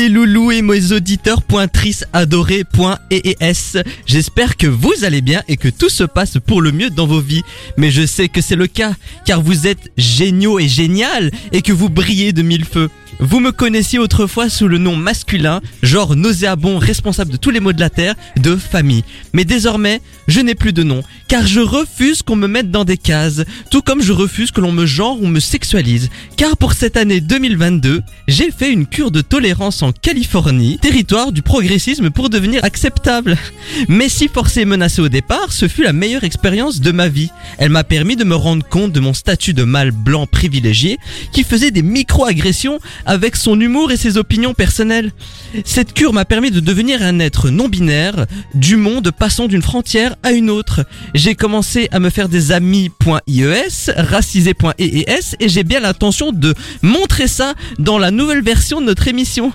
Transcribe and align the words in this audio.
Coucou 0.00 0.08
les 0.08 0.09
loulous 0.20 0.52
et 0.52 0.60
mes 0.60 0.92
auditeurs 0.92 1.40
EES. 3.10 3.82
J'espère 4.04 4.56
que 4.58 4.66
vous 4.66 4.92
allez 5.02 5.22
bien 5.22 5.42
et 5.48 5.56
que 5.56 5.68
tout 5.68 5.88
se 5.88 6.04
passe 6.04 6.36
pour 6.46 6.60
le 6.60 6.72
mieux 6.72 6.90
dans 6.90 7.06
vos 7.06 7.20
vies. 7.20 7.42
Mais 7.78 7.90
je 7.90 8.04
sais 8.04 8.28
que 8.28 8.42
c'est 8.42 8.56
le 8.56 8.66
cas, 8.66 8.92
car 9.24 9.40
vous 9.40 9.66
êtes 9.66 9.90
géniaux 9.96 10.58
et 10.58 10.68
génial 10.68 11.30
et 11.52 11.62
que 11.62 11.72
vous 11.72 11.88
brillez 11.88 12.32
de 12.32 12.42
mille 12.42 12.66
feux. 12.66 12.90
Vous 13.22 13.40
me 13.40 13.52
connaissiez 13.52 13.98
autrefois 13.98 14.48
sous 14.48 14.66
le 14.66 14.78
nom 14.78 14.96
masculin, 14.96 15.60
genre 15.82 16.16
nauséabond, 16.16 16.78
responsable 16.78 17.32
de 17.32 17.36
tous 17.36 17.50
les 17.50 17.60
maux 17.60 17.74
de 17.74 17.80
la 17.80 17.90
terre, 17.90 18.14
de 18.36 18.56
famille. 18.56 19.04
Mais 19.34 19.44
désormais, 19.44 20.00
je 20.26 20.40
n'ai 20.40 20.54
plus 20.54 20.72
de 20.72 20.82
nom, 20.82 21.02
car 21.28 21.46
je 21.46 21.60
refuse 21.60 22.22
qu'on 22.22 22.36
me 22.36 22.46
mette 22.46 22.70
dans 22.70 22.84
des 22.84 22.96
cases, 22.96 23.42
tout 23.70 23.82
comme 23.82 24.00
je 24.00 24.12
refuse 24.12 24.52
que 24.52 24.62
l'on 24.62 24.72
me 24.72 24.86
genre 24.86 25.20
ou 25.20 25.26
me 25.26 25.38
sexualise. 25.38 26.08
Car 26.38 26.56
pour 26.56 26.72
cette 26.72 26.96
année 26.96 27.20
2022, 27.20 28.00
j'ai 28.26 28.50
fait 28.50 28.72
une 28.72 28.86
cure 28.86 29.10
de 29.10 29.20
tolérance 29.20 29.82
en 29.82 29.92
Californie, 30.10 30.76
territoire 30.82 31.30
du 31.30 31.40
progressisme 31.40 32.10
pour 32.10 32.30
devenir 32.30 32.64
acceptable. 32.64 33.38
Mais 33.86 34.08
si 34.08 34.26
forcé 34.26 34.62
et 34.62 34.64
menacé 34.64 35.00
au 35.00 35.08
départ, 35.08 35.52
ce 35.52 35.68
fut 35.68 35.84
la 35.84 35.92
meilleure 35.92 36.24
expérience 36.24 36.80
de 36.80 36.90
ma 36.90 37.06
vie. 37.06 37.30
Elle 37.58 37.70
m'a 37.70 37.84
permis 37.84 38.16
de 38.16 38.24
me 38.24 38.34
rendre 38.34 38.66
compte 38.66 38.90
de 38.90 38.98
mon 38.98 39.14
statut 39.14 39.54
de 39.54 39.62
mâle 39.62 39.92
blanc 39.92 40.26
privilégié 40.26 40.98
qui 41.32 41.44
faisait 41.44 41.70
des 41.70 41.82
micro-agressions 41.82 42.80
avec 43.06 43.36
son 43.36 43.60
humour 43.60 43.92
et 43.92 43.96
ses 43.96 44.16
opinions 44.16 44.52
personnelles. 44.52 45.12
Cette 45.64 45.92
cure 45.92 46.12
m'a 46.12 46.24
permis 46.24 46.50
de 46.50 46.58
devenir 46.58 47.02
un 47.02 47.20
être 47.20 47.48
non 47.48 47.68
binaire, 47.68 48.26
du 48.54 48.74
monde 48.74 49.12
passant 49.12 49.46
d'une 49.46 49.62
frontière 49.62 50.16
à 50.24 50.32
une 50.32 50.50
autre. 50.50 50.84
J'ai 51.14 51.36
commencé 51.36 51.88
à 51.92 52.00
me 52.00 52.10
faire 52.10 52.28
des 52.28 52.50
amis.ies, 52.50 53.44
racisé.ees 53.96 55.36
et 55.38 55.48
j'ai 55.48 55.62
bien 55.62 55.78
l'intention 55.78 56.32
de 56.32 56.52
montrer 56.82 57.28
ça 57.28 57.54
dans 57.78 57.98
la 57.98 58.10
nouvelle 58.10 58.42
version 58.42 58.80
de 58.80 58.86
notre 58.86 59.06
émission. 59.06 59.52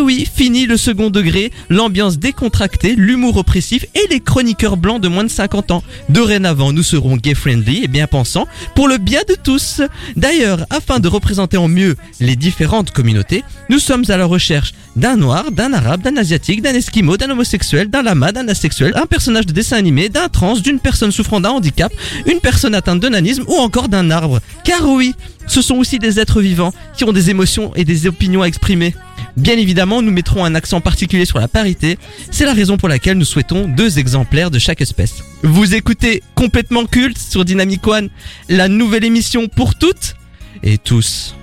Oui, 0.00 0.28
fini 0.32 0.66
le 0.66 0.76
second 0.76 1.10
degré, 1.10 1.52
l'ambiance 1.68 2.18
décontractée, 2.18 2.94
l'humour 2.96 3.36
oppressif 3.36 3.86
et 3.94 4.06
les 4.10 4.20
chroniqueurs 4.20 4.76
blancs 4.76 5.00
de 5.00 5.08
moins 5.08 5.24
de 5.24 5.28
50 5.28 5.70
ans. 5.70 5.82
Dorénavant, 6.08 6.72
nous 6.72 6.82
serons 6.82 7.16
gay-friendly 7.16 7.84
et 7.84 7.88
bien 7.88 8.06
pensants 8.06 8.46
pour 8.74 8.88
le 8.88 8.98
bien 8.98 9.20
de 9.28 9.34
tous. 9.34 9.82
D'ailleurs, 10.16 10.66
afin 10.70 10.98
de 11.00 11.08
représenter 11.08 11.56
en 11.56 11.68
mieux 11.68 11.96
les 12.20 12.36
différentes 12.36 12.90
communautés, 12.90 13.44
nous 13.68 13.78
sommes 13.78 14.04
à 14.08 14.16
la 14.16 14.26
recherche 14.26 14.72
d'un 14.96 15.16
noir, 15.16 15.52
d'un 15.52 15.72
arabe, 15.72 16.02
d'un 16.02 16.16
asiatique, 16.16 16.62
d'un 16.62 16.74
esquimau, 16.74 17.16
d'un 17.16 17.30
homosexuel, 17.30 17.88
d'un 17.88 18.02
lama, 18.02 18.32
d'un 18.32 18.48
asexuel, 18.48 18.92
un 18.96 19.06
personnage 19.06 19.46
de 19.46 19.52
dessin 19.52 19.76
animé, 19.76 20.08
d'un 20.08 20.28
trans, 20.28 20.56
d'une 20.56 20.80
personne 20.80 21.12
souffrant 21.12 21.40
d'un 21.40 21.50
handicap, 21.50 21.92
une 22.26 22.40
personne 22.40 22.74
atteinte 22.74 23.00
de 23.00 23.08
nanisme 23.08 23.44
ou 23.46 23.54
encore 23.54 23.88
d'un 23.88 24.10
arbre. 24.10 24.40
Car 24.64 24.88
oui, 24.88 25.14
ce 25.48 25.62
sont 25.62 25.76
aussi 25.76 25.98
des 25.98 26.20
êtres 26.20 26.40
vivants 26.40 26.72
qui 26.96 27.04
ont 27.04 27.12
des 27.12 27.30
émotions 27.30 27.74
et 27.74 27.84
des 27.84 28.06
opinions 28.06 28.42
à 28.42 28.46
exprimer. 28.46 28.94
Bien 29.36 29.56
évidemment, 29.56 30.02
nous 30.02 30.10
mettrons 30.10 30.44
un 30.44 30.54
accent 30.54 30.80
particulier 30.80 31.24
sur 31.24 31.38
la 31.38 31.48
parité. 31.48 31.98
C'est 32.30 32.44
la 32.44 32.52
raison 32.52 32.76
pour 32.76 32.88
laquelle 32.88 33.18
nous 33.18 33.24
souhaitons 33.24 33.68
deux 33.68 33.98
exemplaires 33.98 34.50
de 34.50 34.58
chaque 34.58 34.80
espèce. 34.80 35.22
Vous 35.42 35.74
écoutez 35.74 36.22
complètement 36.34 36.86
culte 36.86 37.18
sur 37.18 37.44
Dynamic 37.44 37.86
One, 37.86 38.10
la 38.48 38.68
nouvelle 38.68 39.04
émission 39.04 39.48
pour 39.48 39.74
toutes 39.74 40.14
et 40.62 40.78
tous. 40.78 41.34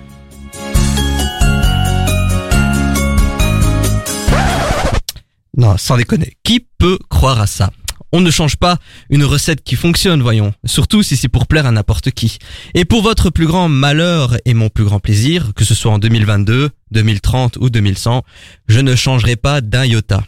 Non, 5.56 5.78
sans 5.78 5.96
déconner. 5.96 6.36
Qui 6.44 6.60
peut 6.78 6.98
croire 7.08 7.40
à 7.40 7.46
ça? 7.46 7.70
On 8.16 8.22
ne 8.22 8.30
change 8.30 8.56
pas 8.56 8.78
une 9.10 9.24
recette 9.24 9.62
qui 9.62 9.76
fonctionne, 9.76 10.22
voyons. 10.22 10.54
Surtout 10.64 11.02
si 11.02 11.18
c'est 11.18 11.28
pour 11.28 11.46
plaire 11.46 11.66
à 11.66 11.70
n'importe 11.70 12.12
qui. 12.12 12.38
Et 12.72 12.86
pour 12.86 13.02
votre 13.02 13.28
plus 13.28 13.46
grand 13.46 13.68
malheur 13.68 14.38
et 14.46 14.54
mon 14.54 14.70
plus 14.70 14.84
grand 14.84 15.00
plaisir, 15.00 15.52
que 15.54 15.66
ce 15.66 15.74
soit 15.74 15.92
en 15.92 15.98
2022, 15.98 16.70
2030 16.92 17.58
ou 17.60 17.68
2100, 17.68 18.24
je 18.68 18.80
ne 18.80 18.96
changerai 18.96 19.36
pas 19.36 19.60
d'un 19.60 19.84
iota. 19.84 20.24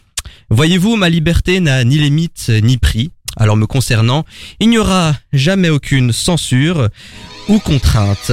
Voyez-vous, 0.51 0.97
ma 0.97 1.09
liberté 1.09 1.59
n'a 1.61 1.83
ni 1.83 1.97
limite 1.97 2.51
ni 2.61 2.77
prix. 2.77 3.09
Alors 3.37 3.57
me 3.57 3.65
concernant, 3.65 4.23
il 4.59 4.69
n'y 4.69 4.77
aura 4.77 5.15
jamais 5.33 5.69
aucune 5.69 6.11
censure 6.11 6.89
ou 7.47 7.57
contrainte. 7.57 8.31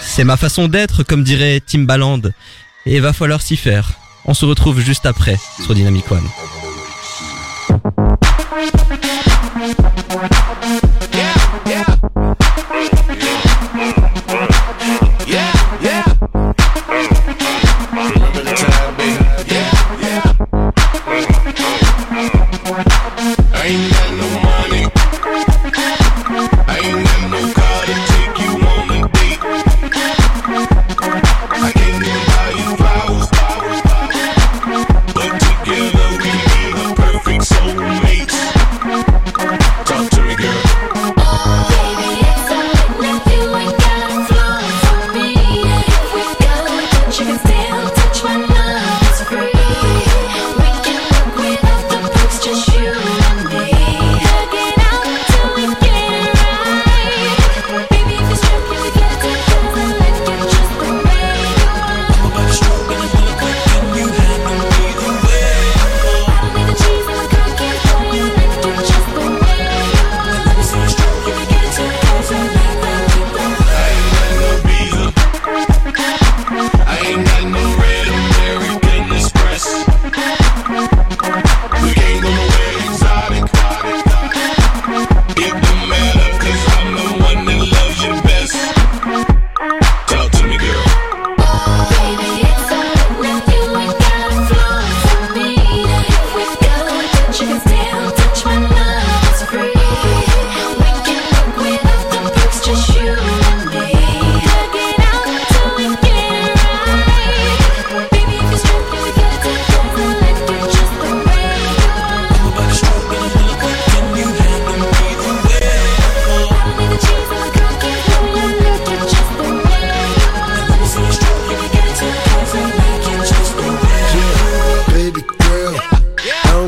C'est 0.00 0.24
ma 0.24 0.36
façon 0.36 0.66
d'être, 0.66 1.04
comme 1.04 1.22
dirait 1.22 1.60
Timbaland. 1.60 2.22
Et 2.86 2.98
va 2.98 3.12
falloir 3.12 3.40
s'y 3.40 3.56
faire. 3.56 3.92
On 4.24 4.34
se 4.34 4.44
retrouve 4.44 4.80
juste 4.80 5.06
après 5.06 5.36
sur 5.62 5.74
Dynamic 5.74 6.10
One. 6.10 6.63
I 8.56 8.83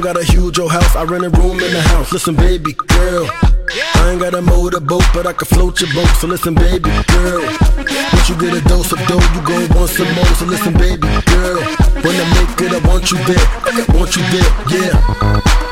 rent 0.06 0.18
a 0.18 0.32
huge 0.32 0.58
old 0.60 0.70
house, 0.70 0.94
I 0.94 1.02
rent 1.02 1.24
a 1.24 1.30
room 1.30 1.58
in 1.58 1.72
the 1.72 1.80
house. 1.80 2.12
Listen, 2.12 2.36
baby 2.36 2.72
girl. 2.74 3.28
I 3.96 4.10
ain't 4.10 4.20
got 4.20 4.34
a 4.34 4.42
motorboat, 4.42 5.02
but 5.12 5.26
I 5.26 5.32
can 5.32 5.46
float 5.48 5.80
your 5.80 5.92
boat. 5.94 6.08
So 6.20 6.28
listen, 6.28 6.54
baby 6.54 6.90
girl. 7.08 7.42
Once 8.12 8.28
you 8.28 8.36
get 8.38 8.54
a 8.54 8.60
dose 8.68 8.92
of 8.92 9.00
dough, 9.08 9.26
you 9.34 9.42
gon' 9.42 9.68
want 9.76 9.90
some 9.90 10.12
more. 10.14 10.32
So 10.38 10.44
listen, 10.44 10.74
baby 10.74 11.08
girl. 11.26 11.58
When 12.04 12.14
I 12.14 12.26
make 12.38 12.60
it, 12.60 12.72
I 12.72 12.88
want 12.88 13.10
you 13.10 13.18
there. 13.26 13.46
I 13.66 13.84
want 13.98 14.14
you 14.14 14.22
there, 14.30 14.50
yeah. 14.70 15.65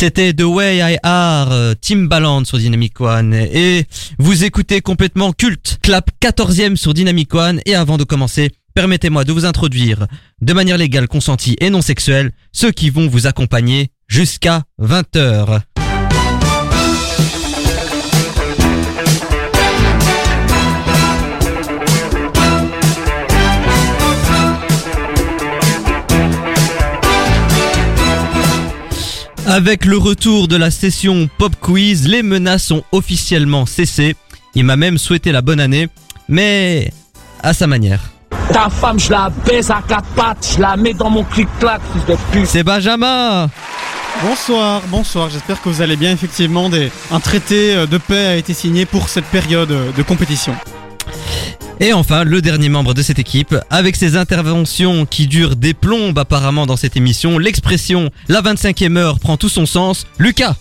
C'était 0.00 0.32
The 0.32 0.44
Way 0.44 0.78
I 0.78 0.96
Are, 1.02 1.52
euh, 1.52 1.74
Timbaland 1.78 2.46
sur 2.46 2.56
Dynamic 2.56 2.98
One. 3.02 3.34
Et 3.34 3.84
vous 4.18 4.44
écoutez 4.44 4.80
complètement 4.80 5.34
culte, 5.34 5.76
clap 5.82 6.10
14e 6.22 6.76
sur 6.76 6.94
Dynamic 6.94 7.34
One. 7.34 7.60
Et 7.66 7.74
avant 7.74 7.98
de 7.98 8.04
commencer, 8.04 8.50
permettez-moi 8.72 9.24
de 9.24 9.32
vous 9.32 9.44
introduire, 9.44 10.06
de 10.40 10.52
manière 10.54 10.78
légale, 10.78 11.06
consentie 11.06 11.54
et 11.60 11.68
non 11.68 11.82
sexuelle, 11.82 12.32
ceux 12.50 12.70
qui 12.70 12.88
vont 12.88 13.08
vous 13.08 13.26
accompagner 13.26 13.90
jusqu'à 14.08 14.62
20h. 14.80 15.60
Avec 29.46 29.84
le 29.84 29.96
retour 29.96 30.48
de 30.48 30.56
la 30.56 30.70
session 30.70 31.28
Pop 31.38 31.54
Quiz, 31.60 32.06
les 32.06 32.22
menaces 32.22 32.70
ont 32.70 32.82
officiellement 32.92 33.66
cessé. 33.66 34.14
Il 34.54 34.64
m'a 34.64 34.76
même 34.76 34.98
souhaité 34.98 35.32
la 35.32 35.42
bonne 35.42 35.60
année, 35.60 35.88
mais 36.28 36.92
à 37.42 37.52
sa 37.52 37.66
manière. 37.66 38.00
Ta 38.52 38.68
femme, 38.68 38.98
je 38.98 39.10
la 39.10 39.30
baisse 39.46 39.70
à 39.70 39.82
quatre 39.86 40.08
pattes, 40.14 40.54
je 40.56 40.60
la 40.60 40.76
mets 40.76 40.92
dans 40.94 41.10
mon 41.10 41.24
clic-clac, 41.24 41.80
fils 41.92 42.04
de 42.06 42.16
pute. 42.32 42.46
C'est 42.46 42.62
Benjamin 42.62 43.48
Bonsoir, 44.24 44.82
bonsoir, 44.88 45.30
j'espère 45.30 45.62
que 45.62 45.68
vous 45.68 45.80
allez 45.82 45.96
bien. 45.96 46.12
Effectivement, 46.12 46.68
des- 46.68 46.90
un 47.10 47.20
traité 47.20 47.74
euh, 47.74 47.86
de 47.86 47.96
paix 47.96 48.26
a 48.26 48.36
été 48.36 48.52
signé 48.52 48.84
pour 48.84 49.08
cette 49.08 49.24
période 49.24 49.70
euh, 49.70 49.92
de 49.96 50.02
compétition. 50.02 50.54
Et 51.82 51.94
enfin, 51.94 52.24
le 52.24 52.42
dernier 52.42 52.68
membre 52.68 52.92
de 52.92 53.00
cette 53.00 53.18
équipe, 53.18 53.56
avec 53.70 53.96
ses 53.96 54.16
interventions 54.16 55.06
qui 55.06 55.26
durent 55.26 55.56
des 55.56 55.72
plombes 55.72 56.18
apparemment 56.18 56.66
dans 56.66 56.76
cette 56.76 56.94
émission, 56.96 57.38
l'expression 57.38 58.10
«la 58.28 58.42
25e 58.42 58.98
heure 58.98 59.18
prend 59.18 59.38
tout 59.38 59.48
son 59.48 59.64
sens», 59.64 60.06
Lucas 60.18 60.56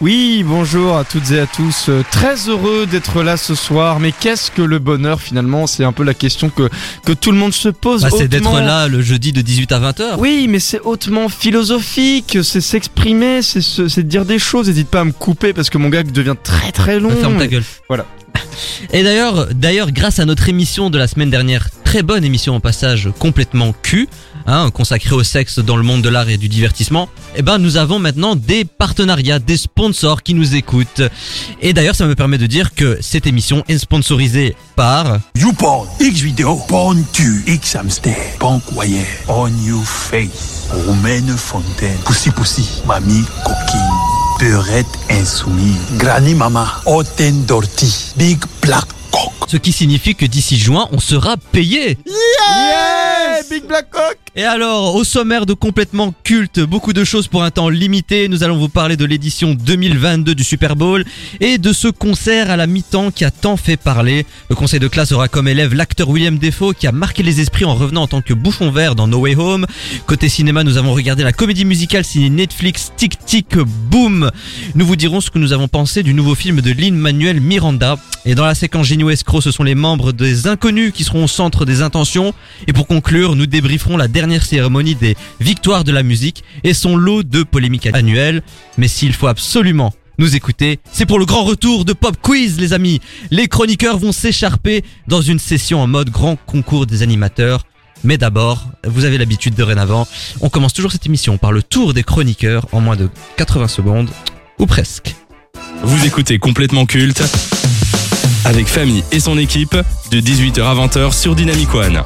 Oui, 0.00 0.44
bonjour 0.46 0.96
à 0.96 1.02
toutes 1.02 1.32
et 1.32 1.40
à 1.40 1.46
tous. 1.48 1.86
Euh, 1.88 2.04
Très 2.12 2.48
heureux 2.48 2.86
d'être 2.86 3.24
là 3.24 3.36
ce 3.36 3.56
soir. 3.56 3.98
Mais 3.98 4.12
qu'est-ce 4.12 4.52
que 4.52 4.62
le 4.62 4.78
bonheur 4.78 5.20
finalement? 5.20 5.66
C'est 5.66 5.82
un 5.82 5.90
peu 5.90 6.04
la 6.04 6.14
question 6.14 6.48
que, 6.48 6.68
que 7.04 7.12
tout 7.12 7.32
le 7.32 7.38
monde 7.38 7.54
se 7.54 7.68
pose. 7.68 8.02
bah, 8.02 8.10
C'est 8.16 8.28
d'être 8.28 8.60
là 8.60 8.86
le 8.86 9.02
jeudi 9.02 9.32
de 9.32 9.40
18 9.40 9.72
à 9.72 9.80
20h. 9.80 10.14
Oui, 10.18 10.46
mais 10.48 10.60
c'est 10.60 10.80
hautement 10.82 11.28
philosophique, 11.28 12.38
c'est 12.44 12.60
s'exprimer, 12.60 13.40
c'est 13.42 14.06
dire 14.06 14.24
des 14.24 14.38
choses. 14.38 14.68
N'hésite 14.68 14.88
pas 14.88 15.00
à 15.00 15.04
me 15.04 15.12
couper 15.12 15.52
parce 15.54 15.70
que 15.70 15.78
mon 15.78 15.88
gag 15.88 16.12
devient 16.12 16.36
très 16.40 16.70
très 16.70 17.00
long. 17.00 17.10
Ferme 17.10 17.38
ta 17.38 17.48
gueule. 17.48 17.64
Voilà. 17.88 18.06
Et 18.92 19.02
d'ailleurs, 19.02 19.90
grâce 19.92 20.18
à 20.18 20.24
notre 20.24 20.48
émission 20.48 20.90
de 20.90 20.98
la 20.98 21.06
semaine 21.06 21.30
dernière, 21.30 21.68
très 21.84 22.02
bonne 22.02 22.24
émission 22.24 22.56
au 22.56 22.60
passage, 22.60 23.10
complètement 23.18 23.74
cul, 23.82 24.08
hein, 24.46 24.70
consacrée 24.70 25.14
au 25.14 25.22
sexe 25.22 25.58
dans 25.58 25.76
le 25.76 25.82
monde 25.82 26.02
de 26.02 26.08
l'art 26.08 26.28
et 26.28 26.36
du 26.36 26.48
divertissement, 26.48 27.08
eh 27.36 27.42
ben, 27.42 27.58
nous 27.58 27.76
avons 27.76 27.98
maintenant 27.98 28.34
des 28.34 28.64
partenariats, 28.64 29.38
des 29.38 29.56
sponsors 29.56 30.22
qui 30.22 30.34
nous 30.34 30.54
écoutent. 30.54 31.02
Et 31.60 31.72
d'ailleurs, 31.72 31.94
ça 31.94 32.06
me 32.06 32.14
permet 32.14 32.38
de 32.38 32.46
dire 32.46 32.74
que 32.74 32.98
cette 33.00 33.26
émission 33.26 33.62
est 33.68 33.78
sponsorisée 33.78 34.56
par 34.74 35.18
YouPorn, 35.36 35.86
X 36.00 36.20
vidéo, 36.20 36.60
porn 36.68 37.04
tu, 37.12 37.44
X 37.46 37.76
hamster, 37.76 38.16
punk 38.38 38.62
wire, 38.72 39.06
on 39.28 39.48
you 39.64 39.82
face, 39.82 40.68
Romaine 40.86 41.28
Fontaine, 41.36 41.98
Pussy 42.06 42.30
Pussy, 42.30 42.82
Mamie 42.86 43.24
Coquine, 43.44 44.01
Beurette 44.42 44.98
Insoumise, 45.08 45.78
Granny 45.98 46.34
Mama, 46.34 46.66
Oten 46.84 47.44
Dorty, 47.44 48.12
Big 48.16 48.40
Black 48.60 48.86
Cock. 49.12 49.32
ce 49.46 49.56
qui 49.56 49.70
signifie 49.70 50.16
que 50.16 50.26
d'ici 50.26 50.58
juin, 50.58 50.88
on 50.90 50.98
sera 50.98 51.36
payé. 51.36 51.96
Yeah 52.04 53.42
Big 53.48 53.64
Black 53.66 53.88
Cock 53.90 54.18
Et 54.34 54.44
alors, 54.44 54.94
au 54.94 55.04
sommaire 55.04 55.44
de 55.44 55.52
complètement 55.52 56.14
culte, 56.24 56.58
beaucoup 56.58 56.94
de 56.94 57.04
choses 57.04 57.28
pour 57.28 57.42
un 57.44 57.50
temps 57.50 57.68
limité. 57.68 58.28
Nous 58.28 58.42
allons 58.42 58.56
vous 58.56 58.70
parler 58.70 58.96
de 58.96 59.04
l'édition 59.04 59.52
2022 59.52 60.34
du 60.34 60.42
Super 60.42 60.74
Bowl 60.74 61.04
et 61.40 61.58
de 61.58 61.74
ce 61.74 61.88
concert 61.88 62.50
à 62.50 62.56
la 62.56 62.66
mi-temps 62.66 63.10
qui 63.10 63.26
a 63.26 63.30
tant 63.30 63.58
fait 63.58 63.76
parler. 63.76 64.24
Le 64.48 64.56
conseil 64.56 64.80
de 64.80 64.88
classe 64.88 65.12
aura 65.12 65.28
comme 65.28 65.48
élève 65.48 65.74
l'acteur 65.74 66.08
William 66.08 66.38
Defoe 66.38 66.72
qui 66.72 66.86
a 66.86 66.92
marqué 66.92 67.22
les 67.22 67.42
esprits 67.42 67.66
en 67.66 67.74
revenant 67.74 68.04
en 68.04 68.06
tant 68.06 68.22
que 68.22 68.32
bouffon 68.32 68.70
vert 68.70 68.94
dans 68.94 69.06
No 69.06 69.18
Way 69.18 69.36
Home. 69.36 69.66
Côté 70.06 70.30
cinéma, 70.30 70.64
nous 70.64 70.78
avons 70.78 70.94
regardé 70.94 71.24
la 71.24 71.34
comédie 71.34 71.66
musicale 71.66 72.02
signée 72.02 72.30
Netflix 72.30 72.90
Tic 72.96 73.18
Tic 73.26 73.58
Boom. 73.58 74.30
Nous 74.74 74.86
vous 74.86 74.96
dirons 74.96 75.20
ce 75.20 75.28
que 75.28 75.38
nous 75.38 75.52
avons 75.52 75.68
pensé 75.68 76.02
du 76.02 76.14
nouveau 76.14 76.34
film 76.34 76.62
de 76.62 76.72
Lin-Manuel 76.72 77.38
Miranda. 77.42 77.98
Et 78.24 78.34
dans 78.34 78.46
la 78.46 78.54
séquence 78.54 78.86
Génie 78.86 79.04
ou 79.04 79.10
Escroc, 79.10 79.42
ce 79.42 79.50
sont 79.50 79.64
les 79.64 79.74
membres 79.74 80.12
des 80.12 80.46
Inconnus 80.46 80.92
qui 80.94 81.04
seront 81.04 81.24
au 81.24 81.28
centre 81.28 81.66
des 81.66 81.82
intentions. 81.82 82.32
Et 82.66 82.72
pour 82.72 82.86
conclure, 82.86 83.36
nous 83.36 83.46
débrieferons 83.46 83.98
la 83.98 84.08
dernière 84.08 84.21
cérémonie 84.40 84.94
des 84.94 85.16
victoires 85.40 85.84
de 85.84 85.92
la 85.92 86.02
musique 86.02 86.44
et 86.64 86.74
son 86.74 86.96
lot 86.96 87.22
de 87.22 87.42
polémiques 87.42 87.86
annuelles. 87.92 88.42
Mais 88.78 88.88
s'il 88.88 89.12
faut 89.12 89.26
absolument 89.26 89.92
nous 90.18 90.36
écouter, 90.36 90.78
c'est 90.92 91.06
pour 91.06 91.18
le 91.18 91.24
grand 91.24 91.44
retour 91.44 91.84
de 91.84 91.92
Pop 91.92 92.16
Quiz, 92.20 92.58
les 92.58 92.72
amis. 92.72 93.00
Les 93.30 93.48
chroniqueurs 93.48 93.98
vont 93.98 94.12
s'écharper 94.12 94.84
dans 95.08 95.22
une 95.22 95.38
session 95.38 95.80
en 95.80 95.86
mode 95.86 96.10
grand 96.10 96.36
concours 96.46 96.86
des 96.86 97.02
animateurs. 97.02 97.64
Mais 98.04 98.18
d'abord, 98.18 98.66
vous 98.84 99.04
avez 99.04 99.16
l'habitude 99.16 99.54
dorénavant, 99.54 100.08
on 100.40 100.48
commence 100.48 100.72
toujours 100.72 100.90
cette 100.90 101.06
émission 101.06 101.38
par 101.38 101.52
le 101.52 101.62
tour 101.62 101.94
des 101.94 102.02
chroniqueurs 102.02 102.66
en 102.72 102.80
moins 102.80 102.96
de 102.96 103.08
80 103.36 103.68
secondes, 103.68 104.10
ou 104.58 104.66
presque. 104.66 105.14
Vous 105.84 106.04
écoutez 106.04 106.38
complètement 106.38 106.84
culte 106.84 107.22
avec 108.44 108.66
Famille 108.66 109.04
et 109.12 109.20
son 109.20 109.38
équipe 109.38 109.76
de 110.10 110.20
18h 110.20 110.62
à 110.62 110.74
20h 110.74 111.12
sur 111.12 111.34
Dynamic 111.34 111.72
One. 111.74 112.02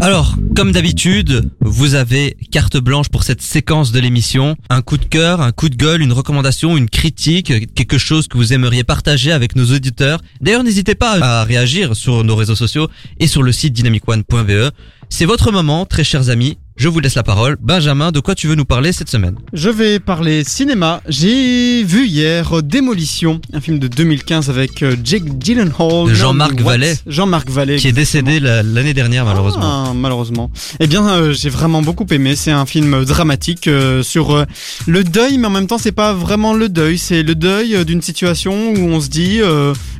Alors, 0.00 0.36
comme 0.54 0.72
d'habitude, 0.72 1.50
vous 1.60 1.94
avez 1.94 2.36
carte 2.50 2.76
blanche 2.76 3.08
pour 3.08 3.22
cette 3.22 3.40
séquence 3.40 3.92
de 3.92 4.00
l'émission. 4.00 4.56
Un 4.68 4.82
coup 4.82 4.98
de 4.98 5.04
cœur, 5.04 5.40
un 5.40 5.52
coup 5.52 5.68
de 5.68 5.76
gueule, 5.76 6.02
une 6.02 6.12
recommandation, 6.12 6.76
une 6.76 6.88
critique, 6.88 7.74
quelque 7.74 7.98
chose 7.98 8.28
que 8.28 8.36
vous 8.36 8.52
aimeriez 8.52 8.84
partager 8.84 9.32
avec 9.32 9.56
nos 9.56 9.64
auditeurs. 9.72 10.20
D'ailleurs, 10.40 10.64
n'hésitez 10.64 10.94
pas 10.94 11.18
à 11.20 11.44
réagir 11.44 11.96
sur 11.96 12.24
nos 12.24 12.36
réseaux 12.36 12.54
sociaux 12.54 12.88
et 13.18 13.26
sur 13.26 13.42
le 13.42 13.52
site 13.52 13.72
dynamicone.be. 13.72 14.70
C'est 15.08 15.24
votre 15.24 15.50
moment, 15.50 15.86
très 15.86 16.04
chers 16.04 16.28
amis. 16.30 16.58
Je 16.78 16.88
vous 16.88 17.00
laisse 17.00 17.14
la 17.14 17.22
parole. 17.22 17.56
Benjamin, 17.62 18.12
de 18.12 18.20
quoi 18.20 18.34
tu 18.34 18.48
veux 18.48 18.54
nous 18.54 18.66
parler 18.66 18.92
cette 18.92 19.08
semaine 19.08 19.36
Je 19.54 19.70
vais 19.70 19.98
parler 19.98 20.44
cinéma. 20.44 21.00
J'ai 21.08 21.82
vu 21.82 22.06
hier 22.06 22.58
euh, 22.58 22.60
Démolition, 22.60 23.40
un 23.54 23.62
film 23.62 23.78
de 23.78 23.88
2015 23.88 24.50
avec 24.50 24.82
euh, 24.82 24.94
Jake 25.02 25.24
Gyllenhaal, 25.40 26.12
Jean-Marc. 26.14 26.60
Vallée. 26.60 26.92
Jean-Marc 27.06 27.48
Vallée, 27.48 27.76
Qui 27.76 27.88
est 27.88 27.92
décédé 27.92 28.40
la- 28.40 28.62
l'année 28.62 28.92
dernière, 28.92 29.24
malheureusement. 29.24 29.62
Ah, 29.88 29.92
malheureusement. 29.94 30.50
Eh 30.78 30.86
bien, 30.86 31.08
euh, 31.08 31.32
j'ai 31.32 31.48
vraiment 31.48 31.80
beaucoup 31.80 32.04
aimé. 32.10 32.36
C'est 32.36 32.50
un 32.50 32.66
film 32.66 33.06
dramatique 33.06 33.68
euh, 33.68 34.02
sur 34.02 34.32
euh, 34.36 34.44
le 34.86 35.02
deuil, 35.02 35.38
mais 35.38 35.46
en 35.46 35.50
même 35.50 35.68
temps, 35.68 35.78
c'est 35.78 35.92
pas 35.92 36.12
vraiment 36.12 36.52
le 36.52 36.68
deuil. 36.68 36.98
C'est 36.98 37.22
le 37.22 37.34
deuil 37.34 37.86
d'une 37.86 38.02
situation 38.02 38.52
où 38.74 38.80
on 38.90 39.00
se 39.00 39.08
dit, 39.08 39.40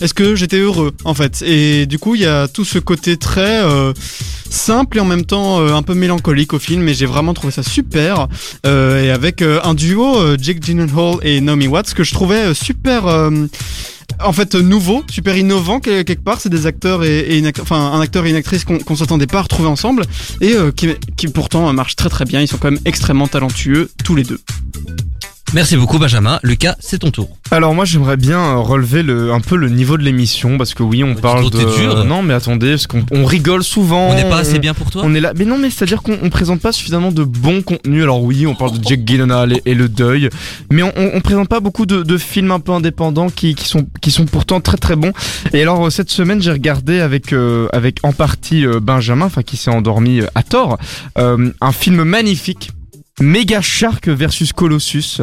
est-ce 0.02 0.12
que 0.12 0.35
j'étais 0.37 0.59
heureux, 0.59 0.92
en 1.04 1.14
fait? 1.14 1.42
Et 1.47 1.87
du 1.87 1.99
coup, 1.99 2.16
il 2.16 2.21
y 2.21 2.26
a 2.26 2.49
tout 2.49 2.66
ce 2.66 2.78
côté 2.78 3.16
très 3.16 3.62
simple 4.50 4.99
et 4.99 5.00
en 5.00 5.04
même 5.06 5.25
temps 5.25 5.61
un 5.66 5.83
peu 5.83 5.95
mélancolique 5.95 6.52
au 6.52 6.59
film. 6.66 6.88
Et 6.88 6.94
j'ai 6.94 7.06
vraiment 7.06 7.32
trouvé 7.35 7.52
ça 7.52 7.62
super. 7.62 8.26
Euh, 8.66 9.02
et 9.04 9.11
avec 9.11 9.42
euh, 9.42 9.61
un 9.64 9.75
duo, 9.75 10.18
euh, 10.18 10.37
Jake 10.40 10.62
Gyllenhaal 10.62 11.16
et 11.23 11.40
Naomi 11.40 11.68
Watts, 11.68 11.94
que 11.94 12.04
je 12.04 12.12
trouvais 12.12 12.54
super. 12.54 13.06
en 14.25 14.32
fait 14.32 14.54
nouveau, 14.54 15.04
super 15.11 15.37
innovant 15.37 15.80
que- 15.80 16.02
quelque 16.02 16.23
part. 16.23 16.40
C'est 16.40 16.49
des 16.49 16.66
acteurs 16.66 17.04
et, 17.04 17.38
une 17.38 17.50
enfin 17.61 17.92
un 17.92 18.00
acteur 18.00 18.25
et 18.26 18.30
une 18.30 18.37
actrice 18.37 18.64
qu'on 18.64 18.96
s'attendait 18.96 19.26
pas 19.26 19.38
à 19.38 19.42
retrouver 19.42 19.68
ensemble 19.68 20.04
et 20.40 20.54
qui, 21.16 21.28
pourtant 21.28 21.73
marchent 21.73 21.96
très 21.96 22.08
très 22.08 22.25
bien. 22.25 22.40
Ils 22.40 22.49
sont 22.49 22.58
quand 22.58 22.70
même 22.70 22.80
extrêmement 22.85 23.28
talentueux 23.28 23.90
tous 24.04 24.14
les 24.14 24.25
deux. 24.25 24.40
Merci 25.55 25.76
beaucoup 25.76 25.99
Benjamin. 25.99 26.38
Lucas, 26.43 26.76
c'est 26.81 26.99
ton 26.99 27.11
tour. 27.11 27.31
Alors 27.50 27.73
moi 27.73 27.85
j'aimerais 27.85 28.17
bien 28.17 28.41
euh, 28.41 28.57
relever 28.57 29.03
le, 29.03 29.33
un 29.33 29.41
peu 29.41 29.57
le 29.57 29.69
niveau 29.69 29.97
de 29.97 30.03
l'émission 30.03 30.59
parce 30.59 30.75
que 30.75 30.83
oui 30.83 31.05
on 31.05 31.15
parle 31.15 31.49
de... 31.50 31.79
dur? 31.79 32.05
Non 32.05 32.23
mais 32.23 32.35
attendez 32.35 32.71
parce 32.71 32.87
qu'on 32.87 33.07
on 33.12 33.25
rigole 33.25 33.62
souvent. 33.62 34.09
On 34.11 34.15
n'est 34.15 34.29
pas 34.29 34.38
assez 34.38 34.59
bien 34.59 34.75
pour 34.75 34.91
toi? 34.91 35.03
On 35.05 35.15
est 35.15 35.21
là, 35.21 35.33
mais 35.37 35.45
non, 35.45 35.57
mais 35.57 35.71
c'est 35.71 35.85
à 35.85 35.87
dire 35.87 36.03
qu'on 36.03 36.19
on 36.21 36.31
présente 36.31 36.61
pas 36.61 36.73
suffisamment 36.73 37.12
de 37.12 37.23
bons 37.23 37.62
contenus. 37.62 38.03
Alors 38.03 38.23
oui, 38.23 38.47
on 38.47 38.55
parle 38.55 38.79
de 38.79 38.85
Jack 38.87 39.07
Gyllenhaal 39.07 39.53
et, 39.53 39.62
et 39.65 39.75
le 39.75 39.88
deuil, 39.88 40.29
mais 40.71 40.83
on, 40.83 40.93
on, 40.97 41.11
on 41.15 41.21
présente 41.21 41.49
pas 41.49 41.61
beaucoup 41.61 41.87
de, 41.87 42.03
de 42.03 42.19
films 42.19 42.50
un 42.50 42.61
peu 42.61 42.73
indépendants 42.73 43.31
qui, 43.31 43.55
qui 43.55 43.69
sont 43.69 43.87
qui 44.00 44.11
sont 44.11 44.26
pourtant 44.26 44.61
très 44.61 44.76
très 44.76 44.97
bons. 44.97 45.12
Et 45.53 45.62
alors 45.62 45.87
euh, 45.87 45.91
cette 45.91 46.11
semaine, 46.11 46.43
j'ai 46.43 46.53
regardé 46.53 47.00
avec 47.00 47.33
euh, 47.33 47.69
avec 47.73 48.00
en 48.03 48.12
partie 48.12 48.67
euh, 48.67 48.81
Benjamin, 48.81 49.26
enfin 49.26 49.43
qui 49.43 49.57
s'est 49.57 49.71
endormi 49.71 50.21
à 50.35 50.43
tort, 50.43 50.76
euh, 51.19 51.50
un 51.61 51.73
film 51.73 52.03
magnifique, 52.03 52.73
Mega 53.20 53.62
Shark 53.62 54.08
versus 54.08 54.52
Colossus. 54.52 55.23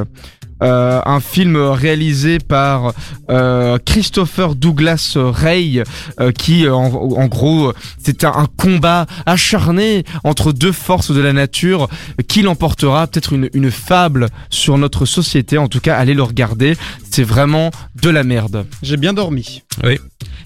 Euh, 0.63 1.01
un 1.05 1.19
film 1.19 1.57
réalisé 1.57 2.39
par 2.39 2.93
euh, 3.29 3.77
Christopher 3.85 4.55
Douglas 4.55 5.17
Ray, 5.17 5.83
euh, 6.19 6.31
qui 6.31 6.69
en, 6.69 7.27
gros 7.27 7.73
c'est 8.01 8.23
un, 8.23 8.47
combat 8.57 9.05
acharné 9.25 10.05
entre 10.23 10.53
deux 10.53 10.71
forces 10.71 11.11
de 11.11 11.19
la 11.19 11.33
nature. 11.33 11.89
Qui 12.27 12.41
l'emportera 12.43 13.07
Peut-être 13.07 13.33
une 13.33 13.71
fable 13.71 14.27
sur 14.49 14.77
notre 14.77 15.05
société. 15.05 15.57
En 15.57 15.67
tout 15.67 15.81
cas, 15.81 15.97
allez 15.97 16.13
le 16.13 16.23
regarder. 16.23 16.75
C'est 17.13 17.23
vraiment 17.23 17.69
de 18.01 18.09
la 18.09 18.23
merde. 18.23 18.65
J'ai 18.81 18.97
bien 18.97 19.13
dormi. 19.13 19.61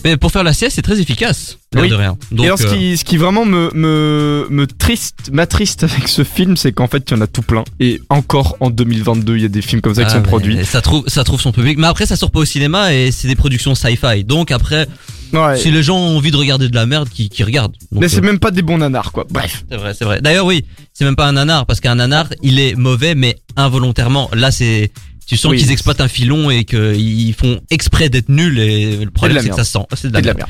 Mais 0.03 0.17
pour 0.17 0.33
faire 0.33 0.43
la 0.43 0.51
sieste, 0.51 0.75
c'est 0.75 0.81
très 0.81 0.99
efficace. 0.99 1.59
Oui. 1.75 1.87
de 1.87 1.95
rien. 1.95 2.17
Donc, 2.31 2.43
Et 2.43 2.47
alors, 2.47 2.59
ce 2.59 2.67
euh, 2.67 2.75
qui, 2.75 2.97
ce 2.97 3.05
qui 3.05 3.15
vraiment 3.15 3.45
me, 3.45 3.71
me, 3.73 4.47
me 4.49 4.67
triste, 4.67 5.29
m'attriste 5.31 5.83
avec 5.83 6.09
ce 6.09 6.25
film, 6.25 6.57
c'est 6.57 6.73
qu'en 6.73 6.87
fait, 6.87 7.09
il 7.09 7.13
y 7.15 7.17
en 7.17 7.21
a 7.21 7.27
tout 7.27 7.41
plein. 7.41 7.63
Et 7.79 8.01
encore 8.09 8.57
en 8.59 8.69
2022, 8.69 9.37
il 9.37 9.41
y 9.43 9.45
a 9.45 9.47
des 9.47 9.61
films 9.61 9.81
comme 9.81 9.95
ça 9.95 10.03
qui 10.03 10.11
ah, 10.11 10.15
sont 10.15 10.23
produits. 10.23 10.65
Ça 10.65 10.81
trouve, 10.81 11.05
ça 11.07 11.23
trouve 11.23 11.39
son 11.39 11.53
public. 11.53 11.77
Mais 11.77 11.87
après, 11.87 12.05
ça 12.05 12.17
sort 12.17 12.31
pas 12.31 12.39
au 12.39 12.45
cinéma 12.45 12.93
et 12.93 13.11
c'est 13.11 13.29
des 13.29 13.35
productions 13.35 13.73
sci-fi. 13.73 14.25
Donc 14.25 14.51
après, 14.51 14.87
Ouais. 15.33 15.57
si 15.57 15.71
les 15.71 15.83
gens 15.83 15.97
ont 15.97 16.17
envie 16.17 16.31
de 16.31 16.37
regarder 16.37 16.69
de 16.69 16.75
la 16.75 16.85
merde, 16.85 17.09
qui, 17.09 17.29
qui 17.29 17.43
regardent. 17.43 17.75
Donc, 17.91 18.01
Mais 18.01 18.07
c'est 18.07 18.19
euh, 18.19 18.21
même 18.21 18.39
pas 18.39 18.51
des 18.51 18.61
bons 18.61 18.77
nanars, 18.77 19.11
quoi. 19.11 19.25
Bref. 19.29 19.65
c'est 19.69 19.77
vrai, 19.77 19.93
c'est 19.93 20.05
vrai. 20.05 20.21
D'ailleurs, 20.21 20.45
oui, 20.45 20.63
c'est 20.93 21.05
même 21.05 21.15
pas 21.15 21.27
un 21.27 21.33
nanar 21.33 21.65
parce 21.65 21.79
qu'un 21.79 21.95
nanar, 21.95 22.27
il 22.43 22.59
est 22.59 22.75
mauvais, 22.75 23.15
mais 23.15 23.35
involontairement. 23.55 24.29
Là, 24.33 24.51
c'est, 24.51 24.91
tu 25.27 25.37
sens 25.37 25.51
Oui. 25.51 25.57
qu'ils 25.57 25.71
exploitent 25.71 26.01
un 26.01 26.07
filon 26.07 26.49
et 26.49 26.63
qu'ils 26.63 27.33
font 27.33 27.59
exprès 27.69 28.09
d'être 28.09 28.29
nuls 28.29 28.57
et 28.59 28.95
le 29.03 29.11
problème 29.11 29.43
c'est 29.43 29.49
que 29.49 29.55
ça 29.55 29.63
sent. 29.65 29.85
C'est 29.95 30.07
de 30.07 30.09
de 30.09 30.15
la 30.15 30.21
merde. 30.33 30.37
merde. 30.37 30.49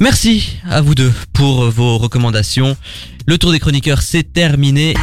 Merci 0.00 0.56
à 0.68 0.80
vous 0.80 0.94
deux 0.94 1.12
pour 1.32 1.70
vos 1.70 1.96
recommandations. 1.98 2.76
Le 3.26 3.38
tour 3.38 3.52
des 3.52 3.60
chroniqueurs, 3.60 4.02
c'est 4.02 4.32
terminé. 4.32 4.94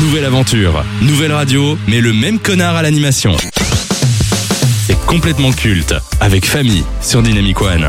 Nouvelle 0.00 0.24
aventure, 0.24 0.84
nouvelle 1.00 1.32
radio, 1.32 1.78
mais 1.86 2.00
le 2.00 2.12
même 2.12 2.38
connard 2.40 2.76
à 2.76 2.82
l'animation. 2.82 3.36
C'est 4.86 4.98
complètement 5.06 5.52
culte, 5.52 5.94
avec 6.20 6.44
famille 6.44 6.84
sur 7.00 7.22
Dynamic 7.22 7.60
One. 7.62 7.86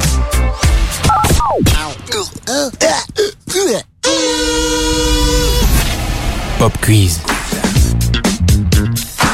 Pop 6.59 6.73
quiz. 6.81 7.19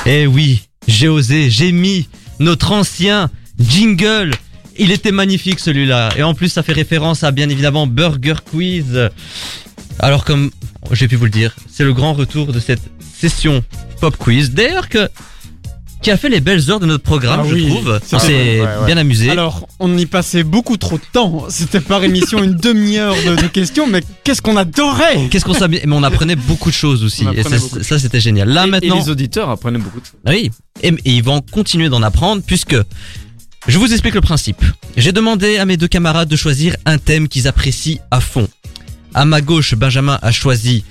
Eh 0.08 0.28
oui, 0.28 0.62
j'ai 0.88 1.08
osé, 1.08 1.50
j'ai 1.50 1.72
mis 1.72 2.08
notre 2.40 2.72
ancien 2.72 3.32
jingle. 3.60 4.36
Il 4.78 4.92
était 4.92 5.12
magnifique 5.12 5.60
celui-là. 5.60 6.12
Et 6.16 6.22
en 6.22 6.36
plus, 6.36 6.50
ça 6.50 6.62
fait 6.62 6.74
référence 6.74 7.24
à 7.24 7.32
bien 7.32 7.50
évidemment 7.50 7.88
Burger 7.88 8.36
Quiz. 8.52 9.10
Alors 9.98 10.24
comme 10.24 10.52
j'ai 10.92 11.08
pu 11.08 11.16
vous 11.16 11.26
le 11.26 11.32
dire, 11.32 11.56
c'est 11.72 11.84
le 11.84 11.94
grand 11.94 12.14
retour 12.14 12.54
de 12.54 12.60
cette 12.60 12.84
session 13.18 13.64
Pop 14.00 14.16
Quiz. 14.18 14.52
D'ailleurs 14.52 14.90
que 14.90 15.10
qui 16.02 16.12
a 16.12 16.18
fait 16.18 16.30
les 16.30 16.40
belles 16.40 16.70
heures 16.70 16.80
de 16.80 16.86
notre 16.86 17.04
programme, 17.04 17.42
Ah 17.44 17.48
je 17.50 17.54
oui, 17.56 17.68
trouve. 17.68 18.00
c'est 18.06 18.16
On 18.16 18.20
s'est 18.20 18.28
ouais, 18.34 18.62
ouais. 18.62 18.86
bien 18.86 18.98
amusé. 18.98 19.30
Alors, 19.32 19.68
on 19.80 19.98
y 19.98 20.06
passait 20.06 20.44
beaucoup 20.44 20.78
trop 20.78 20.98
de 20.98 21.04
temps. 21.12 21.46
C'était 21.50 21.80
par 21.80 22.04
émission 22.04 22.44
une 22.44 22.54
demi-heure 22.56 23.16
de, 23.25 23.36
de 23.42 23.48
questions, 23.48 23.88
mais 23.88 24.02
qu'est-ce 24.24 24.42
qu'on 24.42 24.56
adorait 24.58 25.28
Qu'est-ce 25.32 25.46
qu'on 25.46 25.54
s'amuse 25.56 25.82
Mais 25.86 25.96
on 25.96 26.04
apprenait 26.04 26.36
beaucoup 26.36 26.70
de 26.70 26.75
choses 26.75 27.04
aussi. 27.04 27.25
Et 27.36 27.44
ça, 27.84 27.98
c'était 28.00 28.20
génial. 28.20 28.50
Là 28.50 28.68
Et- 28.68 28.70
maintenant, 28.70 28.98
Et 28.98 29.00
les 29.00 29.10
auditeurs 29.10 29.50
apprenaient 29.50 29.80
beaucoup 29.80 30.00
de 30.00 30.06
choses. 30.06 30.20
Oui, 30.28 30.52
et, 30.84 30.90
et 30.90 31.12
ils 31.16 31.24
vont 31.24 31.42
continuer 31.42 31.90
d'en 31.90 32.04
apprendre 32.04 32.44
puisque 32.46 32.75
je 33.68 33.78
vous 33.80 33.92
explique 33.92 34.14
le 34.14 34.22
principe. 34.22 34.64
J'ai 34.98 35.12
demandé 35.12 35.58
à 35.58 35.66
mes 35.66 35.78
deux 35.78 35.88
camarades 35.88 36.30
de 36.30 36.36
choisir 36.36 36.75
un 36.86 37.00
thème 37.00 37.28
qu'ils 37.28 37.48
apprécient 37.48 37.98
à 38.12 38.20
fond. 38.20 38.48
À 39.16 39.25
ma 39.25 39.42
gauche, 39.42 39.74
Benjamin 39.74 40.20
a 40.22 40.32
choisi 40.32 40.84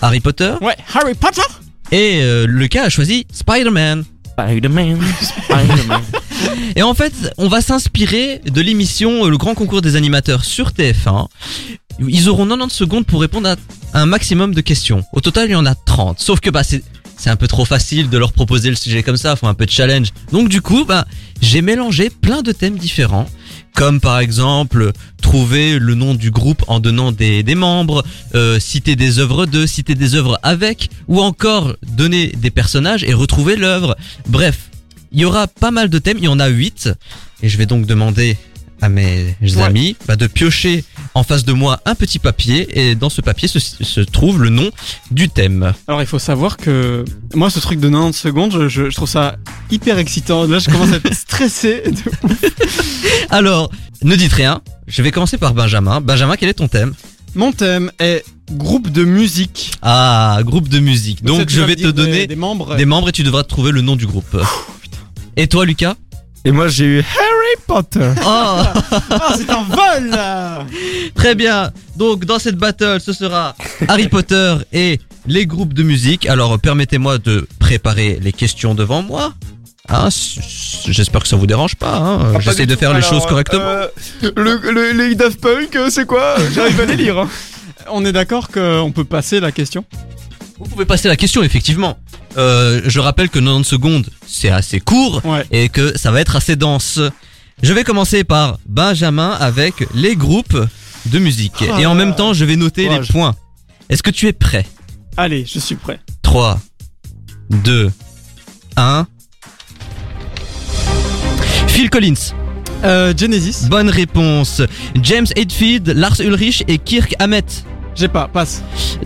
Harry 0.00 0.20
Potter 0.20 0.54
Ouais, 0.62 0.76
Harry 0.94 1.14
Potter 1.14 1.42
et 1.90 2.20
euh, 2.22 2.46
Lucas 2.46 2.84
a 2.84 2.88
choisi 2.88 3.26
Spider-Man. 3.32 4.04
Spider-Man, 4.32 4.98
Spider-Man. 5.20 6.02
Et 6.76 6.82
en 6.82 6.94
fait, 6.94 7.12
on 7.38 7.48
va 7.48 7.60
s'inspirer 7.60 8.40
de 8.44 8.60
l'émission 8.60 9.26
Le 9.26 9.36
Grand 9.36 9.54
Concours 9.54 9.82
des 9.82 9.96
animateurs 9.96 10.44
sur 10.44 10.70
TF1. 10.70 11.26
Ils 12.00 12.28
auront 12.28 12.46
90 12.46 12.74
secondes 12.74 13.06
pour 13.06 13.20
répondre 13.20 13.48
à 13.50 13.56
un 13.94 14.06
maximum 14.06 14.54
de 14.54 14.60
questions. 14.60 15.04
Au 15.12 15.20
total, 15.20 15.48
il 15.48 15.52
y 15.52 15.56
en 15.56 15.66
a 15.66 15.74
30. 15.74 16.18
Sauf 16.18 16.40
que 16.40 16.50
bah 16.50 16.64
c'est 16.64 16.82
c'est 17.18 17.30
un 17.30 17.36
peu 17.36 17.46
trop 17.46 17.64
facile 17.64 18.10
de 18.10 18.18
leur 18.18 18.32
proposer 18.32 18.68
le 18.68 18.74
sujet 18.74 19.04
comme 19.04 19.16
ça, 19.16 19.36
faut 19.36 19.46
un 19.46 19.54
peu 19.54 19.66
de 19.66 19.70
challenge. 19.70 20.08
Donc 20.32 20.48
du 20.48 20.60
coup, 20.60 20.84
bah 20.84 21.06
j'ai 21.40 21.62
mélangé 21.62 22.10
plein 22.10 22.42
de 22.42 22.50
thèmes 22.50 22.76
différents, 22.76 23.26
comme 23.74 24.00
par 24.00 24.18
exemple 24.18 24.92
trouver 25.20 25.78
le 25.78 25.94
nom 25.94 26.14
du 26.14 26.30
groupe 26.30 26.62
en 26.68 26.80
donnant 26.80 27.12
des, 27.12 27.42
des 27.42 27.54
membres, 27.54 28.04
euh, 28.34 28.60
citer 28.60 28.96
des 28.96 29.18
œuvres 29.18 29.46
de, 29.46 29.66
citer 29.66 29.94
des 29.94 30.14
œuvres 30.14 30.38
avec, 30.42 30.90
ou 31.08 31.20
encore 31.20 31.76
donner 31.82 32.28
des 32.28 32.50
personnages 32.50 33.04
et 33.04 33.14
retrouver 33.14 33.56
l'œuvre. 33.56 33.96
Bref, 34.28 34.70
il 35.12 35.20
y 35.20 35.24
aura 35.24 35.46
pas 35.46 35.70
mal 35.70 35.88
de 35.88 35.98
thèmes, 35.98 36.18
il 36.18 36.24
y 36.24 36.28
en 36.28 36.40
a 36.40 36.48
8 36.48 36.90
et 37.42 37.48
je 37.48 37.58
vais 37.58 37.66
donc 37.66 37.86
demander 37.86 38.36
à 38.80 38.88
mes 38.88 39.36
amis 39.58 39.96
bah, 40.06 40.16
de 40.16 40.26
piocher 40.26 40.84
en 41.14 41.22
face 41.24 41.44
de 41.44 41.52
moi 41.52 41.80
un 41.84 41.94
petit 41.94 42.18
papier 42.18 42.66
et 42.90 42.94
dans 42.94 43.10
ce 43.10 43.20
papier 43.20 43.48
se, 43.48 43.58
se 43.58 44.00
trouve 44.00 44.42
le 44.42 44.48
nom 44.48 44.70
du 45.10 45.28
thème. 45.28 45.72
Alors, 45.88 46.00
il 46.00 46.06
faut 46.06 46.18
savoir 46.18 46.56
que 46.56 47.04
moi, 47.34 47.50
ce 47.50 47.60
truc 47.60 47.78
de 47.80 47.88
90 47.88 48.16
secondes, 48.16 48.52
je, 48.52 48.68
je- 48.68 48.90
je 48.90 48.94
trouve 48.96 49.08
ça 49.08 49.36
hyper 49.70 49.98
excitant. 49.98 50.46
Là, 50.46 50.58
je 50.58 50.70
commence 50.70 50.92
à 50.92 50.96
être 50.96 51.14
stressé. 51.14 51.82
Alors, 53.30 53.70
ne 54.02 54.16
dites 54.16 54.32
rien, 54.32 54.60
je 54.86 55.02
vais 55.02 55.10
commencer 55.10 55.38
par 55.38 55.54
Benjamin. 55.54 56.00
Benjamin, 56.00 56.36
quel 56.36 56.48
est 56.48 56.54
ton 56.54 56.68
thème? 56.68 56.94
Mon 57.34 57.52
thème 57.52 57.90
est 57.98 58.24
groupe 58.50 58.90
de 58.90 59.04
musique. 59.04 59.72
Ah, 59.80 60.38
groupe 60.42 60.68
de 60.68 60.78
musique. 60.80 61.24
Donc 61.24 61.40
Ça, 61.40 61.44
je 61.48 61.62
vais 61.62 61.76
te 61.76 61.82
des- 61.86 61.92
donner 61.92 62.26
des 62.26 62.36
membres. 62.36 62.76
des 62.76 62.84
membres 62.84 63.08
et 63.08 63.12
tu 63.12 63.22
devras 63.22 63.42
trouver 63.44 63.70
le 63.70 63.80
nom 63.80 63.96
du 63.96 64.06
groupe. 64.06 64.36
Et 65.36 65.46
toi 65.46 65.64
Lucas? 65.64 65.94
Et 66.44 66.50
moi, 66.50 66.66
j'ai 66.68 66.84
eu 66.84 66.98
Harry 66.98 67.62
Potter. 67.66 68.10
Oh 68.24 68.62
Ah, 69.10 69.34
c'est 69.36 69.48
un 69.50 69.62
vol 69.62 70.10
là 70.10 70.66
Très 71.14 71.34
bien. 71.34 71.70
Donc 71.96 72.24
dans 72.24 72.38
cette 72.38 72.56
battle, 72.56 72.98
ce 73.00 73.12
sera 73.12 73.54
Harry 73.88 74.08
Potter 74.08 74.56
et 74.72 74.98
les 75.26 75.46
groupes 75.46 75.72
de 75.74 75.82
musique. 75.82 76.26
Alors 76.28 76.58
permettez-moi 76.58 77.18
de 77.18 77.46
préparer 77.58 78.18
les 78.20 78.32
questions 78.32 78.74
devant 78.74 79.02
moi. 79.02 79.34
Hein, 79.88 80.08
J'espère 80.88 81.22
que 81.22 81.28
ça 81.28 81.36
vous 81.36 81.46
dérange 81.46 81.74
pas. 81.76 81.96
Hein. 81.96 82.40
J'essaie 82.40 82.66
de 82.66 82.76
faire 82.76 82.94
les 82.94 83.02
choses 83.02 83.26
correctement. 83.26 83.62
euh, 83.62 83.86
le, 84.36 84.56
le- 84.72 84.92
les 84.92 85.14
Daft 85.14 85.40
Punk, 85.40 85.74
euh, 85.76 85.90
c'est 85.90 86.06
quoi? 86.06 86.36
J'arrive 86.54 86.80
à 86.80 86.86
les 86.86 86.96
lire. 86.96 87.18
hein. 87.18 87.28
On 87.90 88.04
est 88.04 88.12
d'accord 88.12 88.48
qu'on 88.48 88.92
peut 88.94 89.04
passer 89.04 89.40
la 89.40 89.50
question? 89.52 89.84
Vous 90.58 90.66
pouvez 90.66 90.84
passer 90.84 91.08
la 91.08 91.16
question 91.16 91.42
effectivement. 91.42 91.98
Euh, 92.36 92.80
je 92.86 93.00
rappelle 93.00 93.28
que 93.28 93.38
90 93.38 93.64
secondes, 93.64 94.06
c'est 94.26 94.48
assez 94.50 94.80
court 94.80 95.20
Ouais. 95.24 95.44
et 95.50 95.68
que 95.68 95.96
ça 95.98 96.10
va 96.10 96.20
être 96.20 96.36
assez 96.36 96.56
dense. 96.56 96.98
Je 97.62 97.72
vais 97.72 97.84
commencer 97.84 98.24
par 98.24 98.58
Benjamin 98.66 99.30
avec 99.38 99.74
les 99.94 100.16
groupes 100.16 100.56
de 101.06 101.18
musique. 101.18 101.62
Oh 101.70 101.78
et 101.78 101.86
en 101.86 101.94
même 101.94 102.14
temps, 102.14 102.32
je 102.32 102.44
vais 102.44 102.56
noter 102.56 102.88
les 102.88 103.00
points. 103.00 103.34
Est-ce 103.88 104.02
que 104.02 104.10
tu 104.10 104.26
es 104.28 104.32
prêt? 104.32 104.66
Allez, 105.16 105.44
je 105.44 105.58
suis 105.58 105.74
prêt. 105.74 106.00
3, 106.22 106.58
2, 107.50 107.90
1. 108.76 109.06
Phil 111.68 111.90
Collins. 111.90 112.14
Euh, 112.84 113.12
Genesis. 113.16 113.66
Bonne 113.68 113.88
réponse. 113.90 114.62
James 115.02 115.26
Hetfield, 115.36 115.88
Lars 115.88 116.20
Ulrich 116.20 116.64
et 116.68 116.78
Kirk 116.78 117.14
Hammett. 117.18 117.64
J'ai 117.94 118.08
pas, 118.08 118.28
passe. 118.28 118.62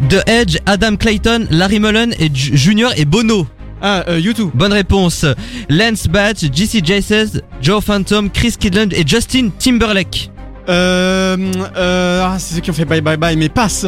The 0.08 0.22
Edge, 0.28 0.58
Adam 0.66 0.96
Clayton, 0.96 1.46
Larry 1.50 1.80
Mullen 1.80 2.14
et 2.18 2.30
Ju- 2.32 2.56
Junior 2.56 2.92
et 2.96 3.04
Bono. 3.04 3.46
Ah, 3.82 4.04
euh, 4.08 4.18
YouTube. 4.18 4.50
Bonne 4.54 4.72
réponse. 4.72 5.24
Lance 5.68 6.06
Batch, 6.08 6.44
JC 6.52 6.82
Jaces, 6.84 7.40
Joe 7.60 7.82
Phantom, 7.84 8.30
Chris 8.30 8.54
Kidland 8.58 8.88
et 8.92 9.04
Justin 9.06 9.50
Timberlake. 9.58 10.30
Euh, 10.68 11.36
euh, 11.76 12.22
ah, 12.24 12.36
c'est 12.38 12.54
ceux 12.56 12.60
qui 12.60 12.70
ont 12.70 12.74
fait 12.74 12.84
Bye 12.84 13.00
Bye 13.00 13.16
Bye, 13.16 13.36
mais 13.36 13.48
passe. 13.48 13.86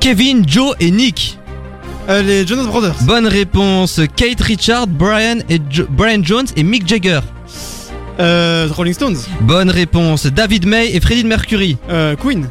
Kevin, 0.00 0.44
Joe 0.46 0.74
et 0.80 0.90
Nick. 0.90 1.38
Euh, 2.08 2.22
les 2.22 2.46
Jonas 2.46 2.64
Brothers. 2.64 2.96
Bonne 3.02 3.26
réponse. 3.26 4.00
Kate 4.16 4.40
Richard, 4.42 4.86
Brian 4.86 5.38
et 5.48 5.58
Jo- 5.70 5.86
Brian 5.88 6.22
Jones 6.22 6.46
et 6.56 6.62
Mick 6.62 6.86
Jagger. 6.86 7.20
Euh, 8.20 8.68
Rolling 8.70 8.94
Stones. 8.94 9.16
Bonne 9.40 9.70
réponse. 9.70 10.26
David 10.26 10.66
May 10.66 10.90
et 10.94 11.00
Freddie 11.00 11.24
Mercury. 11.24 11.76
Euh, 11.90 12.14
Queen. 12.16 12.48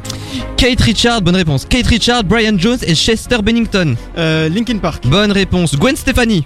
Kate 0.56 0.80
Richard, 0.80 1.22
bonne 1.22 1.36
réponse. 1.36 1.64
Kate 1.64 1.86
Richard, 1.86 2.24
Brian 2.24 2.58
Jones 2.58 2.78
et 2.86 2.94
Chester 2.94 3.38
Bennington. 3.42 3.96
Euh, 4.18 4.48
Linkin 4.48 4.78
Park. 4.78 5.06
Bonne 5.06 5.32
réponse. 5.32 5.76
Gwen 5.76 5.96
Stefani. 5.96 6.44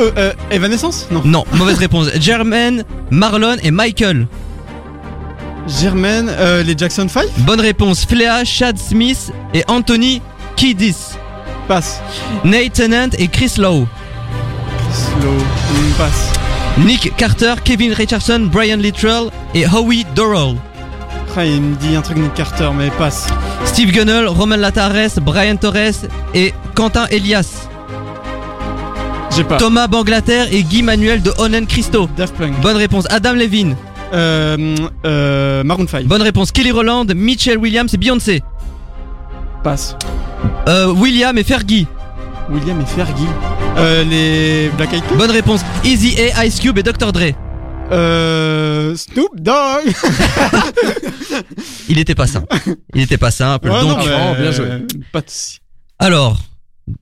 Euh, 0.00 0.10
euh, 0.16 0.32
Evanescence? 0.50 1.08
Non. 1.10 1.22
Non, 1.24 1.44
mauvaise 1.54 1.78
réponse. 1.78 2.08
Jermaine, 2.20 2.84
Marlon 3.10 3.56
et 3.62 3.70
Michael. 3.70 4.26
Germaine, 5.66 6.28
euh, 6.30 6.62
les 6.62 6.76
Jackson 6.76 7.08
5 7.08 7.26
Bonne 7.38 7.60
réponse. 7.60 8.06
Flea, 8.06 8.44
Chad 8.44 8.78
Smith 8.78 9.32
et 9.52 9.64
Anthony 9.68 10.22
Kiddis. 10.56 10.96
Passe. 11.66 12.00
Nate 12.44 12.72
Tennant 12.72 13.10
et 13.18 13.28
Chris 13.28 13.52
Lowe. 13.58 13.86
Slow. 14.92 15.32
Mm, 15.32 15.92
Passe. 15.98 16.32
Nick 16.84 17.14
Carter, 17.16 17.54
Kevin 17.64 17.92
Richardson, 17.92 18.48
Brian 18.52 18.76
Littrell 18.76 19.30
et 19.54 19.66
Howie 19.66 20.06
Dorrell. 20.14 20.56
Ah, 21.36 21.44
il 21.44 21.62
me 21.62 21.76
dit 21.76 21.94
un 21.94 22.00
truc 22.02 22.16
Nick 22.16 22.34
Carter, 22.34 22.68
mais 22.76 22.90
passe. 22.98 23.28
Steve 23.64 23.92
Gunnell, 23.92 24.26
Roman 24.26 24.56
Latares, 24.56 25.20
Brian 25.22 25.54
Torres 25.56 26.06
et 26.34 26.52
Quentin 26.74 27.06
Elias. 27.12 27.68
J'ai 29.36 29.44
pas. 29.44 29.56
Thomas 29.56 29.86
Banglater 29.86 30.46
et 30.50 30.64
Guy 30.64 30.82
Manuel 30.82 31.22
de 31.22 31.32
Onen 31.38 31.66
Christo. 31.66 32.08
Daft 32.16 32.34
Punk. 32.34 32.60
Bonne 32.60 32.76
réponse. 32.76 33.06
Adam 33.08 33.34
Levine. 33.34 33.76
Euh, 34.12 34.74
euh, 35.06 35.62
Maroon 35.62 35.86
5. 35.86 36.06
Bonne 36.06 36.22
réponse. 36.22 36.50
Kelly 36.50 36.72
Rowland, 36.72 37.06
Mitchell 37.14 37.58
Williams 37.58 37.94
et 37.94 37.98
Beyoncé. 37.98 38.42
Passe. 39.62 39.96
Euh, 40.66 40.92
William 40.92 41.38
et 41.38 41.44
Fergie. 41.44 41.86
William 42.50 42.80
et 42.80 42.86
Fergie. 42.86 43.28
Euh, 43.78 44.04
les 44.04 44.70
Black 44.76 44.92
Eyed 44.92 45.04
Peas. 45.04 45.16
Bonne 45.16 45.30
réponse. 45.30 45.60
Easy 45.84 46.16
A, 46.36 46.46
Ice 46.46 46.60
Cube 46.60 46.78
et 46.78 46.82
Dr. 46.82 47.12
Dre. 47.12 47.32
Euh, 47.90 48.94
Snoop 48.96 49.30
Dogg. 49.40 49.84
Il 51.88 51.98
était 51.98 52.14
pas 52.14 52.26
simple. 52.26 52.46
Il 52.94 53.02
était 53.02 53.18
pas 53.18 53.30
simple. 53.30 53.70
Ouais, 53.70 53.80
Donc, 53.80 53.98
non, 54.04 54.34
mais, 54.34 54.42
bien 54.42 54.50
joué. 54.50 54.66
Pas 55.12 55.20
de 55.20 55.30
soucis. 55.30 55.58
alors, 55.98 56.38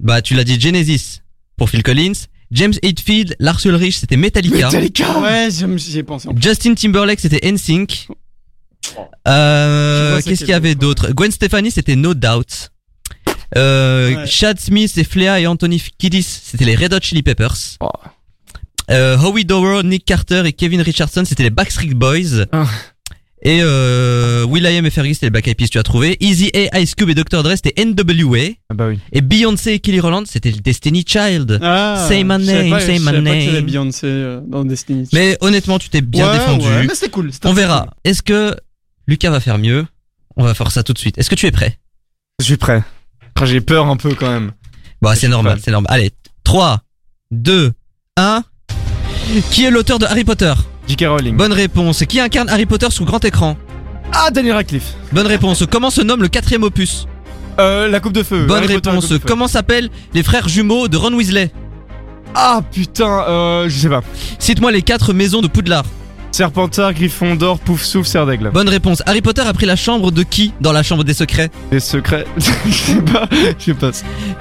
bah 0.00 0.20
tu 0.22 0.34
l'as 0.34 0.44
dit 0.44 0.60
Genesis 0.60 1.22
pour 1.56 1.70
Phil 1.70 1.82
Collins. 1.82 2.12
James 2.52 2.74
Hetfield, 2.82 3.34
Lars 3.40 3.58
Ulrich, 3.64 3.98
c'était 3.98 4.16
Metallica. 4.16 4.68
Ouais, 4.68 5.48
j'y 5.50 5.78
j'y 5.78 5.98
ai 5.98 6.02
pensé. 6.04 6.28
en 6.28 6.34
plus. 6.34 6.42
Justin 6.42 6.74
Timberlake, 6.74 7.18
c'était 7.18 7.50
NSYNC. 7.50 8.08
Je 8.08 8.92
Euh, 9.26 10.20
qu'est-ce 10.22 10.40
qu'il 10.40 10.50
y 10.50 10.52
avait 10.52 10.76
d'autre? 10.76 11.10
Gwen 11.12 11.32
Stefani, 11.32 11.72
c'était 11.72 11.96
No 11.96 12.14
Doubt. 12.14 12.70
Euh, 13.56 14.14
Ouais. 14.16 14.26
Chad 14.26 14.58
Smith 14.58 14.96
et 14.98 15.04
Flea 15.04 15.40
et 15.40 15.46
Anthony 15.46 15.82
Kiddis, 15.98 16.22
c'était 16.22 16.64
les 16.64 16.74
Red 16.76 16.92
Hot 16.94 16.98
Chili 17.02 17.22
Peppers. 17.22 17.76
Oh. 17.80 17.88
Euh, 18.90 19.16
Howie 19.18 19.44
Dower, 19.44 19.82
Nick 19.84 20.04
Carter 20.04 20.42
et 20.46 20.52
Kevin 20.52 20.80
Richardson, 20.80 21.24
c'était 21.24 21.42
les 21.44 21.50
Backstreet 21.50 21.94
Boys. 21.94 22.46
Ah. 22.52 22.66
Et 23.42 23.60
euh, 23.62 24.44
Will.i.am 24.44 24.86
et 24.86 24.90
Fergie, 24.90 25.14
c'était 25.14 25.26
les 25.26 25.30
Black 25.30 25.46
Eyed 25.46 25.56
Peas, 25.56 25.68
tu 25.68 25.78
as 25.78 25.82
trouvé. 25.82 26.16
Easy 26.20 26.50
A, 26.72 26.80
Ice 26.80 26.94
Cube 26.94 27.10
et 27.10 27.14
Dr. 27.14 27.42
Dre, 27.42 27.52
c'était 27.54 27.74
NWA. 27.84 28.54
Ah 28.70 28.74
bah 28.74 28.88
oui. 28.88 28.98
Et 29.12 29.20
Beyoncé 29.20 29.72
et 29.74 29.78
Kelly 29.78 30.00
Rowland, 30.00 30.24
c'était 30.26 30.50
le 30.50 30.56
Destiny 30.58 31.04
Child. 31.06 31.58
Ah, 31.62 32.06
Say 32.08 32.24
my 32.24 32.38
name, 32.44 32.70
pas- 32.70 32.80
say 32.80 32.98
my 32.98 33.04
pas 33.04 33.12
name. 33.20 33.60
Beyoncé 33.64 34.06
euh, 34.06 34.40
dans 34.46 34.64
Destiny. 34.64 35.08
Mais 35.12 35.36
honnêtement, 35.40 35.78
tu 35.78 35.88
t'es 35.90 36.00
bien 36.00 36.28
Ouais, 36.30 36.38
défendu. 36.38 36.64
ouais, 36.66 36.86
mais 36.86 36.94
c'est 36.94 37.10
cool. 37.10 37.30
On 37.44 37.52
verra. 37.52 37.82
cool. 37.82 37.90
Est-ce 38.04 38.22
que 38.22 38.56
Lucas 39.06 39.30
va 39.30 39.38
faire 39.40 39.58
mieux? 39.58 39.86
On 40.36 40.42
va 40.44 40.54
faire 40.54 40.70
ça 40.72 40.82
tout 40.82 40.92
de 40.92 40.98
suite. 40.98 41.16
Est-ce 41.18 41.30
que 41.30 41.34
tu 41.36 41.46
es 41.46 41.50
prêt? 41.52 41.78
Je 42.40 42.44
suis 42.46 42.56
prêt. 42.56 42.82
J'ai 43.44 43.60
peur 43.60 43.86
un 43.86 43.96
peu 43.96 44.14
quand 44.14 44.30
même. 44.30 44.52
Bon, 45.02 45.10
Je 45.12 45.16
c'est 45.18 45.28
normal, 45.28 45.58
c'est 45.62 45.70
normal. 45.70 45.92
Allez, 45.92 46.10
3, 46.44 46.80
2, 47.30 47.72
1. 48.16 48.42
Qui 49.50 49.64
est 49.64 49.70
l'auteur 49.70 49.98
de 49.98 50.06
Harry 50.06 50.24
Potter? 50.24 50.52
J.K. 50.88 51.04
Rowling. 51.08 51.36
Bonne 51.36 51.52
réponse. 51.52 52.04
Qui 52.08 52.20
incarne 52.20 52.48
Harry 52.48 52.64
Potter 52.66 52.88
sous 52.90 53.04
grand 53.04 53.24
écran? 53.24 53.56
Ah, 54.12 54.30
Daniel 54.30 54.54
Radcliffe. 54.54 54.94
Bonne 55.12 55.26
réponse. 55.26 55.64
Comment 55.70 55.90
se 55.90 56.00
nomme 56.00 56.22
le 56.22 56.28
quatrième 56.28 56.62
opus? 56.62 57.06
Euh, 57.58 57.88
la 57.88 58.00
coupe 58.00 58.12
de 58.12 58.22
feu. 58.22 58.46
Bonne 58.46 58.58
Harry 58.64 58.74
Potter, 58.74 58.86
la 58.86 58.92
réponse. 58.92 59.04
coupe 59.06 59.14
de 59.14 59.18
feu. 59.18 59.24
Comment 59.26 59.48
s'appellent 59.48 59.90
les 60.14 60.22
frères 60.22 60.48
jumeaux 60.48 60.88
de 60.88 60.96
Ron 60.96 61.12
Weasley? 61.14 61.50
Ah 62.34 62.60
putain, 62.70 63.24
euh, 63.28 63.68
je 63.68 63.76
sais 63.78 63.88
pas. 63.88 64.02
Cite-moi 64.38 64.70
les 64.70 64.82
quatre 64.82 65.12
maisons 65.12 65.40
de 65.40 65.48
Poudlard. 65.48 65.84
Serpentard, 66.36 66.92
Gryffondor, 66.92 67.58
Poufsouffle, 67.58 68.06
Serre 68.06 68.26
d'Aigle. 68.26 68.50
Bonne 68.52 68.68
réponse. 68.68 69.02
Harry 69.06 69.22
Potter 69.22 69.40
a 69.40 69.54
pris 69.54 69.64
la 69.64 69.74
chambre 69.74 70.10
de 70.10 70.22
qui 70.22 70.52
dans 70.60 70.70
la 70.72 70.82
chambre 70.82 71.02
des 71.02 71.14
secrets 71.14 71.48
Les 71.72 71.80
secrets. 71.80 72.26
je 72.36 72.72
sais 72.72 73.00
pas. 73.00 73.26
Je 73.58 73.64
sais 73.64 73.72
pas. 73.72 73.90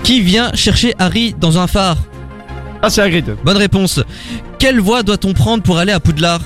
Qui 0.03 0.19
vient 0.19 0.51
chercher 0.55 0.93
Harry 0.99 1.33
dans 1.39 1.57
un 1.57 1.67
phare 1.67 1.95
Ah, 2.81 2.89
c'est 2.89 3.01
Hagrid. 3.01 3.37
Bonne 3.45 3.55
réponse. 3.55 4.03
Quelle 4.59 4.81
voie 4.81 5.03
doit-on 5.03 5.31
prendre 5.31 5.63
pour 5.63 5.77
aller 5.77 5.93
à 5.93 6.01
Poudlard 6.01 6.41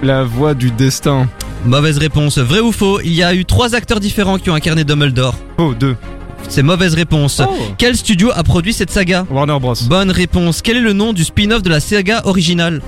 La 0.00 0.22
voix 0.22 0.54
du 0.54 0.70
destin. 0.70 1.28
Mauvaise 1.64 1.98
réponse. 1.98 2.38
Vrai 2.38 2.60
ou 2.60 2.70
faux 2.70 3.00
Il 3.00 3.14
y 3.14 3.24
a 3.24 3.34
eu 3.34 3.44
trois 3.44 3.74
acteurs 3.74 3.98
différents 3.98 4.38
qui 4.38 4.48
ont 4.48 4.54
incarné 4.54 4.84
Dumbledore. 4.84 5.34
Oh, 5.58 5.74
deux. 5.74 5.96
C'est 6.48 6.62
mauvaise 6.62 6.94
réponse. 6.94 7.42
Oh. 7.44 7.52
Quel 7.78 7.96
studio 7.96 8.30
a 8.32 8.44
produit 8.44 8.72
cette 8.72 8.92
saga 8.92 9.26
Warner 9.28 9.58
Bros. 9.60 9.74
Bonne 9.88 10.12
réponse. 10.12 10.62
Quel 10.62 10.76
est 10.76 10.82
le 10.82 10.92
nom 10.92 11.12
du 11.12 11.24
spin-off 11.24 11.64
de 11.64 11.68
la 11.68 11.80
saga 11.80 12.22
originale 12.26 12.80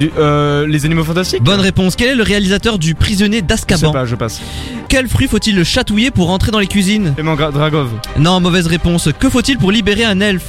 Du- 0.00 0.10
euh, 0.18 0.66
les 0.66 0.84
animaux 0.84 1.04
fantastiques 1.04 1.42
Bonne 1.42 1.60
réponse. 1.60 1.96
Quel 1.96 2.08
est 2.10 2.14
le 2.14 2.22
réalisateur 2.22 2.78
du 2.78 2.94
prisonnier 2.94 3.36
Je 3.38 3.40
sais 3.42 3.46
d'Azkaban 3.46 3.92
pas, 3.92 4.04
je 4.04 4.14
passe. 4.14 4.40
Quel 4.88 5.08
fruit 5.08 5.26
faut-il 5.28 5.56
le 5.56 5.64
chatouiller 5.64 6.10
pour 6.10 6.26
rentrer 6.28 6.50
dans 6.50 6.58
les 6.58 6.66
cuisines 6.66 7.12
Clément 7.14 7.34
Gra- 7.34 7.50
Dragov. 7.52 7.88
Non, 8.18 8.40
mauvaise 8.40 8.66
réponse. 8.66 9.08
Que 9.18 9.28
faut-il 9.30 9.58
pour 9.58 9.72
libérer 9.72 10.04
un 10.04 10.20
elfe 10.20 10.46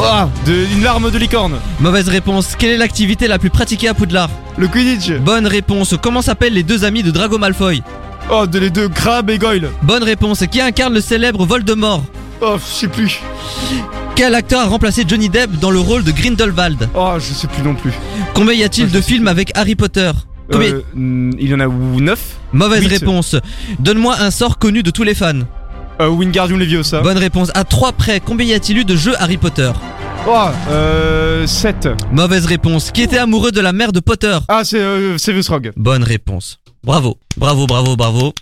Ah, 0.00 0.28
de, 0.46 0.52
une 0.74 0.82
larme 0.82 1.10
de 1.10 1.18
licorne. 1.18 1.54
Mauvaise 1.80 2.08
réponse. 2.08 2.54
Quelle 2.58 2.70
est 2.70 2.76
l'activité 2.78 3.28
la 3.28 3.38
plus 3.38 3.50
pratiquée 3.50 3.88
à 3.88 3.94
Poudlard 3.94 4.30
Le 4.56 4.66
Quidditch. 4.68 5.12
Bonne 5.20 5.46
réponse. 5.46 5.94
Comment 6.00 6.22
s'appellent 6.22 6.54
les 6.54 6.62
deux 6.64 6.84
amis 6.84 7.02
de 7.02 7.10
Drago 7.10 7.38
Malfoy 7.38 7.82
Oh, 8.30 8.46
de 8.46 8.58
les 8.58 8.68
deux, 8.70 8.88
Crabbe 8.90 9.30
et 9.30 9.38
Goyle. 9.38 9.70
Bonne 9.82 10.02
réponse. 10.02 10.42
Qui 10.50 10.60
incarne 10.60 10.92
le 10.94 11.00
célèbre 11.00 11.46
Voldemort 11.46 12.04
Oh, 12.40 12.56
je 12.58 12.64
sais 12.64 12.88
plus. 12.88 13.20
Quel 14.14 14.34
acteur 14.34 14.60
a 14.60 14.66
remplacé 14.66 15.04
Johnny 15.06 15.28
Depp 15.28 15.50
dans 15.60 15.70
le 15.70 15.80
rôle 15.80 16.04
de 16.04 16.12
Grindelwald? 16.12 16.88
Oh, 16.94 17.14
je 17.18 17.32
sais 17.34 17.46
plus 17.48 17.62
non 17.62 17.74
plus. 17.74 17.92
Combien 18.34 18.54
y 18.54 18.62
a-t-il 18.64 18.88
Oh, 18.90 18.94
de 18.96 19.00
films 19.00 19.28
avec 19.28 19.50
Harry 19.56 19.74
Potter? 19.74 20.10
Combien 20.50 20.74
Euh, 20.74 20.82
mm, 20.94 21.32
il 21.38 21.48
y 21.48 21.54
en 21.54 21.60
a 21.60 21.66
ou- 21.66 22.00
neuf? 22.00 22.36
Mauvaise 22.52 22.80
huit. 22.82 22.88
réponse. 22.88 23.36
Donne-moi 23.78 24.16
un 24.20 24.30
sort 24.30 24.58
connu 24.58 24.82
de 24.82 24.90
tous 24.90 25.02
les 25.02 25.14
fans. 25.14 25.40
Euh, 26.00 26.08
Wingardium 26.08 26.58
Leviosa. 26.60 27.00
Bonne 27.00 27.18
réponse. 27.18 27.50
À 27.54 27.64
3 27.64 27.92
près, 27.92 28.20
combien 28.24 28.46
y 28.46 28.54
a-t-il 28.54 28.78
eu 28.78 28.84
de 28.84 28.94
jeux 28.96 29.14
Harry 29.18 29.36
Potter? 29.36 29.72
Oh, 30.28 30.46
euh, 30.70 31.46
7. 31.46 31.88
Mauvaise 32.12 32.46
réponse. 32.46 32.90
Qui 32.92 33.02
était 33.02 33.18
amoureux 33.18 33.50
de 33.52 33.60
la 33.60 33.72
mère 33.72 33.92
de 33.92 34.00
Potter? 34.00 34.38
Ah, 34.48 34.62
c'est 34.64 34.78
euh, 34.78 35.18
Severus 35.18 35.48
Rogue. 35.48 35.72
Bonne 35.76 36.04
réponse. 36.04 36.58
Bravo, 36.84 37.18
bravo, 37.36 37.66
bravo, 37.66 37.96
bravo. 37.96 38.32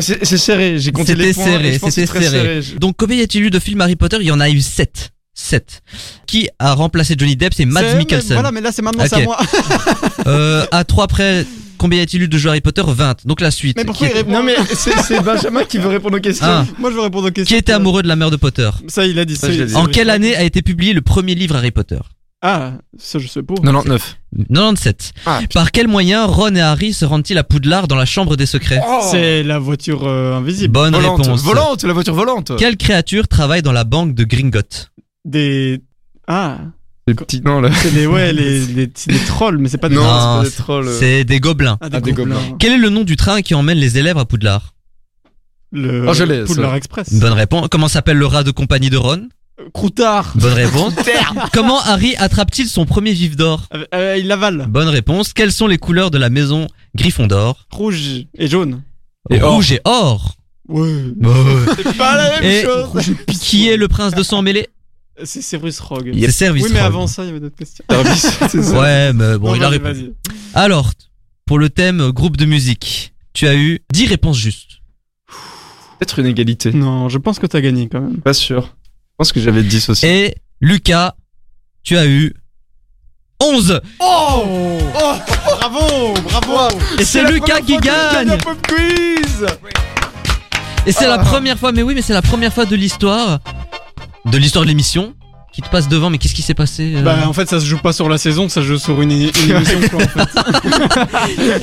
C'est 0.00 0.24
c'est 0.24 0.38
serré, 0.38 0.78
j'ai 0.78 0.92
compté 0.92 1.14
les 1.14 1.32
C'était 1.32 1.34
points. 1.34 1.44
serré, 1.44 1.72
c'était 1.74 1.90
c'est 1.90 2.06
très 2.06 2.22
serré. 2.22 2.62
Je- 2.62 2.76
Donc 2.76 2.96
combien 2.98 3.16
y 3.16 3.22
a-t-il 3.22 3.44
eu 3.44 3.50
de 3.50 3.58
films 3.58 3.80
Harry 3.80 3.96
Potter? 3.96 4.18
Il 4.20 4.26
y 4.26 4.30
en 4.32 4.40
a 4.40 4.48
eu 4.50 4.60
7. 4.60 5.10
7. 5.34 5.82
Qui 6.26 6.48
a 6.58 6.74
remplacé 6.74 7.14
Johnny 7.16 7.36
Depp? 7.36 7.54
C'est 7.54 7.64
Mads 7.64 7.82
mais 7.82 7.94
Mikkelsen. 7.98 8.34
Voilà, 8.34 8.50
mais 8.50 8.60
là 8.60 8.72
c'est 8.72 8.82
maintenant 8.82 9.04
Ok. 9.04 9.10
c'est 9.12 9.20
à 9.22 9.24
moi. 9.24 9.38
Euh, 10.26 10.66
à 10.72 10.84
3 10.84 11.06
près, 11.06 11.46
combien 11.78 12.00
y 12.00 12.02
a-t-il 12.02 12.22
eu 12.22 12.28
de 12.28 12.36
jeux 12.38 12.48
Harry 12.50 12.60
Potter? 12.60 12.82
20. 12.86 13.24
Donc 13.24 13.40
la 13.40 13.50
suite. 13.50 13.76
Mais 13.76 13.84
pourquoi 13.84 14.08
qui, 14.08 14.12
il 14.12 14.16
répond 14.16 14.32
Non 14.32 14.42
mais 14.42 14.56
c'est 14.74 14.90
c'est 15.06 15.20
Benjamin 15.22 15.64
qui 15.64 15.78
veut 15.78 15.88
répondre 15.88 16.16
aux 16.16 16.20
questions. 16.20 16.44
Ah. 16.46 16.66
Moi 16.78 16.90
je 16.90 16.96
veux 16.96 17.02
répondre 17.02 17.28
aux 17.28 17.30
questions. 17.30 17.54
qui 17.54 17.58
était 17.58 17.72
amoureux 17.72 18.02
de 18.02 18.08
la 18.08 18.16
mère 18.16 18.30
de 18.30 18.36
Potter? 18.36 18.68
Ça 18.88 19.06
il 19.06 19.18
a 19.18 19.24
dit. 19.24 19.36
Ça, 19.36 19.46
c'est- 19.46 19.52
je 19.54 19.60
l'ai 19.60 19.66
dit. 19.66 19.74
En 19.76 19.86
quelle 19.86 20.10
année 20.10 20.34
a 20.36 20.42
été 20.42 20.60
publié 20.62 20.92
le 20.92 21.02
premier 21.02 21.34
livre 21.36 21.54
Harry 21.56 21.70
Potter? 21.70 21.98
Ah, 22.40 22.74
ça 22.96 23.18
je 23.18 23.26
sais 23.26 23.42
pas. 23.42 23.54
99. 23.54 24.16
97. 24.48 25.12
Ah, 25.26 25.40
Par 25.52 25.72
quel 25.72 25.88
moyen 25.88 26.24
Ron 26.26 26.54
et 26.54 26.60
Harry 26.60 26.92
se 26.92 27.04
rendent-ils 27.04 27.36
à 27.36 27.42
Poudlard 27.42 27.88
dans 27.88 27.96
la 27.96 28.04
chambre 28.04 28.36
des 28.36 28.46
secrets 28.46 28.80
C'est 29.10 29.42
la 29.42 29.58
voiture 29.58 30.06
euh, 30.06 30.36
invisible. 30.36 30.72
Bonne 30.72 30.94
volante, 30.94 31.20
réponse. 31.26 31.42
volante, 31.42 31.82
la 31.82 31.92
voiture 31.92 32.14
volante. 32.14 32.52
Quelle 32.56 32.76
créature 32.76 33.26
travaille 33.26 33.62
dans 33.62 33.72
la 33.72 33.82
banque 33.84 34.14
de 34.14 34.22
Gringotts 34.22 34.92
Des. 35.24 35.80
Ah, 36.28 36.58
Les 37.08 37.14
petits 37.14 37.40
non 37.40 37.60
là. 37.60 37.70
c'est 37.72 37.90
des 37.92 38.06
ouais 38.06 38.32
les, 38.32 38.60
les, 38.66 38.88
c'est 38.94 39.10
des 39.10 39.18
trolls, 39.18 39.58
mais 39.58 39.68
c'est 39.68 39.78
pas 39.78 39.88
des. 39.88 39.96
Non, 39.96 40.02
Non, 40.02 40.08
c'est 40.10 40.38
pas 40.38 40.44
des 40.44 40.50
c'est- 40.50 40.56
trolls. 40.62 40.88
C'est 41.00 41.24
des 41.24 41.40
gobelins. 41.40 41.76
Ah, 41.80 41.88
des, 41.88 41.96
Ah, 41.96 42.00
des 42.00 42.12
gobelins. 42.12 42.56
Quel 42.60 42.72
est 42.72 42.78
le 42.78 42.90
nom 42.90 43.02
du 43.02 43.16
train 43.16 43.42
qui 43.42 43.54
emmène 43.56 43.78
les 43.78 43.98
élèves 43.98 44.18
à 44.18 44.24
Poudlard? 44.24 44.74
Le 45.72 46.06
Oh, 46.08 46.14
je 46.14 46.22
l'ai, 46.22 46.44
Poudlard. 46.44 46.76
Express. 46.76 47.12
Bonne 47.14 47.32
réponse. 47.32 47.66
Comment 47.70 47.88
s'appelle 47.88 48.16
le 48.16 48.26
rat 48.26 48.44
de 48.44 48.52
compagnie 48.52 48.90
de 48.90 48.96
Ron? 48.96 49.28
Croutard. 49.74 50.32
Bonne 50.36 50.52
réponse. 50.54 50.94
Comment 51.52 51.80
Harry 51.80 52.14
attrape-t-il 52.16 52.68
son 52.68 52.84
premier 52.86 53.12
vif 53.12 53.36
d'or 53.36 53.66
Euh, 53.74 53.84
euh, 53.94 54.16
il 54.18 54.26
l'avale. 54.28 54.66
Bonne 54.68 54.88
réponse. 54.88 55.32
Quelles 55.32 55.52
sont 55.52 55.66
les 55.66 55.78
couleurs 55.78 56.10
de 56.10 56.18
la 56.18 56.30
maison 56.30 56.66
Gryffondor 56.94 57.66
Rouge 57.70 58.26
et 58.36 58.46
jaune. 58.48 58.82
Et 59.30 59.42
or. 59.42 59.54
Rouge 59.54 59.72
et 59.72 59.80
or. 59.84 60.34
Ouais. 60.68 61.02
C'est 61.76 61.96
pas 61.96 62.16
la 62.16 62.40
même 62.40 62.44
Et 62.50 62.62
chose. 62.62 63.14
qui 63.40 63.68
est 63.68 63.76
le 63.76 63.88
prince 63.88 64.14
de 64.14 64.22
sang 64.22 64.42
mêlé 64.42 64.68
C'est 65.24 65.42
Severus 65.42 65.80
Rogue. 65.80 66.12
C'est 66.14 66.30
Service 66.30 66.64
Oui, 66.64 66.70
mais 66.72 66.80
Rogue. 66.80 66.86
avant 66.86 67.06
ça, 67.06 67.24
il 67.24 67.26
y 67.26 67.30
avait 67.30 67.40
d'autres 67.40 67.56
questions. 67.56 67.84
c'est 68.48 68.62
ça. 68.62 68.78
Ouais, 68.80 69.12
mais 69.12 69.38
bon, 69.38 69.48
Non, 69.48 69.54
il 69.56 69.64
a 69.64 69.68
répondu. 69.70 70.12
Alors, 70.54 70.92
pour 71.46 71.58
le 71.58 71.68
thème 71.70 72.10
groupe 72.10 72.36
de 72.36 72.44
musique, 72.44 73.12
tu 73.32 73.48
as 73.48 73.54
eu 73.56 73.80
10 73.92 74.06
réponses 74.06 74.36
justes. 74.38 74.68
Peut-être 75.98 76.20
une 76.20 76.26
égalité. 76.26 76.72
Non, 76.72 77.08
je 77.08 77.18
pense 77.18 77.38
que 77.40 77.46
t'as 77.46 77.60
gagné 77.60 77.88
quand 77.88 78.00
même. 78.00 78.18
Pas 78.20 78.34
sûr. 78.34 78.76
Je 79.20 79.24
pense 79.24 79.32
que 79.32 79.40
j'avais 79.40 79.64
10 79.64 79.88
aussi. 79.88 80.06
Et 80.06 80.36
Lucas, 80.60 81.16
tu 81.82 81.98
as 81.98 82.06
eu 82.06 82.32
11. 83.42 83.80
Oh, 83.98 84.44
Bravo 85.58 86.14
Bravo 86.22 86.78
Et 87.00 87.04
c'est 87.04 87.24
Lucas 87.24 87.60
qui 87.62 87.76
gagne. 87.78 88.30
un 88.30 88.38
pop 88.38 88.56
quiz. 88.68 89.44
Et 90.86 90.92
c'est 90.92 91.08
la 91.08 91.14
Ah. 91.14 91.24
première 91.24 91.58
fois, 91.58 91.72
mais 91.72 91.82
oui, 91.82 91.94
mais 91.96 92.02
c'est 92.02 92.12
la 92.12 92.22
première 92.22 92.52
fois 92.54 92.64
de 92.64 92.76
l'histoire, 92.76 93.40
de 94.24 94.38
l'histoire 94.38 94.62
de 94.64 94.68
l'émission, 94.68 95.14
qui 95.58 95.62
te 95.62 95.70
passe 95.70 95.88
devant, 95.88 96.08
mais 96.08 96.18
qu'est-ce 96.18 96.34
qui 96.34 96.42
s'est 96.42 96.54
passé 96.54 96.92
euh 96.94 97.02
Bah 97.02 97.16
en 97.26 97.32
fait 97.32 97.48
ça 97.48 97.58
se 97.58 97.66
joue 97.66 97.78
pas 97.78 97.92
sur 97.92 98.08
la 98.08 98.16
saison, 98.16 98.48
ça 98.48 98.60
se 98.60 98.66
joue 98.66 98.78
sur 98.78 99.02
une, 99.02 99.10
une 99.10 99.18
émission 99.50 99.80
quoi, 99.90 100.04
en 100.04 100.08
fait. 100.08 100.28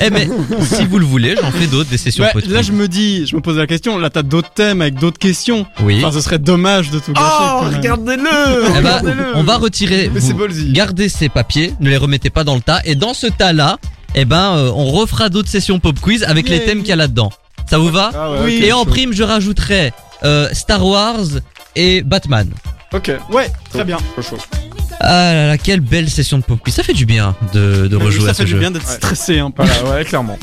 Eh 0.02 0.10
mais 0.10 0.28
si 0.64 0.84
vous 0.84 0.98
le 0.98 1.06
voulez, 1.06 1.34
j'en 1.40 1.50
fais 1.50 1.66
d'autres 1.66 1.88
des 1.88 1.96
sessions 1.96 2.24
podcast. 2.30 2.52
là 2.52 2.60
je 2.60 2.72
me 2.72 2.88
dis, 2.88 3.26
je 3.26 3.34
me 3.34 3.40
pose 3.40 3.56
la 3.56 3.66
question, 3.66 3.96
là 3.96 4.10
t'as 4.10 4.22
d'autres 4.22 4.50
thèmes 4.52 4.82
avec 4.82 4.96
d'autres 4.96 5.18
questions. 5.18 5.64
Oui. 5.82 6.02
Enfin 6.04 6.12
ce 6.12 6.20
serait 6.20 6.38
dommage 6.38 6.90
de 6.90 6.98
tout 6.98 7.14
gâcher. 7.14 7.26
Oh, 7.40 7.60
regardez-le 7.74 8.28
Eh 8.28 8.82
ben, 8.82 8.98
Regardez-le 8.98 9.24
on 9.36 9.42
va 9.42 9.56
retirer. 9.56 10.10
Mais 10.12 10.20
c'est 10.20 10.34
vous. 10.34 10.44
Gardez 10.72 11.08
ces 11.08 11.30
papiers, 11.30 11.72
ne 11.80 11.88
les 11.88 11.96
remettez 11.96 12.28
pas 12.28 12.44
dans 12.44 12.54
le 12.54 12.60
tas. 12.60 12.80
Et 12.84 12.96
dans 12.96 13.14
ce 13.14 13.26
tas-là, 13.28 13.78
eh 14.14 14.26
ben, 14.26 14.56
euh, 14.56 14.70
on 14.74 14.90
refera 14.90 15.30
d'autres 15.30 15.48
sessions 15.48 15.78
pop 15.78 15.98
quiz 15.98 16.22
avec 16.24 16.50
les 16.50 16.64
thèmes 16.66 16.80
qu'il 16.80 16.88
y 16.90 16.92
a 16.92 16.96
là-dedans. 16.96 17.32
Ça 17.70 17.78
vous 17.78 17.88
va 17.90 18.10
Ah 18.14 18.30
ouais, 18.32 18.38
Oui. 18.44 18.58
ok, 18.58 18.64
Et 18.66 18.72
en 18.74 18.84
prime, 18.84 19.14
je 19.14 19.22
rajouterai 19.22 19.92
euh, 20.24 20.48
Star 20.52 20.84
Wars 20.86 21.24
et 21.76 22.02
Batman. 22.02 22.50
Ok. 22.92 23.10
Ouais, 23.32 23.50
très 23.70 23.84
bien. 23.84 23.98
Chaud. 24.22 24.36
Ah 25.00 25.32
là 25.34 25.46
là, 25.48 25.58
quelle 25.58 25.80
belle 25.80 26.08
session 26.08 26.38
de 26.38 26.42
pop 26.42 26.58
quiz. 26.62 26.74
Ça 26.74 26.82
fait 26.82 26.94
du 26.94 27.04
bien 27.06 27.34
de, 27.52 27.86
de 27.86 27.96
oui, 27.96 28.04
rejouer 28.04 28.24
ça 28.24 28.30
à 28.30 28.34
fait 28.34 28.42
ce 28.42 28.46
du 28.46 28.52
jeu. 28.52 28.58
bien 28.58 28.70
d'être 28.70 28.88
Ouais. 28.88 28.94
stressé 28.96 29.38
un 29.40 29.50
peu. 29.50 29.62
Voilà, 29.64 29.96
ouais, 29.98 30.04
clairement. 30.04 30.38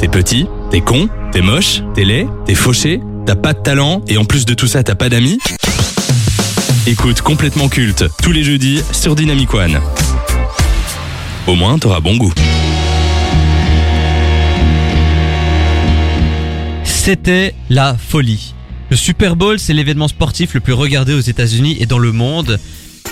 T'es 0.00 0.08
petit, 0.08 0.46
t'es 0.70 0.80
con, 0.82 1.08
t'es 1.32 1.40
moche, 1.40 1.80
t'es 1.94 2.04
laid, 2.04 2.26
t'es 2.44 2.54
fauché, 2.54 3.00
t'as 3.24 3.36
pas 3.36 3.54
de 3.54 3.60
talent 3.60 4.02
et 4.08 4.18
en 4.18 4.24
plus 4.26 4.44
de 4.44 4.52
tout 4.52 4.66
ça 4.66 4.82
t'as 4.82 4.94
pas 4.94 5.08
d'amis 5.08 5.38
Écoute 6.86 7.22
complètement 7.22 7.68
culte 7.70 8.04
tous 8.22 8.32
les 8.32 8.44
jeudis 8.44 8.82
sur 8.92 9.14
Dynamic 9.14 9.54
One. 9.54 9.80
Au 11.46 11.54
moins 11.54 11.78
t'auras 11.78 12.00
bon 12.00 12.16
goût. 12.16 12.32
C'était 16.84 17.54
la 17.70 17.96
folie. 17.96 18.53
Le 18.94 18.98
Super 18.98 19.34
Bowl, 19.34 19.58
c'est 19.58 19.74
l'événement 19.74 20.06
sportif 20.06 20.54
le 20.54 20.60
plus 20.60 20.72
regardé 20.72 21.14
aux 21.14 21.20
États-Unis 21.20 21.78
et 21.80 21.84
dans 21.84 21.98
le 21.98 22.12
monde. 22.12 22.60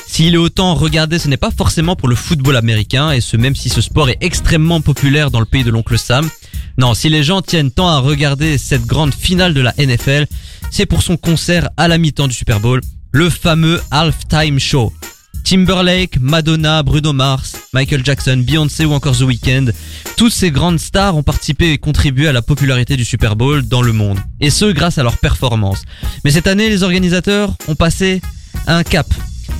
S'il 0.06 0.32
est 0.32 0.38
autant 0.38 0.76
regardé, 0.76 1.18
ce 1.18 1.26
n'est 1.26 1.36
pas 1.36 1.50
forcément 1.50 1.96
pour 1.96 2.06
le 2.06 2.14
football 2.14 2.56
américain, 2.56 3.10
et 3.10 3.20
ce 3.20 3.36
même 3.36 3.56
si 3.56 3.68
ce 3.68 3.80
sport 3.80 4.08
est 4.08 4.18
extrêmement 4.20 4.80
populaire 4.80 5.32
dans 5.32 5.40
le 5.40 5.44
pays 5.44 5.64
de 5.64 5.72
l'oncle 5.72 5.98
Sam. 5.98 6.30
Non, 6.78 6.94
si 6.94 7.08
les 7.08 7.24
gens 7.24 7.42
tiennent 7.42 7.72
tant 7.72 7.88
à 7.88 7.98
regarder 7.98 8.58
cette 8.58 8.86
grande 8.86 9.12
finale 9.12 9.54
de 9.54 9.60
la 9.60 9.74
NFL, 9.76 10.28
c'est 10.70 10.86
pour 10.86 11.02
son 11.02 11.16
concert 11.16 11.68
à 11.76 11.88
la 11.88 11.98
mi-temps 11.98 12.28
du 12.28 12.34
Super 12.34 12.60
Bowl, 12.60 12.80
le 13.10 13.28
fameux 13.28 13.80
Halftime 13.90 14.60
Show. 14.60 14.92
Timberlake, 15.44 16.18
Madonna, 16.20 16.82
Bruno 16.82 17.12
Mars, 17.12 17.56
Michael 17.72 18.04
Jackson, 18.04 18.38
Beyoncé 18.38 18.84
ou 18.84 18.92
encore 18.92 19.16
The 19.16 19.22
Weeknd, 19.22 19.66
toutes 20.16 20.32
ces 20.32 20.50
grandes 20.50 20.78
stars 20.78 21.16
ont 21.16 21.22
participé 21.22 21.72
et 21.72 21.78
contribué 21.78 22.28
à 22.28 22.32
la 22.32 22.42
popularité 22.42 22.96
du 22.96 23.04
Super 23.04 23.36
Bowl 23.36 23.62
dans 23.62 23.82
le 23.82 23.92
monde. 23.92 24.18
Et 24.40 24.50
ce, 24.50 24.66
grâce 24.66 24.98
à 24.98 25.02
leurs 25.02 25.18
performances. 25.18 25.82
Mais 26.24 26.30
cette 26.30 26.46
année, 26.46 26.68
les 26.68 26.82
organisateurs 26.82 27.54
ont 27.68 27.74
passé 27.74 28.20
un 28.66 28.82
cap. 28.82 29.06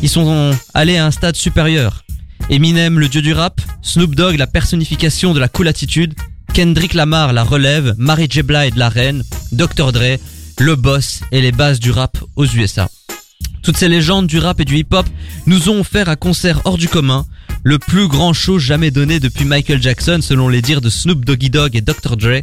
Ils 0.02 0.08
sont 0.08 0.52
allés 0.74 0.96
à 0.96 1.06
un 1.06 1.10
stade 1.10 1.36
supérieur. 1.36 2.04
Eminem, 2.50 2.98
le 2.98 3.08
dieu 3.08 3.22
du 3.22 3.32
rap, 3.32 3.60
Snoop 3.82 4.14
Dogg, 4.14 4.36
la 4.36 4.46
personnification 4.46 5.34
de 5.34 5.40
la 5.40 5.48
cool 5.48 5.68
attitude, 5.68 6.14
Kendrick 6.52 6.94
Lamar, 6.94 7.32
la 7.32 7.44
relève, 7.44 7.94
Mary 7.98 8.26
J. 8.28 8.42
Blige, 8.42 8.74
la 8.76 8.88
reine, 8.88 9.22
Dr. 9.52 9.92
Dre, 9.92 10.18
le 10.58 10.76
boss 10.76 11.20
et 11.32 11.40
les 11.40 11.52
bases 11.52 11.80
du 11.80 11.90
rap 11.90 12.18
aux 12.36 12.46
USA. 12.46 12.88
Toutes 13.62 13.76
ces 13.76 13.88
légendes 13.88 14.26
du 14.26 14.38
rap 14.38 14.58
et 14.60 14.64
du 14.64 14.78
hip-hop 14.78 15.06
nous 15.46 15.68
ont 15.68 15.80
offert 15.80 16.08
un 16.08 16.16
concert 16.16 16.60
hors 16.64 16.78
du 16.78 16.88
commun, 16.88 17.26
le 17.62 17.78
plus 17.78 18.08
grand 18.08 18.32
show 18.32 18.58
jamais 18.58 18.90
donné 18.90 19.20
depuis 19.20 19.44
Michael 19.44 19.80
Jackson 19.80 20.18
selon 20.20 20.48
les 20.48 20.62
dires 20.62 20.80
de 20.80 20.90
Snoop 20.90 21.24
Doggy 21.24 21.48
Dogg 21.48 21.76
et 21.76 21.80
Dr. 21.80 22.16
Dre. 22.16 22.42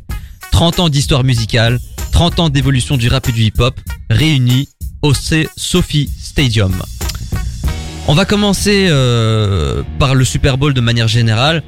30 0.51 0.79
ans 0.79 0.89
d'histoire 0.89 1.23
musicale, 1.23 1.79
30 2.13 2.39
ans 2.39 2.49
d'évolution 2.49 2.95
du 2.95 3.09
rap 3.09 3.27
et 3.27 3.31
du 3.33 3.43
hip-hop, 3.43 3.79
réunis 4.09 4.69
au 5.01 5.13
C 5.13 5.49
Sophie 5.57 6.09
Stadium. 6.17 6.73
On 8.07 8.13
va 8.15 8.25
commencer 8.25 8.87
euh, 8.89 9.83
par 9.99 10.15
le 10.15 10.23
Super 10.25 10.57
Bowl 10.57 10.73
de 10.73 10.81
manière 10.81 11.07
générale. 11.07 11.63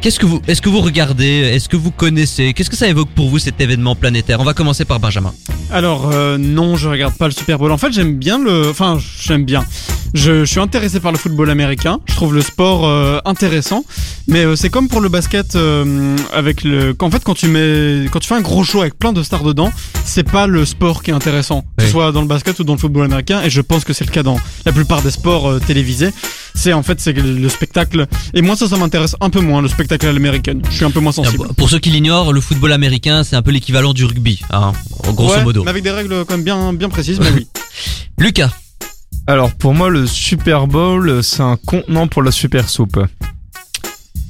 Qu'est-ce 0.00 0.20
que 0.20 0.26
vous, 0.26 0.40
est-ce 0.46 0.62
que 0.62 0.68
vous 0.68 0.80
regardez, 0.80 1.26
est-ce 1.26 1.68
que 1.68 1.76
vous 1.76 1.90
connaissez, 1.90 2.54
qu'est-ce 2.54 2.70
que 2.70 2.76
ça 2.76 2.86
évoque 2.86 3.08
pour 3.10 3.28
vous 3.28 3.40
cet 3.40 3.60
événement 3.60 3.96
planétaire? 3.96 4.38
On 4.40 4.44
va 4.44 4.54
commencer 4.54 4.84
par 4.84 5.00
Benjamin. 5.00 5.34
Alors 5.72 6.10
euh, 6.12 6.38
non, 6.38 6.76
je 6.76 6.88
regarde 6.88 7.14
pas 7.14 7.26
le 7.26 7.32
Super 7.32 7.58
Bowl. 7.58 7.72
En 7.72 7.78
fait, 7.78 7.92
j'aime 7.92 8.14
bien 8.14 8.38
le. 8.38 8.70
Enfin, 8.70 8.98
j'aime 9.20 9.44
bien. 9.44 9.64
Je, 10.14 10.40
je 10.44 10.50
suis 10.50 10.60
intéressé 10.60 11.00
par 11.00 11.12
le 11.12 11.18
football 11.18 11.50
américain. 11.50 11.98
Je 12.06 12.14
trouve 12.14 12.34
le 12.34 12.40
sport 12.42 12.86
euh, 12.86 13.18
intéressant. 13.24 13.84
Mais 14.26 14.44
euh, 14.44 14.56
c'est 14.56 14.70
comme 14.70 14.88
pour 14.88 15.00
le 15.00 15.08
basket 15.08 15.54
euh, 15.56 16.16
avec 16.32 16.64
le. 16.64 16.94
Qu'en 16.94 17.10
fait, 17.10 17.22
quand 17.24 17.34
tu 17.34 17.48
mets, 17.48 18.06
quand 18.10 18.18
tu 18.20 18.28
fais 18.28 18.34
un 18.34 18.40
gros 18.40 18.64
show 18.64 18.80
avec 18.80 18.98
plein 18.98 19.12
de 19.12 19.22
stars 19.22 19.42
dedans, 19.42 19.70
c'est 20.04 20.28
pas 20.28 20.46
le 20.46 20.64
sport 20.64 21.02
qui 21.02 21.10
est 21.10 21.14
intéressant, 21.14 21.62
que 21.62 21.66
Oui. 21.80 21.84
ce 21.86 21.90
soit 21.92 22.12
dans 22.12 22.20
le 22.22 22.26
basket 22.26 22.58
ou 22.58 22.64
dans 22.64 22.74
le 22.74 22.78
football 22.78 23.04
américain. 23.04 23.42
Et 23.42 23.50
je 23.50 23.60
pense 23.60 23.84
que 23.84 23.92
c'est 23.92 24.04
le 24.06 24.10
cas 24.10 24.22
dans 24.22 24.38
la 24.64 24.72
plupart 24.72 25.02
des 25.02 25.10
sports 25.10 25.48
euh, 25.48 25.60
télévisés. 25.60 26.10
C'est 26.54 26.72
en 26.72 26.82
fait 26.82 27.00
c'est 27.00 27.12
le 27.12 27.22
le 27.38 27.48
spectacle. 27.48 28.06
Et 28.34 28.42
moi, 28.42 28.56
ça, 28.56 28.66
ça 28.68 28.76
m'intéresse 28.76 29.14
un 29.20 29.30
peu 29.30 29.40
moins 29.40 29.62
le 29.62 29.68
spectacle 29.68 30.06
à 30.06 30.12
l'américaine. 30.12 30.62
Je 30.70 30.76
suis 30.76 30.84
un 30.84 30.90
peu 30.90 31.00
moins 31.00 31.12
sensible. 31.12 31.48
Pour 31.56 31.68
ceux 31.70 31.78
qui 31.78 31.90
l'ignorent, 31.90 32.32
le 32.32 32.40
football 32.40 32.72
américain, 32.72 33.22
c'est 33.24 33.36
un 33.36 33.42
peu 33.42 33.50
l'équivalent 33.50 33.92
du 33.92 34.04
rugby, 34.04 34.40
hein, 34.50 34.72
grosso 35.14 35.34
Ouais, 35.36 35.44
modo. 35.44 35.62
mais 35.64 35.70
avec 35.70 35.82
des 35.84 35.90
règles 35.90 36.24
quand 36.26 36.34
même 36.34 36.44
bien, 36.44 36.72
bien 36.72 36.88
précises, 36.88 37.20
mais 37.20 37.30
oui. 37.36 37.46
Lucas, 38.18 38.50
Alors 39.28 39.52
pour 39.52 39.74
moi 39.74 39.90
le 39.90 40.06
Super 40.06 40.66
Bowl 40.66 41.22
c'est 41.22 41.42
un 41.42 41.56
contenant 41.66 42.08
pour 42.08 42.22
la 42.22 42.30
super 42.30 42.68
soupe. 42.70 42.98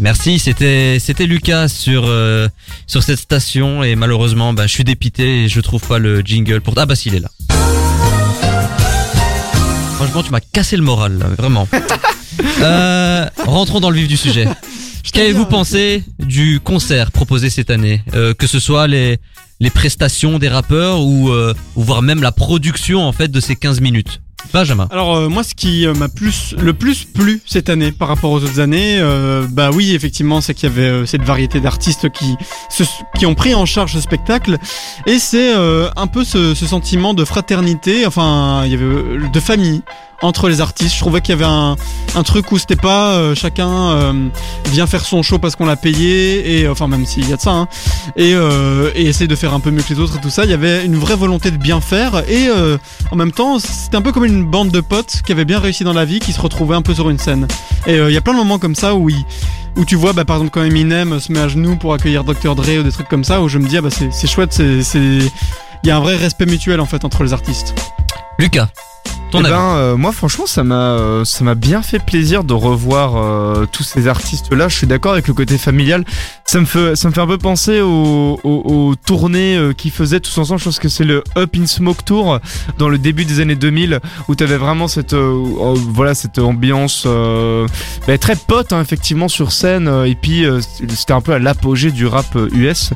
merci. 0.01 0.41
C'était 0.41 0.99
c'était 0.99 1.27
Lucas 1.27 1.69
sur 1.69 2.05
euh, 2.07 2.49
sur 2.89 3.05
cette 3.05 3.21
station 3.21 3.85
et 3.85 3.95
malheureusement, 3.95 4.53
bah, 4.53 4.67
je 4.67 4.73
suis 4.73 4.83
dépité 4.85 5.45
et 5.45 5.49
je 5.49 5.61
trouve 5.61 5.83
pas 5.87 6.01
le 6.01 6.21
jingle 6.23 6.61
pour. 6.61 6.75
Ah 6.77 6.85
bah 6.85 6.97
s'il 6.97 7.15
est 7.15 7.21
là. 7.21 7.31
Franchement, 9.95 10.23
tu 10.25 10.31
m'as 10.31 10.41
cassé 10.41 10.77
le 10.77 10.83
moral, 10.83 11.19
là, 11.19 11.27
vraiment. 11.29 11.69
Euh, 12.61 13.27
rentrons 13.47 13.81
dans 13.81 13.91
le 13.91 13.97
vif 13.97 14.07
du 14.07 14.17
sujet. 14.17 14.47
Qu'avez-vous 15.13 15.47
pensé 15.47 16.05
du 16.21 16.61
concert 16.61 17.11
proposé 17.11 17.51
cette 17.51 17.69
année 17.71 18.03
Euh, 18.15 18.33
Que 18.33 18.47
ce 18.47 18.61
soit 18.61 18.87
les 18.87 19.19
les 19.59 19.71
prestations 19.71 20.39
des 20.39 20.49
rappeurs 20.49 21.01
ou 21.01 21.31
euh, 21.31 21.53
ou 21.75 21.83
voire 21.83 22.01
même 22.01 22.23
la 22.23 22.31
production 22.31 23.01
en 23.03 23.13
fait 23.13 23.27
de 23.29 23.41
ces 23.41 23.57
15 23.57 23.81
minutes. 23.81 24.21
Benjamin. 24.53 24.89
Alors 24.91 25.15
euh, 25.17 25.29
moi 25.29 25.43
ce 25.43 25.55
qui 25.55 25.87
euh, 25.87 25.95
m'a 25.95 26.09
plus 26.09 26.55
le 26.59 26.73
plus 26.73 27.05
plu 27.05 27.43
cette 27.45 27.69
année 27.69 27.93
par 27.93 28.09
rapport 28.09 28.31
aux 28.31 28.43
autres 28.43 28.61
années 28.61 28.99
euh, 28.99 29.47
bah 29.51 29.71
oui 29.73 29.95
effectivement 29.95 30.41
c'est 30.41 30.55
qu'il 30.55 30.69
y 30.69 30.73
avait 30.73 30.89
euh, 30.89 31.07
cette 31.07 31.23
variété 31.23 31.61
d'artistes 31.61 32.09
qui 32.11 32.35
qui 33.19 33.27
ont 33.27 33.35
pris 33.35 33.55
en 33.55 33.67
charge 33.67 33.93
ce 33.93 34.01
spectacle 34.01 34.57
et 35.07 35.19
c'est 35.19 35.55
euh, 35.55 35.91
un 35.97 36.07
peu 36.07 36.25
ce, 36.25 36.55
ce 36.55 36.67
sentiment 36.67 37.13
de 37.15 37.25
fraternité 37.25 38.07
enfin 38.07 38.63
il 38.65 38.71
y 38.71 38.75
avait 38.75 39.29
de 39.29 39.41
famille 39.41 39.83
entre 40.23 40.49
les 40.49 40.61
artistes 40.61 40.95
je 40.95 41.01
trouvais 41.01 41.21
qu'il 41.21 41.31
y 41.31 41.39
avait 41.39 41.45
un, 41.51 41.77
un 42.17 42.23
truc 42.23 42.51
où 42.53 42.59
c'était 42.59 42.75
pas 42.77 43.13
euh, 43.13 43.35
chacun 43.35 43.71
euh, 43.91 44.29
vient 44.71 44.87
faire 44.87 45.05
son 45.05 45.23
show 45.23 45.39
parce 45.39 45.55
qu'on 45.57 45.67
l'a 45.67 45.77
payé 45.77 46.59
et 46.61 46.69
enfin 46.69 46.89
même 46.89 47.07
s'il 47.07 47.29
y 47.29 47.33
a 47.33 47.37
de 47.37 47.41
ça 47.41 47.51
hein, 47.53 47.69
et, 48.17 48.33
euh, 48.35 48.91
et 48.95 49.07
essayer 49.07 49.29
de 49.29 49.37
faire 49.37 49.55
un 49.55 49.61
peu 49.61 49.71
mieux 49.71 49.83
que 49.83 49.93
les 49.95 50.01
autres 50.01 50.17
et 50.17 50.21
tout 50.21 50.31
ça 50.31 50.45
il 50.45 50.51
y 50.51 50.55
avait 50.55 50.85
une 50.85 50.97
vraie 50.97 51.15
volonté 51.17 51.51
de 51.51 51.57
bien 51.57 51.81
faire 51.81 52.23
et 52.29 52.49
euh, 52.49 52.79
en 53.11 53.17
même 53.17 53.33
temps, 53.33 53.59
c'était 53.59 53.97
un 53.97 54.03
peu 54.03 54.13
comme 54.13 54.25
une 54.25 54.45
bande 54.45 54.71
de 54.71 54.81
potes 54.81 55.23
qui 55.25 55.33
avaient 55.33 55.45
bien 55.47 55.59
réussi 55.61 55.83
dans 55.85 55.93
la 55.95 56.05
vie, 56.05 56.19
qui 56.21 56.33
se 56.33 56.41
retrouvaient 56.41 56.75
un 56.77 56.83
peu 56.83 56.93
sur 56.95 57.09
une 57.09 57.19
scène. 57.19 57.47
Et 57.87 57.95
euh, 57.95 58.11
il 58.11 58.15
y 58.15 58.17
a 58.17 58.21
plein 58.21 58.35
de 58.35 58.39
moments 58.39 58.59
comme 58.59 58.75
ça 58.75 58.95
où, 58.95 59.09
il- 59.09 59.25
où 59.77 59.85
tu 59.87 59.97
vois, 59.97 60.13
bah, 60.13 60.25
par 60.27 60.37
exemple, 60.37 60.51
quand 60.53 60.63
Eminem 60.63 61.19
se 61.21 61.33
met 61.33 61.39
à 61.41 61.49
genoux 61.49 61.77
pour 61.77 61.95
accueillir 61.95 62.23
Dr. 62.25 62.55
Dre 62.55 62.81
ou 62.81 62.83
des 62.83 62.93
trucs 62.93 63.09
comme 63.09 63.25
ça, 63.25 63.41
où 63.41 63.49
je 63.49 63.57
me 63.59 63.67
dis, 63.67 63.79
ah, 63.79 63.81
bah, 63.81 63.89
c'est 63.91 64.27
chouette, 64.27 64.53
c'est, 64.53 64.99
il 64.99 65.31
y 65.85 65.91
a 65.91 65.97
un 65.97 66.01
vrai 66.01 66.17
respect 66.17 66.45
mutuel 66.47 66.81
en 66.81 66.87
fait 66.87 67.05
entre 67.07 67.25
les 67.25 67.33
artistes. 67.33 67.75
Lucas. 68.39 68.69
Ton 69.31 69.41
Eh 69.41 69.45
avis. 69.45 69.51
ben, 69.55 69.61
euh, 69.77 69.97
moi 69.97 70.13
franchement 70.13 70.47
ça 70.47 70.65
m'a 70.65 70.93
euh, 70.93 71.25
ça 71.25 71.45
m'a 71.45 71.55
bien 71.55 71.83
fait 71.83 71.99
plaisir 71.99 72.45
de 72.45 72.55
revoir 72.55 73.17
euh, 73.17 73.67
tous 73.71 73.83
ces 73.83 74.09
artistes 74.09 74.53
là. 74.53 74.69
Je 74.69 74.77
suis 74.77 74.87
d'accord 74.87 75.13
avec 75.13 75.29
le 75.29 75.35
côté 75.35 75.59
familial. 75.59 76.05
Ça 76.47 76.61
me 76.61 76.65
fait 76.65 76.97
ça 76.97 77.09
me 77.09 77.13
fait 77.15 77.21
un 77.21 77.27
peu 77.27 77.37
penser 77.37 77.83
aux, 77.83 78.41
aux, 78.43 78.63
aux 78.65 78.95
tournées 78.95 79.57
euh, 79.57 79.73
qu'ils 79.75 79.91
faisaient 79.91 80.21
tous 80.21 80.39
ensemble. 80.39 80.61
Je 80.61 80.65
pense 80.65 80.79
que 80.79 80.89
c'est 80.89 81.05
le 81.05 81.23
Up 81.37 81.55
in 81.57 81.67
Smoke 81.67 82.03
Tour 82.07 82.39
dans 82.79 82.89
le 82.89 82.97
début 82.97 83.27
des 83.27 83.41
années 83.41 83.55
2000 83.55 84.01
où 84.29 84.35
t'avais 84.35 84.57
vraiment 84.57 84.89
cette 84.89 85.13
euh, 85.13 85.45
euh, 85.61 85.75
voilà 85.93 86.15
cette 86.15 86.39
ambiance 86.39 87.05
euh, 87.07 87.67
bah, 88.07 88.17
très 88.17 88.35
pote 88.37 88.73
hein, 88.73 88.81
effectivement 88.81 89.29
sur 89.29 89.53
scène 89.53 89.89
et 90.07 90.15
puis 90.15 90.47
euh, 90.47 90.61
c'était 90.89 91.13
un 91.13 91.21
peu 91.21 91.33
à 91.33 91.39
l'apogée 91.39 91.91
du 91.91 92.07
rap 92.07 92.35
US. 92.55 92.93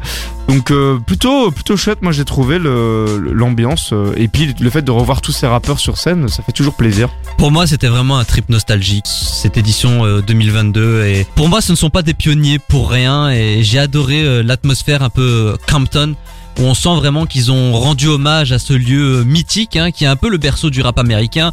Donc 0.48 0.70
euh, 0.70 0.98
plutôt 0.98 1.50
plutôt 1.50 1.76
chouette. 1.76 2.02
Moi 2.02 2.12
j'ai 2.12 2.24
trouvé 2.24 2.58
l'ambiance 2.58 3.90
euh, 3.92 4.12
et 4.16 4.28
puis 4.28 4.54
le 4.58 4.70
fait 4.70 4.82
de 4.82 4.90
revoir 4.90 5.20
tous 5.20 5.32
ces 5.32 5.46
rappeurs 5.46 5.78
sur 5.78 5.98
scène, 5.98 6.28
ça 6.28 6.42
fait 6.42 6.52
toujours 6.52 6.74
plaisir. 6.74 7.08
Pour 7.42 7.50
moi, 7.50 7.66
c'était 7.66 7.88
vraiment 7.88 8.18
un 8.18 8.24
trip 8.24 8.48
nostalgique, 8.50 9.06
cette 9.06 9.56
édition 9.56 10.04
euh, 10.06 10.22
2022. 10.22 11.06
Et 11.06 11.26
pour 11.34 11.48
moi, 11.48 11.60
ce 11.60 11.72
ne 11.72 11.76
sont 11.76 11.90
pas 11.90 12.02
des 12.02 12.14
pionniers 12.14 12.60
pour 12.60 12.88
rien. 12.88 13.30
Et 13.30 13.64
j'ai 13.64 13.80
adoré 13.80 14.22
euh, 14.22 14.44
l'atmosphère 14.44 15.02
un 15.02 15.10
peu 15.10 15.22
euh, 15.52 15.56
Campton, 15.66 16.14
où 16.60 16.62
on 16.62 16.74
sent 16.74 16.94
vraiment 16.94 17.26
qu'ils 17.26 17.50
ont 17.50 17.72
rendu 17.72 18.06
hommage 18.06 18.52
à 18.52 18.60
ce 18.60 18.74
lieu 18.74 19.18
euh, 19.20 19.24
mythique, 19.24 19.76
hein, 19.76 19.90
qui 19.90 20.04
est 20.04 20.06
un 20.06 20.14
peu 20.14 20.28
le 20.28 20.38
berceau 20.38 20.70
du 20.70 20.82
rap 20.82 21.00
américain. 21.00 21.50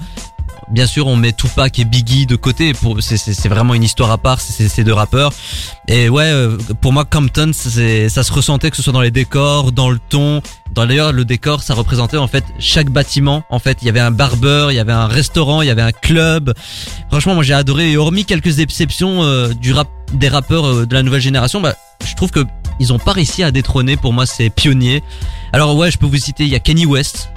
Bien 0.70 0.86
sûr, 0.86 1.08
on 1.08 1.16
met 1.16 1.32
Tupac 1.32 1.80
et 1.80 1.86
Biggie 1.86 2.26
de 2.26 2.36
côté. 2.36 2.74
Pour 2.74 3.02
c'est 3.02 3.48
vraiment 3.48 3.74
une 3.74 3.84
histoire 3.84 4.12
à 4.12 4.18
part. 4.18 4.42
C'est 4.42 4.68
ces 4.68 4.84
deux 4.84 4.94
rappeurs. 4.94 5.32
Et 5.88 6.10
ouais, 6.10 6.32
euh, 6.32 6.58
pour 6.82 6.94
moi, 6.94 7.06
Compton, 7.06 7.52
c'est 7.54 8.10
ça 8.10 8.24
se 8.24 8.32
ressentait 8.32 8.70
que 8.70 8.78
ce 8.78 8.84
soit 8.84 8.94
dans 8.94 9.02
les 9.02 9.12
décors, 9.12 9.72
dans 9.72 9.90
le 9.90 10.00
ton. 10.10 10.42
Dans 10.74 10.86
d'ailleurs 10.86 11.12
le 11.12 11.26
décor, 11.26 11.64
ça 11.64 11.74
représentait 11.74 12.18
en 12.18 12.28
fait 12.28 12.44
chaque 12.60 12.90
bâtiment. 12.90 13.44
En 13.50 13.60
fait, 13.60 13.80
il 13.82 13.86
y 13.86 13.90
avait 13.90 14.00
un 14.00 14.12
barbeur, 14.12 14.72
il 14.72 14.76
y 14.76 14.80
avait 14.80 14.94
un 14.94 15.08
restaurant, 15.08 15.62
il 15.62 15.68
y 15.68 15.72
avait 15.72 15.82
un 15.82 15.92
club. 15.92 16.54
Franchement, 17.10 17.36
moi 17.36 17.44
j'ai 17.44 17.54
adoré. 17.54 17.92
Et 17.92 17.98
hormis 17.98 18.26
quelques 18.26 18.60
exceptions 18.60 19.24
euh, 19.24 19.54
du 19.54 19.74
rap, 19.74 19.90
des 20.14 20.30
rappeurs 20.30 20.66
euh, 20.66 20.86
de 20.86 20.94
la 20.94 21.04
nouvelle 21.04 21.22
génération, 21.22 21.62
bah, 21.62 21.76
je 22.06 22.16
trouve 22.16 22.32
que 22.32 22.46
ils 22.80 22.94
ont 22.94 23.00
pas 23.00 23.12
réussi 23.12 23.44
à 23.44 23.52
détrôner. 23.52 23.98
Pour 23.98 24.14
moi, 24.14 24.26
c'est 24.26 24.50
pionnier. 24.50 25.04
Alors 25.52 25.76
ouais, 25.76 25.92
je 25.92 25.98
peux 25.98 26.06
vous 26.06 26.18
citer. 26.18 26.44
Il 26.44 26.50
y 26.50 26.56
a 26.56 26.60
Kenny 26.60 26.86
West 26.86 27.30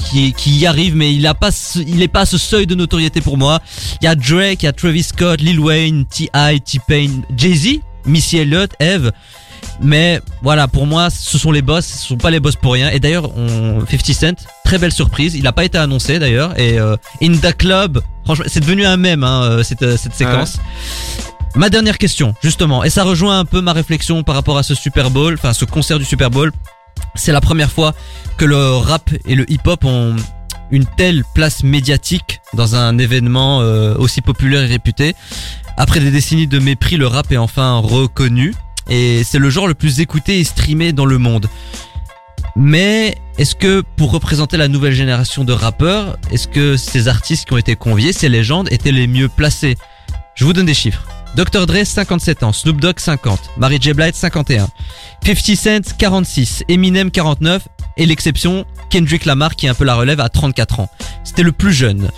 qui, 0.00 0.32
qui 0.32 0.58
y 0.58 0.66
arrive, 0.66 0.96
mais 0.96 1.14
il 1.14 1.26
a 1.26 1.34
pas, 1.34 1.50
il 1.76 2.02
est 2.02 2.08
pas 2.08 2.20
à 2.20 2.26
ce 2.26 2.38
seuil 2.38 2.66
de 2.66 2.74
notoriété 2.74 3.20
pour 3.20 3.36
moi. 3.36 3.60
Il 4.00 4.04
y 4.04 4.08
a 4.08 4.14
Drake, 4.14 4.62
il 4.62 4.66
y 4.66 4.68
a 4.68 4.72
Travis 4.72 5.04
Scott, 5.04 5.40
Lil 5.40 5.60
Wayne, 5.60 6.04
T.I., 6.06 6.60
T-Pain, 6.60 7.22
Jay-Z, 7.36 7.80
Missy 8.06 8.38
Elliott, 8.38 8.70
Eve. 8.80 9.12
Mais 9.82 10.20
voilà, 10.42 10.68
pour 10.68 10.86
moi, 10.86 11.08
ce 11.10 11.38
sont 11.38 11.52
les 11.52 11.62
boss, 11.62 11.86
ce 11.86 12.08
sont 12.08 12.16
pas 12.16 12.30
les 12.30 12.40
boss 12.40 12.56
pour 12.56 12.72
rien. 12.72 12.90
Et 12.90 13.00
d'ailleurs, 13.00 13.36
on 13.36 13.80
50 13.86 14.14
Cent, 14.14 14.46
très 14.64 14.78
belle 14.78 14.92
surprise. 14.92 15.34
Il 15.34 15.46
a 15.46 15.52
pas 15.52 15.64
été 15.64 15.78
annoncé 15.78 16.18
d'ailleurs. 16.18 16.58
Et 16.58 16.78
euh, 16.78 16.96
In 17.22 17.32
the 17.32 17.56
Club, 17.56 18.02
franchement, 18.24 18.44
c'est 18.48 18.60
devenu 18.60 18.84
un 18.84 18.96
mème 18.96 19.24
hein, 19.24 19.42
euh, 19.42 19.62
cette, 19.62 19.82
euh, 19.82 19.96
cette 19.96 20.14
séquence. 20.14 20.58
Ma 21.56 21.68
dernière 21.68 21.98
question, 21.98 22.34
justement, 22.42 22.84
et 22.84 22.90
ça 22.90 23.02
rejoint 23.02 23.40
un 23.40 23.44
peu 23.44 23.60
ma 23.60 23.72
réflexion 23.72 24.22
par 24.22 24.36
rapport 24.36 24.56
à 24.56 24.62
ce 24.62 24.74
Super 24.76 25.10
Bowl, 25.10 25.34
enfin 25.34 25.52
ce 25.52 25.64
concert 25.64 25.98
du 25.98 26.04
Super 26.04 26.30
Bowl. 26.30 26.52
C'est 27.14 27.32
la 27.32 27.40
première 27.40 27.70
fois 27.70 27.94
que 28.36 28.44
le 28.44 28.76
rap 28.76 29.10
et 29.26 29.34
le 29.34 29.50
hip-hop 29.50 29.84
ont 29.84 30.16
une 30.70 30.86
telle 30.86 31.24
place 31.34 31.62
médiatique 31.62 32.40
dans 32.54 32.76
un 32.76 32.98
événement 32.98 33.60
euh, 33.60 33.94
aussi 33.96 34.20
populaire 34.20 34.62
et 34.62 34.66
réputé. 34.66 35.14
Après 35.76 36.00
des 36.00 36.10
décennies 36.10 36.46
de 36.46 36.58
mépris, 36.58 36.96
le 36.96 37.06
rap 37.06 37.32
est 37.32 37.36
enfin 37.36 37.78
reconnu 37.78 38.54
et 38.88 39.22
c'est 39.24 39.38
le 39.38 39.50
genre 39.50 39.66
le 39.66 39.74
plus 39.74 40.00
écouté 40.00 40.38
et 40.38 40.44
streamé 40.44 40.92
dans 40.92 41.06
le 41.06 41.18
monde. 41.18 41.48
Mais 42.56 43.16
est-ce 43.38 43.54
que 43.54 43.82
pour 43.96 44.10
représenter 44.10 44.56
la 44.56 44.68
nouvelle 44.68 44.92
génération 44.92 45.44
de 45.44 45.52
rappeurs, 45.52 46.18
est-ce 46.30 46.48
que 46.48 46.76
ces 46.76 47.08
artistes 47.08 47.46
qui 47.46 47.54
ont 47.54 47.58
été 47.58 47.76
conviés, 47.76 48.12
ces 48.12 48.28
légendes, 48.28 48.68
étaient 48.70 48.92
les 48.92 49.06
mieux 49.06 49.28
placés? 49.28 49.76
Je 50.34 50.44
vous 50.44 50.52
donne 50.52 50.66
des 50.66 50.74
chiffres. 50.74 51.04
Dr. 51.36 51.66
Dre 51.66 51.84
57 51.84 52.42
ans, 52.42 52.52
Snoop 52.52 52.80
Dogg 52.80 52.98
50, 52.98 53.50
Mary 53.56 53.78
J. 53.80 53.92
Blige 53.92 54.14
51, 54.14 54.68
50 55.24 55.56
Cent 55.56 55.96
46, 55.96 56.64
Eminem 56.68 57.10
49 57.10 57.68
et 57.96 58.06
l'exception 58.06 58.64
Kendrick 58.90 59.24
Lamar 59.24 59.54
qui 59.54 59.66
est 59.66 59.68
un 59.68 59.74
peu 59.74 59.84
la 59.84 59.94
relève 59.94 60.20
à 60.20 60.28
34 60.28 60.80
ans. 60.80 60.90
C'était 61.22 61.42
le 61.42 61.52
plus 61.52 61.72
jeune. 61.72 62.10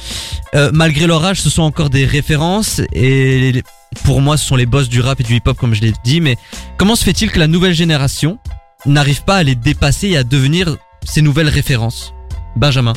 Euh, 0.55 0.71
malgré 0.73 1.07
leur 1.07 1.25
âge, 1.25 1.41
ce 1.41 1.51
sont 1.51 1.63
encore 1.63 1.91
des 1.91 2.07
références 2.07 2.81
et 2.93 3.63
pour 4.05 4.21
moi 4.21 4.37
ce 4.37 4.47
sont 4.47 4.57
les 4.57 4.67
boss 4.67 4.89
du 4.89 5.01
rap 5.01 5.21
et 5.21 5.25
du 5.25 5.37
hip-hop 5.37 5.59
comme 5.59 5.75
je 5.75 5.83
l'ai 5.83 5.93
dit. 6.05 6.21
Mais 6.21 6.37
comment 6.79 6.97
se 6.97 7.05
fait-il 7.05 7.31
que 7.31 7.39
la 7.39 7.47
nouvelle 7.47 7.75
génération 7.75 8.39
n'arrive 8.87 9.25
pas 9.25 9.37
à 9.37 9.43
les 9.43 9.55
dépasser 9.55 10.09
et 10.09 10.17
à 10.17 10.25
devenir 10.25 10.77
ces 11.05 11.21
nouvelles 11.21 11.49
références? 11.49 12.15
Benjamin. 12.57 12.95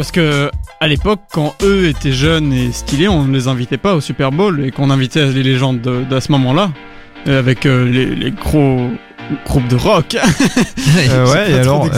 Parce 0.00 0.12
que 0.12 0.50
à 0.80 0.88
l'époque, 0.88 1.20
quand 1.30 1.54
eux 1.62 1.86
étaient 1.88 2.10
jeunes 2.14 2.54
et 2.54 2.72
stylés, 2.72 3.06
on 3.08 3.24
ne 3.26 3.34
les 3.36 3.48
invitait 3.48 3.76
pas 3.76 3.94
au 3.94 4.00
Super 4.00 4.32
Bowl 4.32 4.64
et 4.64 4.70
qu'on 4.70 4.88
invitait 4.88 5.26
les 5.26 5.42
légendes 5.42 5.82
de- 5.82 6.04
d'à 6.08 6.22
ce 6.22 6.32
moment-là, 6.32 6.70
euh, 7.28 7.38
avec 7.38 7.66
euh, 7.66 7.84
les, 7.86 8.06
les 8.06 8.30
gros 8.30 8.88
groupes 9.44 9.68
de 9.68 9.76
rock. 9.76 10.16
Euh, 11.10 11.26
ouais, 11.32 11.50
et 11.50 11.56
pas 11.58 11.64
trop 11.64 11.82
alors. 11.84 11.88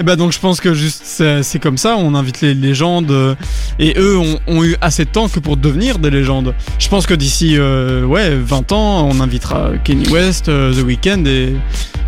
Et 0.00 0.02
bah 0.02 0.16
donc 0.16 0.32
je 0.32 0.38
pense 0.40 0.60
que 0.60 0.72
juste 0.74 1.02
c'est 1.42 1.58
comme 1.58 1.76
ça, 1.78 1.96
on 1.98 2.14
invite 2.14 2.40
les 2.40 2.54
légendes 2.54 3.10
euh, 3.10 3.34
et 3.78 3.94
eux 3.98 4.16
ont, 4.18 4.38
ont 4.46 4.64
eu 4.64 4.76
assez 4.80 5.04
de 5.04 5.10
temps 5.10 5.28
que 5.28 5.38
pour 5.38 5.56
devenir 5.58 5.98
des 5.98 6.10
légendes. 6.10 6.54
Je 6.78 6.88
pense 6.88 7.06
que 7.06 7.14
d'ici 7.14 7.56
euh, 7.58 8.04
ouais 8.04 8.34
20 8.34 8.72
ans, 8.72 9.08
on 9.10 9.20
invitera 9.20 9.72
Kenny 9.84 10.08
West, 10.08 10.48
euh, 10.48 10.72
The 10.72 10.84
Weeknd 10.84 11.24
et 11.26 11.54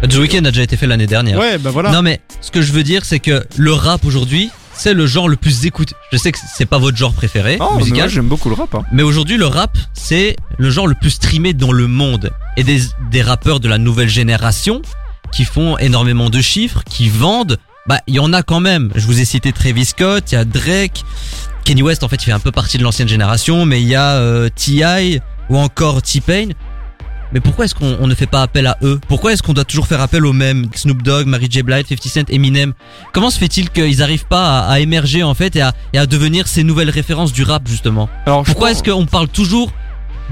The 0.08 0.16
Weeknd 0.16 0.44
a 0.46 0.50
déjà 0.50 0.62
été 0.62 0.76
fait 0.76 0.86
l'année 0.86 1.06
dernière. 1.06 1.38
ouais 1.38 1.58
bah 1.58 1.70
voilà. 1.70 1.90
Non 1.92 2.00
mais 2.02 2.20
ce 2.40 2.50
que 2.50 2.62
je 2.62 2.72
veux 2.72 2.82
dire 2.82 3.04
c'est 3.04 3.20
que 3.20 3.44
le 3.56 3.72
rap 3.72 4.04
aujourd'hui 4.06 4.50
c'est 4.78 4.94
le 4.94 5.06
genre 5.06 5.28
le 5.28 5.36
plus 5.36 5.66
écouté. 5.66 5.94
Je 6.12 6.16
sais 6.16 6.32
que 6.32 6.38
c'est 6.56 6.66
pas 6.66 6.78
votre 6.78 6.96
genre 6.96 7.12
préféré 7.12 7.58
Oh, 7.60 7.76
musical, 7.76 8.08
j'aime 8.08 8.28
beaucoup 8.28 8.48
le 8.48 8.54
rap. 8.54 8.74
Hein. 8.74 8.82
mais 8.92 9.02
aujourd'hui 9.02 9.36
le 9.36 9.46
rap 9.46 9.76
c'est 9.92 10.36
le 10.56 10.70
genre 10.70 10.86
le 10.86 10.94
plus 10.94 11.10
streamé 11.10 11.52
dans 11.52 11.72
le 11.72 11.86
monde. 11.86 12.30
Et 12.56 12.64
des, 12.64 12.80
des 13.10 13.22
rappeurs 13.22 13.60
de 13.60 13.68
la 13.68 13.78
nouvelle 13.78 14.08
génération 14.08 14.80
qui 15.32 15.44
font 15.44 15.76
énormément 15.78 16.30
de 16.30 16.40
chiffres, 16.40 16.82
qui 16.88 17.08
vendent, 17.08 17.58
bah 17.86 18.00
il 18.06 18.14
y 18.14 18.18
en 18.18 18.32
a 18.32 18.42
quand 18.42 18.60
même. 18.60 18.90
Je 18.94 19.04
vous 19.06 19.20
ai 19.20 19.24
cité 19.24 19.52
Travis 19.52 19.84
Scott, 19.84 20.32
il 20.32 20.34
y 20.34 20.38
a 20.38 20.44
Drake, 20.44 21.04
Kenny 21.64 21.82
West 21.82 22.02
en 22.02 22.08
fait 22.08 22.16
il 22.16 22.24
fait 22.24 22.32
un 22.32 22.40
peu 22.40 22.52
partie 22.52 22.78
de 22.78 22.82
l'ancienne 22.82 23.08
génération, 23.08 23.66
mais 23.66 23.82
il 23.82 23.88
y 23.88 23.94
a 23.94 24.14
euh, 24.14 24.48
T.I. 24.54 25.20
ou 25.50 25.58
encore 25.58 26.00
T-Pain. 26.02 26.48
Mais 27.32 27.40
pourquoi 27.40 27.66
est-ce 27.66 27.74
qu'on 27.74 27.96
on 28.00 28.06
ne 28.06 28.14
fait 28.14 28.26
pas 28.26 28.42
appel 28.42 28.66
à 28.66 28.76
eux? 28.82 29.00
Pourquoi 29.08 29.32
est-ce 29.32 29.42
qu'on 29.42 29.52
doit 29.52 29.64
toujours 29.64 29.86
faire 29.86 30.00
appel 30.00 30.24
aux 30.24 30.32
mêmes 30.32 30.66
Snoop 30.74 31.02
Dogg, 31.02 31.26
Mary 31.26 31.48
J. 31.50 31.62
Blige, 31.62 31.84
50 31.88 32.02
Cent, 32.06 32.30
Eminem? 32.30 32.72
Comment 33.12 33.30
se 33.30 33.38
fait-il 33.38 33.70
qu'ils 33.70 34.02
arrivent 34.02 34.26
pas 34.26 34.60
à, 34.60 34.70
à 34.72 34.78
émerger 34.80 35.22
en 35.22 35.34
fait 35.34 35.54
et 35.56 35.60
à, 35.60 35.72
et 35.92 35.98
à 35.98 36.06
devenir 36.06 36.46
ces 36.48 36.64
nouvelles 36.64 36.90
références 36.90 37.32
du 37.32 37.42
rap 37.42 37.68
justement? 37.68 38.08
Alors, 38.26 38.44
Pourquoi 38.44 38.70
est-ce 38.70 38.82
qu'on 38.82 39.06
parle 39.06 39.28
toujours 39.28 39.72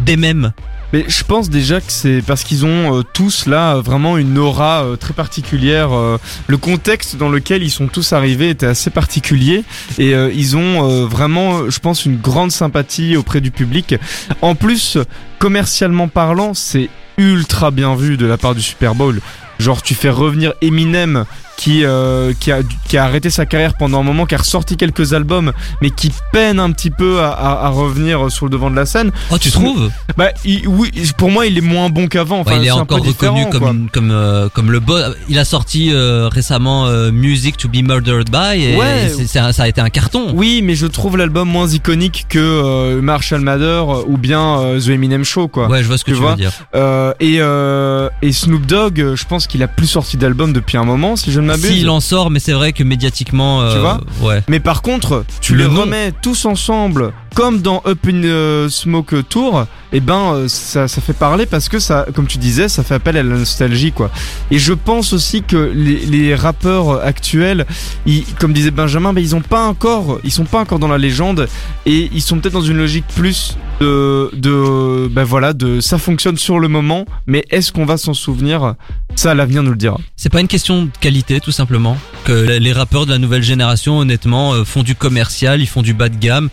des 0.05 0.17
mêmes? 0.17 0.53
Mais 0.92 1.05
je 1.09 1.25
pense 1.25 1.51
déjà 1.51 1.81
que 1.81 1.90
c'est 1.90 2.22
parce 2.27 2.44
qu'ils 2.44 2.64
ont 2.64 2.99
euh, 2.99 3.03
tous 3.03 3.46
là 3.46 3.81
vraiment 3.81 4.18
une 4.18 4.38
aura 4.38 4.85
euh, 4.85 4.96
très 4.96 5.14
particulière. 5.14 5.92
euh, 5.92 6.18
le 6.46 6.57
contexte 6.57 7.16
dans 7.16 7.29
lequel 7.29 7.62
ils 7.62 7.70
sont 7.70 7.88
tous 7.88 8.12
arrivés 8.12 8.51
était 8.51 8.66
assez 8.66 8.90
particulier 8.90 9.64
et 9.99 10.12
ils 10.12 10.57
ont 10.57 11.07
vraiment, 11.07 11.68
je 11.68 11.79
pense, 11.79 12.05
une 12.07 12.16
grande 12.16 12.51
sympathie 12.51 13.16
auprès 13.16 13.40
du 13.40 13.51
public. 13.51 13.94
En 14.42 14.55
plus, 14.55 14.99
commercialement 15.38 16.09
parlant, 16.09 16.55
c'est 16.55 16.88
ultra 17.18 17.70
bien 17.70 17.94
vu 17.94 18.16
de 18.16 18.27
la 18.27 18.37
part 18.37 18.55
du 18.55 18.62
Super 18.62 18.94
Bowl. 18.94 19.20
Genre, 19.59 19.83
tu 19.83 19.94
fais 19.94 20.11
revenir 20.11 20.53
Eminem 20.61 21.25
qui, 21.57 21.85
euh, 21.85 22.33
qui, 22.38 22.53
a, 22.53 22.59
qui 22.88 22.97
a 22.99 23.05
arrêté 23.05 23.31
sa 23.31 23.47
carrière 23.47 23.75
pendant 23.79 24.01
un 24.01 24.03
moment, 24.03 24.27
qui 24.27 24.35
a 24.35 24.38
ressorti 24.38 24.77
quelques 24.77 25.12
albums, 25.14 25.53
mais 25.81 25.90
qui 25.90 26.12
peine 26.33 26.61
un 26.61 26.71
petit 26.73 26.90
peu 26.90 27.21
à, 27.21 27.31
à- 27.31 27.66
à 27.66 27.69
revenir 27.71 28.31
sur 28.31 28.47
le 28.47 28.51
devant 28.51 28.71
de 28.71 28.77
la 28.77 28.87
scène. 28.87 29.11
Oh 29.31 29.38
tu 29.38 29.51
Son- 29.51 29.61
trouves? 29.62 29.90
Bah, 30.16 30.29
il- 30.45 30.69
oui, 30.69 30.90
pour 31.16 31.31
moi, 31.31 31.47
il 31.47 31.57
est 31.59 31.62
moins 31.62 31.88
bon 31.88 32.09
qu'avant. 32.09 32.40
Enfin, 32.40 32.53
Ouais, 32.59 32.62
Il 32.62 32.66
est 32.66 32.71
encore 32.71 33.03
reconnu 33.05 33.47
comme 33.51 33.88
comme 33.90 34.11
euh, 34.11 34.49
comme 34.53 34.71
le 34.71 34.81
boss. 34.81 35.14
Il 35.29 35.38
a 35.38 35.45
sorti 35.45 35.90
euh, 35.92 36.29
récemment 36.31 36.87
euh, 36.87 37.11
Music 37.11 37.57
to 37.57 37.69
be 37.69 37.77
Murdered 37.83 38.31
by 38.31 38.62
et 38.62 38.77
Ouais. 38.77 39.09
ça 39.27 39.51
a 39.62 39.69
été 39.69 39.81
un 39.81 39.88
carton. 39.90 40.33
Oui, 40.35 40.61
mais 40.62 40.75
je 40.75 40.87
trouve 40.87 41.16
l'album 41.16 41.49
moins 41.49 41.69
iconique 41.69 42.27
que 42.29 42.38
euh, 42.38 43.01
Marshall 43.03 43.40
Mathers 43.40 44.09
ou 44.09 44.16
bien 44.19 44.59
euh, 44.61 44.81
The 44.81 44.88
Eminem 44.90 45.25
Show, 45.25 45.49
quoi. 45.49 45.69
Ouais, 45.69 45.83
je 45.83 45.88
vois 45.88 45.99
ce 45.99 46.05
que 46.05 46.11
Tu 46.11 46.16
tu, 46.16 46.23
vois 46.23 46.33
veux 46.33 46.37
dire. 46.37 46.53
Euh, 46.75 47.12
et, 47.21 47.37
euh, 47.40 48.09
et 48.23 48.33
Snoop 48.33 48.66
Dogg, 48.66 49.14
je 49.14 49.25
pense 49.25 49.47
qu'il 49.47 49.62
a 49.62 49.69
plus 49.69 49.87
sorti 49.87 50.16
d'album 50.16 50.53
depuis 50.53 50.77
un 50.77 50.85
moment, 50.85 51.16
si 51.16 51.33
je 51.33 51.40
ne 51.40 51.46
S'il 51.55 51.89
en 51.91 52.01
sort, 52.01 52.31
mais 52.31 52.39
c'est 52.41 52.53
vrai 52.53 52.73
que 52.73 52.83
médiatiquement, 52.83 53.63
euh, 53.63 53.75
Tu 53.75 53.79
vois 53.81 54.01
ouais. 54.23 54.43
Mais 54.49 54.61
par 54.61 54.83
contre, 54.83 55.25
tu 55.41 55.55
Le 55.55 55.65
les 55.67 55.71
nom. 55.71 55.83
remets 55.83 56.13
tous 56.23 56.45
ensemble, 56.47 57.13
comme 57.37 57.61
dans 57.61 57.83
Up 57.87 57.99
in 58.09 58.68
Smoke 58.70 59.22
Tour, 59.29 59.66
et 59.92 60.01
ben 60.01 60.33
euh, 60.33 60.49
ça, 60.49 60.88
ça 60.88 61.01
fait 61.03 61.12
parler 61.12 61.44
parce 61.44 61.68
que 61.68 61.79
ça, 61.79 62.07
comme 62.14 62.27
tu 62.27 62.38
disais, 62.38 62.66
ça 62.66 62.83
fait 62.83 62.94
appel 62.94 63.14
à 63.18 63.22
la 63.22 63.37
nostalgie, 63.37 63.92
quoi. 63.92 64.11
Et 64.51 64.59
je 64.59 64.72
pense 64.72 65.12
aussi 65.12 65.42
que 65.42 65.70
les, 65.75 66.07
les 66.07 66.35
rappeurs 66.35 67.05
actuels, 67.05 67.66
ils, 68.07 68.25
comme 68.40 68.55
disait 68.55 68.70
Benjamin, 68.70 69.12
ben, 69.12 69.20
ils 69.20 69.37
ont 69.37 69.42
pas 69.42 69.66
encore, 69.66 70.18
ils 70.25 70.33
sont 70.33 70.46
pas 70.46 70.61
encore 70.61 70.79
dans 70.79 70.88
la 70.88 70.96
légende, 70.96 71.46
et 71.85 72.09
ils 72.11 72.22
sont 72.22 72.40
peut-être 72.40 72.55
dans 72.55 72.62
une 72.62 72.79
logique 72.79 73.05
plus 73.14 73.59
de, 73.81 74.31
de, 74.33 75.07
ben 75.09 75.25
voilà, 75.25 75.53
de 75.53 75.81
ça 75.81 75.99
fonctionne 75.99 76.38
sur 76.38 76.59
le 76.59 76.68
moment, 76.68 77.05
mais 77.27 77.44
est-ce 77.51 77.70
qu'on 77.70 77.85
va 77.85 77.99
s'en 77.99 78.14
souvenir? 78.14 78.77
Ça, 79.14 79.35
l'avenir 79.35 79.62
nous 79.62 79.70
le 79.70 79.77
dira. 79.77 79.99
C'est 80.16 80.31
pas 80.31 80.40
une 80.40 80.49
question 80.49 80.85
de 80.85 80.90
qualité, 81.01 81.40
tout 81.40 81.53
simplement. 81.53 81.99
Que 82.25 82.33
les 82.59 82.72
rappeurs 82.72 83.05
de 83.05 83.12
la 83.12 83.18
nouvelle 83.18 83.42
génération, 83.42 83.99
honnêtement, 83.99 84.55
euh, 84.55 84.64
font 84.64 84.83
du 84.83 84.94
commercial, 84.94 85.61
ils 85.61 85.66
font 85.66 85.83
du 85.83 85.92
bas 85.92 86.09
de 86.09 86.16
gamme. 86.16 86.49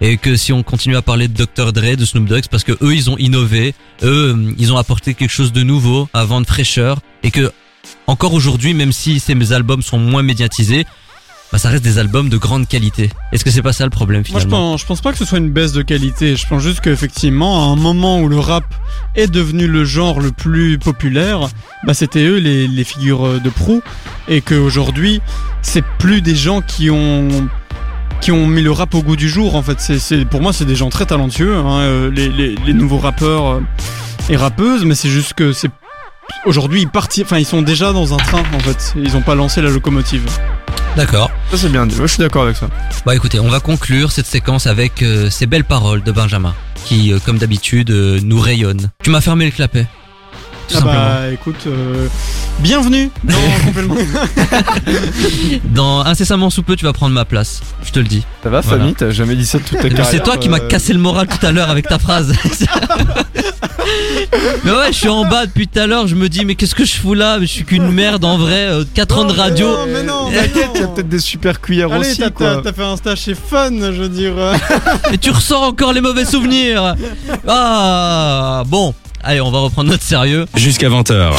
Et 0.00 0.16
que 0.16 0.36
si 0.36 0.52
on 0.52 0.62
continue 0.62 0.96
à 0.96 1.02
parler 1.02 1.26
de 1.28 1.34
Dr. 1.44 1.72
Dre, 1.72 1.96
de 1.96 2.04
Snoop 2.04 2.26
Dogg, 2.26 2.44
parce 2.50 2.62
que 2.64 2.72
eux, 2.82 2.94
ils 2.94 3.10
ont 3.10 3.18
innové. 3.18 3.74
Eux, 4.02 4.34
euh, 4.36 4.54
ils 4.58 4.72
ont 4.72 4.76
apporté 4.78 5.14
quelque 5.14 5.30
chose 5.30 5.52
de 5.52 5.62
nouveau, 5.62 6.08
à 6.14 6.24
vendre 6.24 6.46
fraîcheur. 6.46 7.00
Et 7.24 7.30
que, 7.32 7.50
encore 8.06 8.32
aujourd'hui, 8.32 8.74
même 8.74 8.92
si 8.92 9.18
ces 9.18 9.52
albums 9.52 9.82
sont 9.82 9.98
moins 9.98 10.22
médiatisés, 10.22 10.86
bah, 11.50 11.58
ça 11.58 11.70
reste 11.70 11.82
des 11.82 11.98
albums 11.98 12.28
de 12.28 12.36
grande 12.36 12.68
qualité. 12.68 13.10
Est-ce 13.32 13.42
que 13.42 13.50
c'est 13.50 13.62
pas 13.62 13.72
ça 13.72 13.84
le 13.84 13.90
problème, 13.90 14.22
Moi, 14.30 14.38
je 14.38 14.44
finalement? 14.44 14.72
pense, 14.72 14.82
je 14.82 14.86
pense 14.86 15.00
pas 15.00 15.12
que 15.12 15.18
ce 15.18 15.24
soit 15.24 15.38
une 15.38 15.50
baisse 15.50 15.72
de 15.72 15.82
qualité. 15.82 16.36
Je 16.36 16.46
pense 16.46 16.62
juste 16.62 16.80
qu'effectivement, 16.80 17.64
à 17.64 17.72
un 17.72 17.76
moment 17.76 18.20
où 18.20 18.28
le 18.28 18.38
rap 18.38 18.64
est 19.16 19.28
devenu 19.28 19.66
le 19.66 19.84
genre 19.84 20.20
le 20.20 20.30
plus 20.30 20.78
populaire, 20.78 21.48
bah, 21.84 21.94
c'était 21.94 22.24
eux 22.24 22.36
les, 22.36 22.68
les 22.68 22.84
figures 22.84 23.40
de 23.40 23.50
proue. 23.50 23.82
Et 24.28 24.42
qu'aujourd'hui, 24.42 25.22
c'est 25.62 25.84
plus 25.98 26.20
des 26.20 26.36
gens 26.36 26.60
qui 26.60 26.90
ont, 26.90 27.48
qui 28.20 28.32
ont 28.32 28.46
mis 28.46 28.62
le 28.62 28.70
rap 28.70 28.94
au 28.94 29.02
goût 29.02 29.16
du 29.16 29.28
jour. 29.28 29.54
En 29.54 29.62
fait, 29.62 29.80
c'est, 29.80 30.24
pour 30.24 30.40
moi, 30.40 30.52
c'est 30.52 30.64
des 30.64 30.76
gens 30.76 30.90
très 30.90 31.06
talentueux, 31.06 31.56
hein, 31.56 31.80
euh, 31.80 32.10
les, 32.10 32.28
les, 32.28 32.54
les 32.54 32.72
nouveaux 32.72 32.98
rappeurs 32.98 33.46
euh, 33.46 33.60
et 34.28 34.36
rappeuses. 34.36 34.84
Mais 34.84 34.94
c'est 34.94 35.10
juste 35.10 35.34
que 35.34 35.52
c'est, 35.52 35.70
aujourd'hui, 36.44 36.82
ils 36.82 36.88
partent, 36.88 37.18
enfin, 37.22 37.38
ils 37.38 37.46
sont 37.46 37.62
déjà 37.62 37.92
dans 37.92 38.14
un 38.14 38.18
train, 38.18 38.42
en 38.54 38.60
fait. 38.60 38.94
Ils 38.96 39.16
ont 39.16 39.22
pas 39.22 39.34
lancé 39.34 39.62
la 39.62 39.70
locomotive. 39.70 40.24
D'accord. 40.96 41.30
Ça 41.50 41.56
c'est 41.56 41.68
bien 41.68 41.86
dit. 41.86 41.96
Moi, 41.96 42.06
je 42.06 42.14
suis 42.14 42.20
d'accord 42.20 42.42
avec 42.42 42.56
ça. 42.56 42.68
Bah 43.06 43.14
écoutez, 43.14 43.38
on 43.38 43.48
va 43.48 43.60
conclure 43.60 44.10
cette 44.10 44.26
séquence 44.26 44.66
avec 44.66 45.02
euh, 45.02 45.30
ces 45.30 45.46
belles 45.46 45.64
paroles 45.64 46.02
de 46.02 46.10
Benjamin, 46.10 46.54
qui, 46.84 47.12
euh, 47.12 47.18
comme 47.24 47.38
d'habitude, 47.38 47.90
euh, 47.90 48.18
nous 48.22 48.40
rayonnent. 48.40 48.90
Tu 49.04 49.10
m'as 49.10 49.20
fermé 49.20 49.44
le 49.44 49.52
clapet. 49.52 49.86
Tout 50.68 50.74
Ah 50.76 50.80
simplement. 50.80 50.92
bah 50.94 51.30
écoute, 51.32 51.56
euh, 51.66 52.08
bienvenue 52.60 53.10
dans 53.24 53.34
complètement. 53.64 53.94
Dans 55.64 56.00
incessamment 56.04 56.50
sous 56.50 56.62
peu, 56.62 56.76
tu 56.76 56.84
vas 56.84 56.92
prendre 56.92 57.14
ma 57.14 57.24
place. 57.24 57.60
Je 57.84 57.90
te 57.90 57.98
le 57.98 58.04
dis. 58.06 58.24
Ça 58.42 58.50
va, 58.50 58.60
Voilà. 58.60 58.82
Fanny 58.84 58.94
T'as 58.94 59.10
jamais 59.10 59.34
dit 59.34 59.46
ça 59.46 59.58
de 59.58 59.62
toute 59.64 59.78
ta 59.78 59.88
carrière 59.88 60.04
C'est 60.06 60.22
toi 60.22 60.36
qui 60.36 60.48
m'as 60.48 60.58
euh, 60.60 60.68
cassé 60.68 60.92
le 60.92 60.98
moral 60.98 61.26
tout 61.26 61.44
à 61.46 61.52
l'heure 61.52 61.70
avec 61.70 61.88
ta 61.88 61.98
phrase. 61.98 62.32
mais 64.64 64.70
ouais, 64.70 64.88
je 64.88 64.92
suis 64.98 65.08
en 65.08 65.24
bas 65.24 65.46
depuis 65.46 65.68
tout 65.68 65.78
à 65.78 65.86
l'heure. 65.86 66.06
Je 66.06 66.14
me 66.14 66.28
dis, 66.28 66.44
mais 66.44 66.54
qu'est-ce 66.54 66.74
que 66.74 66.84
je 66.84 66.94
fous 66.96 67.14
là? 67.14 67.38
Je 67.40 67.46
suis 67.46 67.64
qu'une 67.64 67.90
merde 67.90 68.24
en 68.24 68.36
vrai. 68.36 68.68
4 68.94 69.18
ans 69.18 69.24
de 69.24 69.32
radio. 69.32 69.68
Non, 69.68 69.86
mais 69.92 70.02
non, 70.02 70.28
mais 70.30 70.36
T'inquiète, 70.48 70.66
non. 70.66 70.72
il 70.74 70.80
y 70.80 70.84
a 70.84 70.88
peut-être 70.88 71.08
des 71.08 71.18
super 71.20 71.60
cuillères 71.62 71.92
Allez, 71.92 72.10
aussi 72.10 72.18
t'as- 72.20 72.30
quoi. 72.30 72.56
t'as 72.56 72.62
t'as 72.62 72.72
fait 72.74 72.84
un 72.84 72.96
stage 72.96 73.20
chez 73.20 73.34
Fun, 73.34 73.70
je 73.72 74.02
veux 74.02 74.08
dire. 74.10 74.34
Et 75.12 75.18
tu 75.18 75.30
ressens 75.30 75.62
encore 75.62 75.92
les 75.94 76.00
mauvais 76.02 76.24
souvenirs. 76.26 76.94
Ah, 77.46 78.62
bon. 78.66 78.94
Allez, 79.28 79.42
on 79.42 79.50
va 79.50 79.58
reprendre 79.58 79.90
notre 79.90 80.04
sérieux. 80.04 80.46
Jusqu'à 80.56 80.88
20h. 80.88 81.36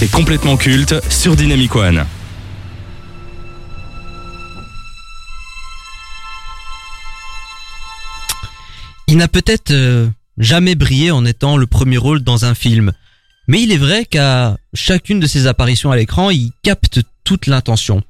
C'est 0.00 0.10
complètement 0.10 0.56
culte 0.56 0.96
sur 1.08 1.36
Dynamic 1.36 1.76
One. 1.76 2.04
Il 9.06 9.16
n'a 9.18 9.28
peut-être 9.28 9.70
euh, 9.70 10.08
jamais 10.38 10.74
brillé 10.74 11.12
en 11.12 11.24
étant 11.24 11.56
le 11.56 11.68
premier 11.68 11.98
rôle 11.98 12.24
dans 12.24 12.44
un 12.44 12.56
film. 12.56 12.90
Mais 13.46 13.62
il 13.62 13.70
est 13.70 13.76
vrai 13.76 14.04
qu'à 14.04 14.56
chacune 14.74 15.20
de 15.20 15.28
ses 15.28 15.46
apparitions 15.46 15.92
à 15.92 15.96
l'écran, 15.96 16.30
il 16.30 16.50
capte 16.64 16.98
toute 17.22 17.46
l'intention. 17.46 18.02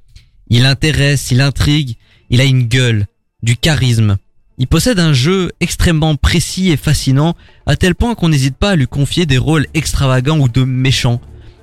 Il 0.49 0.65
intéresse, 0.65 1.31
il 1.31 1.43
intrigue, 1.43 1.97
il 2.31 2.41
a 2.41 2.45
une 2.45 2.69
gueule, 2.69 3.05
du 3.43 3.59
charisme. 3.59 4.17
Il 4.61 4.67
possède 4.67 5.01
un 5.01 5.15
jeu 5.15 5.53
extrêmement 5.61 6.17
précis 6.17 6.71
et 6.71 6.77
fascinant, 6.77 7.35
à 7.65 7.77
tel 7.77 7.95
point 7.95 8.15
qu'on 8.15 8.29
n'hésite 8.29 8.59
pas 8.59 8.73
à 8.73 8.77
lui 8.77 8.87
confier 8.87 9.25
des 9.25 9.39
rôles 9.39 9.67
extravagants 9.73 10.39
ou 10.39 10.51
de 10.51 10.65
méchants. 10.65 11.19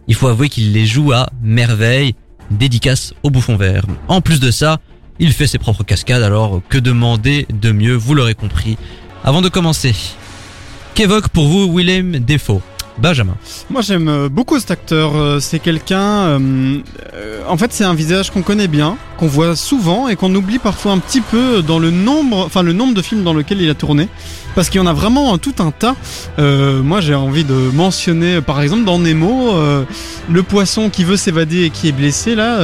Il 0.08 0.16
faut 0.16 0.28
avouer 0.28 0.50
qu'il 0.50 0.74
les 0.74 0.88
joue 0.88 1.12
à 1.12 1.30
merveille, 1.44 2.16
dédicace 2.50 3.14
au 3.22 3.30
bouffon 3.30 3.56
vert. 3.56 3.86
En 4.08 4.22
plus 4.22 4.40
de 4.40 4.50
ça, 4.50 4.80
il 5.20 5.32
fait 5.32 5.46
ses 5.46 5.60
propres 5.60 5.84
cascades, 5.84 6.24
alors 6.24 6.60
que 6.70 6.80
demander 6.80 7.46
de 7.54 7.72
mieux, 7.72 7.94
vous 7.94 8.16
l'aurez 8.16 8.34
compris. 8.34 8.80
Avant 9.24 9.44
de 9.44 9.50
commencer, 9.50 9.94
qu'évoque 10.96 11.30
pour 11.30 11.48
vous 11.48 11.72
Willem 11.72 12.18
Defoe 12.18 12.64
Benjamin. 12.98 13.36
Moi 13.70 13.82
j'aime 13.82 14.08
euh, 14.10 14.30
beaucoup 14.30 14.60
cet 14.60 14.72
acteur. 14.72 15.16
euh, 15.16 15.40
C'est 15.40 15.60
quelqu'un. 15.60 16.40
euh, 16.40 16.80
en 17.48 17.58
fait, 17.58 17.72
c'est 17.74 17.84
un 17.84 17.94
visage 17.94 18.32
qu'on 18.32 18.42
connaît 18.42 18.68
bien, 18.68 18.98
qu'on 19.18 19.28
voit 19.28 19.56
souvent 19.56 20.08
et 20.08 20.16
qu'on 20.16 20.34
oublie 20.36 20.60
parfois 20.60 20.92
un 20.92 20.98
petit 21.00 21.22
peu 21.22 21.62
dans 21.62 21.80
le 21.80 21.92
nombre, 21.92 22.46
enfin 22.46 22.62
le 22.64 22.74
nombre 22.74 22.94
de 22.94 23.02
films 23.02 23.24
dans 23.24 23.34
lesquels 23.34 23.62
il 23.62 23.70
a 23.70 23.74
tourné, 23.74 24.10
parce 24.56 24.70
qu'il 24.70 24.80
y 24.82 24.84
en 24.84 24.88
a 24.88 24.94
vraiment 24.94 25.38
tout 25.38 25.54
un 25.60 25.72
tas. 25.72 25.96
Euh, 26.40 26.82
moi, 26.82 27.00
j'ai 27.02 27.16
envie 27.16 27.44
de 27.44 27.54
mentionner, 27.74 28.42
par 28.42 28.62
exemple, 28.62 28.84
dans 28.84 29.00
Nemo, 29.00 29.54
euh, 29.56 29.84
le 30.30 30.44
poisson 30.44 30.90
qui 30.90 31.04
veut 31.04 31.18
s'évader 31.18 31.64
et 31.64 31.70
qui 31.70 31.88
est 31.88 31.92
blessé 31.94 32.36
là, 32.36 32.60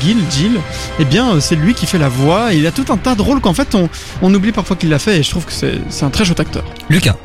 Gil, 0.00 0.16
Jill. 0.30 0.52
Eh 1.00 1.04
bien, 1.04 1.40
c'est 1.40 1.56
lui 1.56 1.74
qui 1.74 1.86
fait 1.86 1.98
la 1.98 2.08
voix. 2.08 2.52
Il 2.54 2.66
a 2.66 2.70
tout 2.72 2.86
un 2.90 2.96
tas 2.96 3.14
de 3.14 3.22
rôles 3.22 3.40
qu'en 3.40 3.54
fait 3.54 3.74
on, 3.74 3.88
on 4.22 4.32
oublie 4.34 4.52
parfois 4.52 4.76
qu'il 4.76 4.88
l'a 4.88 4.98
fait. 4.98 5.18
Et 5.18 5.22
je 5.22 5.30
trouve 5.30 5.44
que 5.44 5.52
c'est 5.52 5.80
c'est 5.90 6.04
un 6.04 6.10
très 6.10 6.24
chouette 6.24 6.40
acteur. 6.40 6.64
Lucas. 6.88 7.16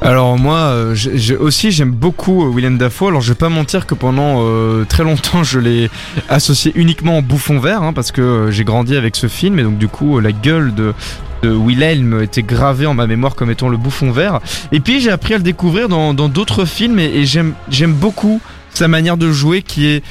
Alors 0.00 0.38
moi, 0.38 0.58
euh, 0.58 0.94
j'ai 0.94 1.36
aussi 1.36 1.72
j'aime 1.72 1.90
beaucoup 1.90 2.44
euh, 2.44 2.54
Willem 2.54 2.78
Dafoe. 2.78 3.08
Alors 3.08 3.20
je 3.20 3.32
vais 3.32 3.38
pas 3.38 3.48
mentir 3.48 3.84
que 3.86 3.94
pendant 3.94 4.42
euh, 4.42 4.84
très 4.84 5.02
longtemps 5.02 5.42
je 5.42 5.58
l'ai 5.58 5.90
associé 6.28 6.72
uniquement 6.76 7.18
au 7.18 7.22
Bouffon 7.22 7.58
Vert, 7.58 7.82
hein, 7.82 7.92
parce 7.92 8.12
que 8.12 8.48
j'ai 8.50 8.64
grandi 8.64 8.96
avec 8.96 9.16
ce 9.16 9.26
film 9.26 9.58
et 9.58 9.64
donc 9.64 9.76
du 9.78 9.88
coup 9.88 10.20
la 10.20 10.32
gueule 10.32 10.74
de 10.74 10.94
de 11.42 11.50
Wilhelm 11.52 12.20
était 12.20 12.42
gravée 12.42 12.86
en 12.86 12.94
ma 12.94 13.06
mémoire 13.06 13.36
comme 13.36 13.50
étant 13.50 13.68
le 13.68 13.76
Bouffon 13.76 14.10
Vert. 14.10 14.40
Et 14.72 14.80
puis 14.80 15.00
j'ai 15.00 15.10
appris 15.10 15.34
à 15.34 15.36
le 15.36 15.44
découvrir 15.44 15.88
dans 15.88 16.12
d'autres 16.28 16.64
films 16.64 16.98
et, 16.98 17.24
j'aime 17.26 17.92
beaucoup 17.92 18.40
sa 18.70 18.88
manière 18.88 19.16
de 19.16 19.30
jouer 19.30 19.62
qui 19.62 19.86
est 19.86 20.02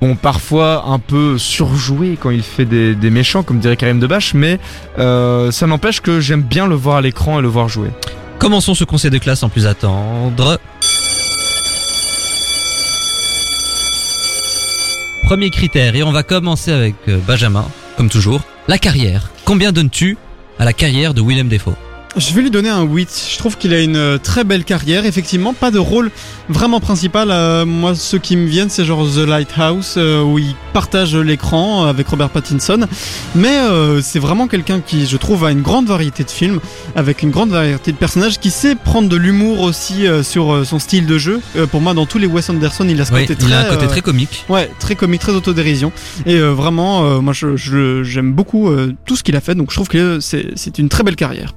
Bon, 0.00 0.16
parfois 0.16 0.86
un 0.88 0.98
peu 0.98 1.38
surjoué 1.38 2.18
quand 2.20 2.30
il 2.30 2.42
fait 2.42 2.64
des, 2.64 3.10
méchants, 3.10 3.44
comme 3.44 3.60
dirait 3.60 3.76
Karim 3.76 4.00
Debache, 4.00 4.34
mais 4.34 4.58
ça 4.96 5.66
n'empêche 5.68 6.00
que 6.00 6.18
j'aime 6.18 6.42
bien 6.42 6.66
le 6.66 6.74
voir 6.74 6.96
à 6.96 7.00
l'écran 7.00 7.38
et 7.38 7.42
le 7.42 7.46
voir 7.46 7.68
jouer. 7.68 7.90
Commençons 8.42 8.74
ce 8.74 8.82
conseil 8.82 9.12
de 9.12 9.18
classe 9.18 9.38
sans 9.38 9.48
plus 9.48 9.68
attendre. 9.68 10.58
Premier 15.22 15.48
critère, 15.50 15.94
et 15.94 16.02
on 16.02 16.10
va 16.10 16.24
commencer 16.24 16.72
avec 16.72 16.96
euh, 17.06 17.20
Benjamin, 17.24 17.64
comme 17.96 18.10
toujours. 18.10 18.40
La 18.66 18.78
carrière. 18.78 19.30
Combien 19.44 19.70
donnes-tu 19.70 20.18
à 20.58 20.64
la 20.64 20.72
carrière 20.72 21.14
de 21.14 21.22
Willem 21.22 21.48
Defoe 21.48 21.76
Je 22.14 22.34
vais 22.34 22.42
lui 22.42 22.50
donner 22.50 22.68
un 22.68 22.82
8. 22.82 23.28
Je 23.32 23.38
trouve 23.38 23.56
qu'il 23.56 23.72
a 23.72 23.80
une 23.80 23.96
euh, 23.96 24.18
très 24.18 24.44
belle 24.44 24.64
carrière. 24.64 25.06
Effectivement, 25.06 25.54
pas 25.54 25.70
de 25.70 25.78
rôle 25.78 26.10
vraiment 26.50 26.78
principal. 26.78 27.30
Euh, 27.30 27.64
moi, 27.64 27.94
ceux 27.94 28.18
qui 28.18 28.36
me 28.36 28.46
viennent, 28.46 28.68
c'est 28.68 28.84
genre 28.84 29.06
The 29.10 29.26
Lighthouse, 29.26 29.94
euh, 29.96 30.22
où 30.22 30.38
il 30.38 30.54
partage 30.74 31.16
l'écran 31.16 31.86
avec 31.86 32.06
Robert 32.08 32.28
Pattinson. 32.28 32.86
Mais 33.34 33.56
euh, 33.56 34.02
c'est 34.02 34.18
vraiment 34.18 34.46
quelqu'un 34.46 34.80
qui, 34.80 35.06
je 35.06 35.16
trouve, 35.16 35.46
a 35.46 35.50
une 35.52 35.62
grande 35.62 35.86
variété 35.86 36.22
de 36.22 36.30
films, 36.30 36.60
avec 36.96 37.22
une 37.22 37.30
grande 37.30 37.48
variété 37.48 37.92
de 37.92 37.96
personnages, 37.96 38.38
qui 38.38 38.50
sait 38.50 38.74
prendre 38.74 39.08
de 39.08 39.16
l'humour 39.16 39.60
aussi 39.62 40.04
sur 40.22 40.66
son 40.66 40.78
style 40.78 41.06
de 41.06 41.16
jeu. 41.16 41.40
Pour 41.70 41.80
moi, 41.80 41.94
dans 41.94 42.04
tous 42.04 42.18
les 42.18 42.26
Wes 42.26 42.50
Anderson, 42.50 42.86
il 42.90 43.00
a 43.00 43.06
ce 43.06 43.12
côté 43.22 43.32
il 43.40 43.46
très... 43.46 43.54
a 43.54 43.60
un 43.60 43.64
côté 43.74 43.86
très 43.86 44.02
comique. 44.02 44.44
Ouais, 44.50 44.70
très 44.80 44.96
comique, 44.96 45.22
très 45.22 45.32
autodérision. 45.32 45.92
Et 46.26 46.38
vraiment, 46.40 47.22
moi, 47.22 47.32
je- 47.32 47.56
je- 47.56 48.02
j'aime 48.02 48.32
beaucoup 48.34 48.70
tout 49.06 49.16
ce 49.16 49.22
qu'il 49.22 49.34
a 49.34 49.40
fait. 49.40 49.54
Donc, 49.54 49.70
je 49.70 49.76
trouve 49.76 49.88
que 49.88 50.18
c'est 50.20 50.78
une 50.78 50.90
très 50.90 51.04
belle 51.04 51.16
carrière. 51.16 51.54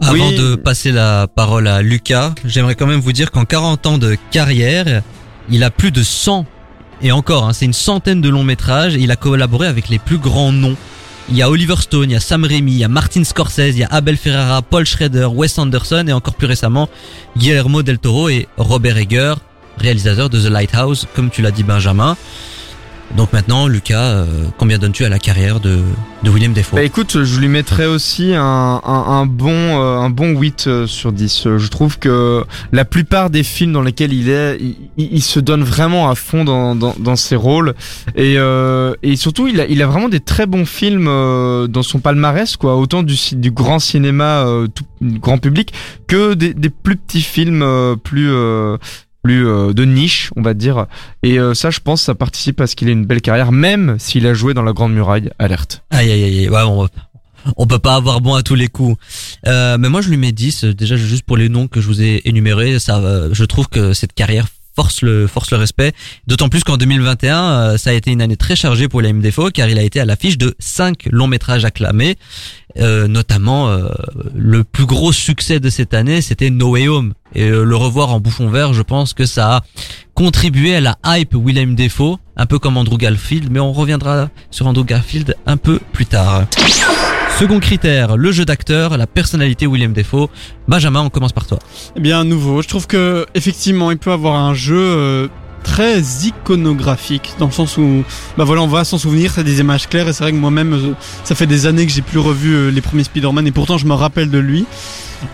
Avant 0.00 0.28
Oui. 0.28 0.36
de 0.36 0.54
passer 0.54 0.92
la 0.92 1.26
parole 1.26 1.66
à 1.66 1.82
Lucas, 1.82 2.32
j'aimerais 2.44 2.74
quand 2.76 2.86
même 2.86 3.00
vous 3.00 3.12
dire 3.12 3.30
qu'en 3.30 3.44
40 3.44 3.86
ans 3.86 3.98
de 3.98 4.16
carrière, 4.30 5.02
il 5.50 5.64
a 5.64 5.70
plus 5.70 5.90
de 5.90 6.02
100, 6.02 6.46
et 7.02 7.12
encore, 7.12 7.44
hein, 7.48 7.52
c'est 7.52 7.64
une 7.64 7.72
centaine 7.72 8.20
de 8.20 8.28
longs 8.28 8.44
métrages, 8.44 8.94
et 8.96 9.00
il 9.00 9.10
a 9.10 9.16
collaboré 9.16 9.66
avec 9.66 9.88
les 9.88 9.98
plus 9.98 10.18
grands 10.18 10.52
noms. 10.52 10.76
Il 11.30 11.36
y 11.36 11.42
a 11.42 11.50
Oliver 11.50 11.74
Stone, 11.78 12.10
il 12.10 12.12
y 12.12 12.16
a 12.16 12.20
Sam 12.20 12.44
Raimi, 12.44 12.72
il 12.72 12.78
y 12.78 12.84
a 12.84 12.88
Martin 12.88 13.22
Scorsese, 13.24 13.70
il 13.74 13.78
y 13.78 13.84
a 13.84 13.88
Abel 13.90 14.16
Ferrara, 14.16 14.62
Paul 14.62 14.86
Schrader, 14.86 15.26
Wes 15.26 15.58
Anderson, 15.58 16.04
et 16.06 16.12
encore 16.12 16.34
plus 16.34 16.46
récemment, 16.46 16.88
Guillermo 17.36 17.82
del 17.82 17.98
Toro 17.98 18.28
et 18.28 18.48
Robert 18.56 18.96
Egger, 18.96 19.34
réalisateur 19.78 20.30
de 20.30 20.40
The 20.40 20.50
Lighthouse, 20.50 21.06
comme 21.14 21.28
tu 21.30 21.42
l'as 21.42 21.50
dit 21.50 21.64
Benjamin. 21.64 22.16
Donc 23.16 23.32
maintenant, 23.32 23.66
Lucas, 23.66 24.02
euh, 24.02 24.26
combien 24.58 24.78
donnes-tu 24.78 25.04
à 25.04 25.08
la 25.08 25.18
carrière 25.18 25.60
de, 25.60 25.78
de 26.22 26.30
William 26.30 26.52
Defoe 26.52 26.76
Bah 26.76 26.82
écoute, 26.84 27.24
je 27.24 27.40
lui 27.40 27.48
mettrais 27.48 27.86
aussi 27.86 28.34
un, 28.34 28.42
un, 28.84 29.04
un 29.08 29.26
bon 29.26 29.50
euh, 29.50 29.96
un 29.98 30.10
bon 30.10 30.38
8 30.38 30.64
euh, 30.66 30.86
sur 30.86 31.10
10. 31.10 31.46
Euh, 31.46 31.58
Je 31.58 31.68
trouve 31.68 31.98
que 31.98 32.44
la 32.70 32.84
plupart 32.84 33.30
des 33.30 33.42
films 33.42 33.72
dans 33.72 33.80
lesquels 33.82 34.12
il 34.12 34.28
est, 34.28 34.58
il, 34.60 34.76
il- 34.98 35.22
se 35.22 35.40
donne 35.40 35.64
vraiment 35.64 36.10
à 36.10 36.14
fond 36.14 36.44
dans, 36.44 36.76
dans, 36.76 36.94
dans 36.98 37.16
ses 37.16 37.34
rôles 37.34 37.74
et, 38.14 38.34
euh, 38.38 38.94
et 39.02 39.16
surtout 39.16 39.48
il 39.48 39.60
a, 39.60 39.66
il 39.66 39.82
a 39.82 39.86
vraiment 39.86 40.08
des 40.10 40.20
très 40.20 40.46
bons 40.46 40.66
films 40.66 41.06
euh, 41.08 41.66
dans 41.66 41.82
son 41.82 41.98
palmarès 42.00 42.56
quoi, 42.56 42.76
autant 42.76 43.02
du, 43.02 43.16
du 43.32 43.50
grand 43.50 43.78
cinéma 43.78 44.44
euh, 44.46 44.68
tout, 44.68 44.84
grand 45.02 45.38
public 45.38 45.72
que 46.06 46.34
des, 46.34 46.52
des 46.54 46.70
plus 46.70 46.96
petits 46.96 47.22
films 47.22 47.64
plus 48.04 48.30
plus 49.22 49.46
euh, 49.46 49.72
de 49.72 49.84
niche, 49.84 50.30
on 50.36 50.42
va 50.42 50.54
dire. 50.54 50.86
Et 51.22 51.38
euh, 51.38 51.54
ça, 51.54 51.70
je 51.70 51.80
pense, 51.80 52.02
ça 52.02 52.14
participe 52.14 52.60
à 52.60 52.66
ce 52.66 52.76
qu'il 52.76 52.88
ait 52.88 52.92
une 52.92 53.06
belle 53.06 53.20
carrière, 53.20 53.52
même 53.52 53.96
s'il 53.98 54.26
a 54.26 54.34
joué 54.34 54.54
dans 54.54 54.62
La 54.62 54.72
Grande 54.72 54.92
Muraille. 54.94 55.30
Alerte. 55.38 55.82
Aïe 55.90 56.10
aïe 56.10 56.24
aïe, 56.24 56.48
ouais, 56.48 56.62
on, 56.62 56.88
on 57.56 57.66
peut 57.66 57.78
pas 57.78 57.94
avoir 57.94 58.20
bon 58.20 58.34
à 58.34 58.42
tous 58.42 58.54
les 58.54 58.68
coups. 58.68 58.96
Euh, 59.46 59.76
mais 59.78 59.88
moi 59.88 60.00
je 60.00 60.08
lui 60.08 60.16
mets 60.16 60.32
10, 60.32 60.64
euh, 60.64 60.74
déjà 60.74 60.96
juste 60.96 61.24
pour 61.24 61.36
les 61.36 61.48
noms 61.48 61.68
que 61.68 61.80
je 61.80 61.86
vous 61.86 62.02
ai 62.02 62.22
énumérés, 62.24 62.78
ça, 62.78 63.00
je 63.32 63.44
trouve 63.44 63.68
que 63.68 63.92
cette 63.92 64.12
carrière 64.12 64.46
force 64.78 65.02
le, 65.02 65.28
respect. 65.58 65.92
D'autant 66.26 66.48
plus 66.48 66.62
qu'en 66.62 66.76
2021, 66.76 67.42
euh, 67.42 67.78
ça 67.78 67.90
a 67.90 67.92
été 67.94 68.12
une 68.12 68.22
année 68.22 68.36
très 68.36 68.54
chargée 68.54 68.88
pour 68.88 69.00
les 69.00 69.12
MDFO 69.12 69.50
car 69.50 69.68
il 69.68 69.78
a 69.78 69.82
été 69.82 69.98
à 70.00 70.04
l'affiche 70.04 70.38
de 70.38 70.54
5 70.58 71.08
longs 71.10 71.26
métrages 71.26 71.64
acclamés, 71.64 72.16
euh, 72.78 73.08
notamment 73.08 73.68
euh, 73.68 73.88
le 74.34 74.62
plus 74.62 74.86
gros 74.86 75.12
succès 75.12 75.58
de 75.58 75.68
cette 75.70 75.94
année, 75.94 76.20
c'était 76.20 76.50
No 76.50 76.70
Way 76.70 76.88
Home. 76.88 77.14
Et 77.34 77.48
euh, 77.48 77.64
le 77.64 77.76
revoir 77.76 78.12
en 78.12 78.20
bouffon 78.20 78.48
vert, 78.48 78.72
je 78.72 78.82
pense 78.82 79.14
que 79.14 79.26
ça 79.26 79.56
a 79.56 79.60
contribué 80.14 80.76
à 80.76 80.80
la 80.80 80.96
hype 81.04 81.34
Willem 81.34 81.74
Defoe, 81.74 82.18
un 82.36 82.46
peu 82.46 82.58
comme 82.58 82.76
Andrew 82.76 82.96
Garfield, 82.96 83.48
mais 83.50 83.60
on 83.60 83.72
reviendra 83.72 84.28
sur 84.50 84.66
Andrew 84.66 84.84
Garfield 84.84 85.36
un 85.46 85.56
peu 85.56 85.80
plus 85.92 86.06
tard. 86.06 86.46
Second 87.38 87.60
critère, 87.60 88.16
le 88.16 88.32
jeu 88.32 88.44
d'acteur, 88.44 88.98
la 88.98 89.06
personnalité 89.06 89.68
William 89.68 89.92
Defoe. 89.92 90.28
Benjamin, 90.66 91.02
on 91.02 91.08
commence 91.08 91.32
par 91.32 91.46
toi. 91.46 91.60
Eh 91.94 92.00
bien, 92.00 92.24
nouveau, 92.24 92.62
je 92.62 92.66
trouve 92.66 92.88
que 92.88 93.26
effectivement, 93.36 93.92
il 93.92 93.96
peut 93.96 94.10
avoir 94.10 94.34
un 94.34 94.54
jeu 94.54 94.76
euh, 94.76 95.28
très 95.62 96.00
iconographique, 96.00 97.34
dans 97.38 97.46
le 97.46 97.52
sens 97.52 97.76
où, 97.76 98.02
bah 98.36 98.42
voilà, 98.42 98.62
on 98.62 98.66
va 98.66 98.82
s'en 98.82 98.98
souvenir, 98.98 99.30
c'est 99.30 99.44
des 99.44 99.60
images 99.60 99.86
claires, 99.86 100.08
et 100.08 100.12
c'est 100.12 100.24
vrai 100.24 100.32
que 100.32 100.36
moi-même, 100.36 100.72
euh, 100.72 100.94
ça 101.22 101.36
fait 101.36 101.46
des 101.46 101.66
années 101.66 101.86
que 101.86 101.92
j'ai 101.92 102.02
plus 102.02 102.18
revu 102.18 102.54
euh, 102.56 102.70
les 102.72 102.80
premiers 102.80 103.04
Spider-Man, 103.04 103.46
et 103.46 103.52
pourtant 103.52 103.78
je 103.78 103.86
me 103.86 103.94
rappelle 103.94 104.30
de 104.30 104.38
lui 104.38 104.66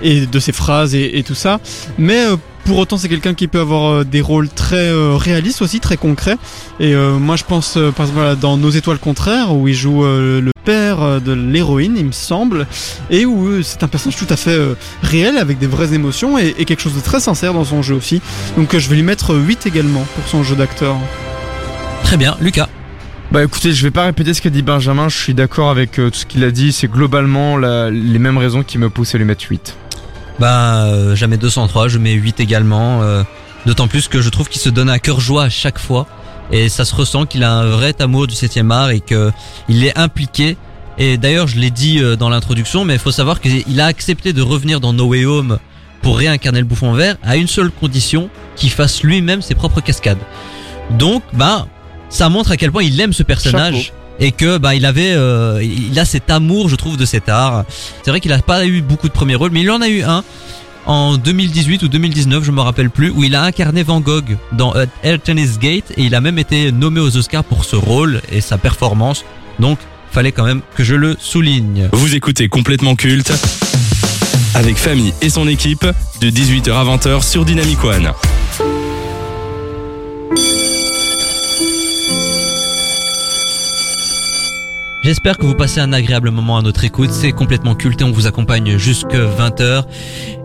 et 0.03 0.27
de 0.27 0.39
ses 0.39 0.53
phrases 0.53 0.95
et, 0.95 1.23
tout 1.27 1.35
ça. 1.35 1.59
Mais 1.97 2.23
pour 2.65 2.79
autant, 2.79 2.97
c'est 2.99 3.09
quelqu'un 3.09 3.35
qui 3.35 3.47
peut 3.49 3.61
avoir 3.61 3.91
euh, 3.93 4.05
des 4.05 4.21
rôles 4.21 4.49
très 4.49 4.89
euh, 4.89 5.17
réalistes 5.17 5.63
aussi, 5.63 5.81
très 5.81 5.97
concrets. 5.97 6.37
Et 6.81 6.95
euh, 6.95 7.19
moi, 7.19 7.37
je 7.37 7.45
pense, 7.45 7.77
euh, 7.77 7.91
par 7.91 8.07
exemple, 8.07 8.21
voilà, 8.21 8.35
dans 8.37 8.57
Nos 8.57 8.71
étoiles 8.71 8.99
contraires, 8.99 9.55
où 9.55 9.69
il 9.69 9.75
joue 9.75 10.05
euh, 10.05 10.41
le 10.41 10.51
père 10.65 11.03
euh, 11.03 11.21
de 11.21 11.33
l'héroïne, 11.33 11.95
il 11.99 12.07
me 12.07 12.13
semble, 12.13 12.67
et 13.11 13.27
où 13.27 13.49
euh, 13.49 13.63
c'est 13.63 13.83
un 13.83 13.89
personnage 13.89 14.17
tout 14.19 14.27
à 14.31 14.37
fait 14.37 14.51
euh, 14.51 14.75
réel, 15.03 15.37
avec 15.37 15.59
des 15.59 15.67
vraies 15.67 15.93
émotions, 15.95 16.39
et, 16.39 16.55
et 16.59 16.65
quelque 16.65 16.81
chose 16.81 16.95
de 16.95 17.01
très 17.01 17.21
sincère 17.21 17.53
dans 17.55 17.65
son 17.65 17.83
jeu 17.83 17.95
aussi. 17.95 18.21
Donc, 18.57 18.75
euh, 18.75 18.79
je 18.79 18.89
vais 18.89 18.97
lui 18.97 19.03
mettre 19.03 19.35
8 19.35 19.67
également 19.67 20.07
pour 20.15 20.27
son 20.29 20.43
jeu 20.43 20.57
d'acteur. 20.57 20.97
Très 22.03 22.17
bien, 22.17 22.37
Lucas. 22.41 22.69
Bah 23.33 23.43
écoutez, 23.43 23.73
je 23.73 23.83
vais 23.83 23.91
pas 23.91 24.05
répéter 24.05 24.33
ce 24.33 24.41
qu'a 24.41 24.51
dit 24.51 24.63
Benjamin, 24.63 25.09
je 25.09 25.17
suis 25.19 25.35
d'accord 25.35 25.71
avec 25.71 25.99
euh, 25.99 26.11
tout 26.11 26.19
ce 26.21 26.27
qu'il 26.27 26.45
a 26.45 26.51
dit, 26.53 26.73
c'est 26.73 26.87
globalement 26.89 27.57
la- 27.57 27.91
les 27.91 28.19
mêmes 28.21 28.39
raisons 28.39 28.63
qui 28.63 28.79
me 28.79 28.91
poussent 28.91 29.15
à 29.15 29.19
lui 29.19 29.25
mettre 29.25 29.45
8. 29.51 29.77
Ben, 30.39 30.87
euh, 30.87 31.15
jamais 31.15 31.37
203, 31.37 31.89
je 31.89 31.99
mets 31.99 32.13
8 32.13 32.41
également. 32.41 33.03
euh, 33.03 33.23
D'autant 33.67 33.89
plus 33.89 34.09
que 34.09 34.21
je 34.21 34.29
trouve 34.29 34.49
qu'il 34.49 34.61
se 34.61 34.69
donne 34.69 34.91
à 34.91 34.99
cœur 34.99 35.21
joie 35.21 35.45
à 35.45 35.49
chaque 35.49 35.79
fois. 35.79 36.07
Et 36.51 36.69
ça 36.69 36.85
se 36.85 36.95
ressent 36.95 37.25
qu'il 37.25 37.43
a 37.45 37.53
un 37.53 37.67
vrai 37.67 37.95
amour 38.03 38.27
du 38.27 38.35
7 38.35 38.59
art 38.71 38.91
et 38.91 39.01
que 39.01 39.31
il 39.69 39.85
est 39.85 39.97
impliqué. 39.99 40.59
Et 40.99 41.17
d'ailleurs, 41.17 41.47
je 41.49 41.59
l'ai 41.59 41.71
dit 41.71 41.99
euh, 42.01 42.15
dans 42.17 42.29
l'introduction, 42.29 42.85
mais 42.85 42.95
il 42.95 42.99
faut 43.01 43.11
savoir 43.11 43.41
qu'il 43.41 43.81
a 43.81 43.87
accepté 43.87 44.33
de 44.33 44.43
revenir 44.43 44.81
dans 44.81 44.93
No 44.93 45.07
Way 45.07 45.25
Home 45.25 45.59
pour 46.03 46.19
réincarner 46.19 46.59
le 46.59 46.67
bouffon 46.67 46.93
vert 46.93 47.17
à 47.23 47.37
une 47.37 47.49
seule 47.49 47.71
condition, 47.71 48.29
qu'il 48.57 48.71
fasse 48.71 49.03
lui-même 49.03 49.41
ses 49.41 49.55
propres 49.55 49.81
cascades. 49.81 50.19
Donc, 50.91 51.23
ben, 51.33 51.67
ça 52.11 52.29
montre 52.29 52.53
à 52.53 52.57
quel 52.59 52.71
point 52.71 52.83
il 52.83 53.01
aime 53.01 53.15
ce 53.15 53.23
personnage. 53.23 53.93
Et 54.21 54.33
que 54.33 54.59
bah 54.59 54.75
il 54.75 54.87
avait 54.87 55.13
euh, 55.13 55.61
il 55.63 55.99
a 55.99 56.05
cet 56.05 56.31
amour 56.31 56.69
je 56.69 56.77
trouve 56.77 56.97
de 56.97 57.05
cet 57.05 57.29
art. 57.29 57.65
C'est 58.03 58.11
vrai 58.11 58.21
qu'il 58.21 58.33
a 58.33 58.39
pas 58.39 58.67
eu 58.67 58.81
beaucoup 58.81 59.09
de 59.09 59.13
premiers 59.13 59.35
rôles 59.35 59.51
mais 59.53 59.63
il 59.63 59.71
en 59.71 59.81
a 59.81 59.89
eu 59.89 60.03
un 60.03 60.23
en 60.87 61.17
2018 61.17 61.83
ou 61.83 61.89
2019, 61.89 62.45
je 62.45 62.51
me 62.51 62.61
rappelle 62.61 62.91
plus, 62.91 63.11
où 63.11 63.25
il 63.25 63.35
a 63.35 63.43
incarné 63.43 63.83
Van 63.83 64.01
Gogh 64.01 64.37
dans 64.53 64.75
Tennis 65.25 65.59
Gate 65.59 65.93
et 65.97 66.03
il 66.03 66.15
a 66.15 66.21
même 66.21 66.39
été 66.39 66.73
nommé 66.73 67.01
aux 67.01 67.17
Oscars 67.17 67.45
pour 67.45 67.65
ce 67.65 67.77
rôle 67.77 68.21
et 68.31 68.41
sa 68.41 68.59
performance. 68.59 69.25
Donc, 69.59 69.79
fallait 70.13 70.33
quand 70.33 70.45
même 70.45 70.61
que 70.77 70.85
je 70.85 70.95
le 70.95 71.17
souligne. 71.19 71.89
Vous 71.93 72.15
écoutez 72.15 72.49
complètement 72.49 72.97
culte 72.97 73.33
avec 74.55 74.77
Famille 74.77 75.13
et 75.23 75.31
son 75.31 75.49
équipe 75.49 75.87
de 76.21 76.31
18h 76.31 76.73
à 76.73 76.85
20h 76.85 77.23
sur 77.29 77.45
Dynamic 77.45 77.83
One. 77.83 78.13
J'espère 85.05 85.37
que 85.37 85.45
vous 85.45 85.55
passez 85.55 85.81
un 85.81 85.93
agréable 85.93 86.31
moment 86.31 86.57
à 86.57 86.63
notre 86.63 86.83
écoute. 86.83 87.11
C'est 87.11 87.33
complètement 87.33 87.75
culte 87.75 88.01
et 88.01 88.05
on 88.05 88.11
vous 88.11 88.27
accompagne 88.27 88.79
jusque 88.79 89.13
20h. 89.13 89.85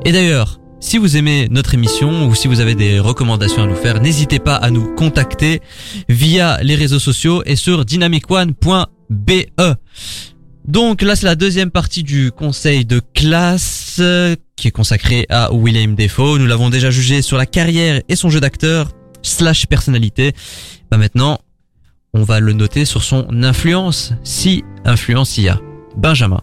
Et 0.04 0.12
d'ailleurs, 0.12 0.60
si 0.82 0.98
vous 0.98 1.16
aimez 1.16 1.48
notre 1.50 1.76
émission 1.76 2.28
ou 2.28 2.36
si 2.36 2.50
vous 2.50 2.60
avez 2.60 2.76
des 2.76 3.00
recommandations 3.00 3.64
à 3.64 3.68
nous 3.68 3.76
faire, 3.78 4.02
n'hésitez 4.02 4.40
pas 4.40 4.56
à 4.56 4.70
nous 4.70 4.94
contacter 4.96 5.62
via 6.10 6.62
les 6.62 6.76
réseaux 6.76 7.00
sociaux 7.00 7.42
et 7.46 7.56
sur 7.56 7.86
dynamicone.be. 7.86 9.32
Donc 10.68 11.04
là, 11.04 11.16
c'est 11.16 11.26
la 11.26 11.36
deuxième 11.36 11.72
partie 11.72 12.04
du 12.04 12.34
conseil 12.34 12.84
de 12.84 13.00
classe 13.14 14.02
qui 14.58 14.68
est 14.68 14.72
consacré 14.72 15.26
à 15.30 15.54
William 15.54 15.96
Defoe. 15.96 16.38
Nous 16.38 16.48
l'avons 16.48 16.70
déjà 16.70 16.92
jugé 16.92 17.22
sur 17.22 17.38
la 17.38 17.46
carrière 17.46 18.02
et 18.10 18.16
son 18.18 18.30
jeu 18.30 18.42
d'acteur 18.42 18.92
slash 19.22 19.68
personnalité. 19.68 20.34
Bah 20.92 20.98
maintenant, 20.98 21.40
on 22.14 22.24
va 22.24 22.40
le 22.40 22.54
noter 22.54 22.86
sur 22.86 23.04
son 23.04 23.28
influence, 23.44 24.14
si 24.24 24.64
influence 24.86 25.38
il 25.38 25.46
y 25.46 25.50
a. 25.50 25.60
Benjamin. 25.96 26.42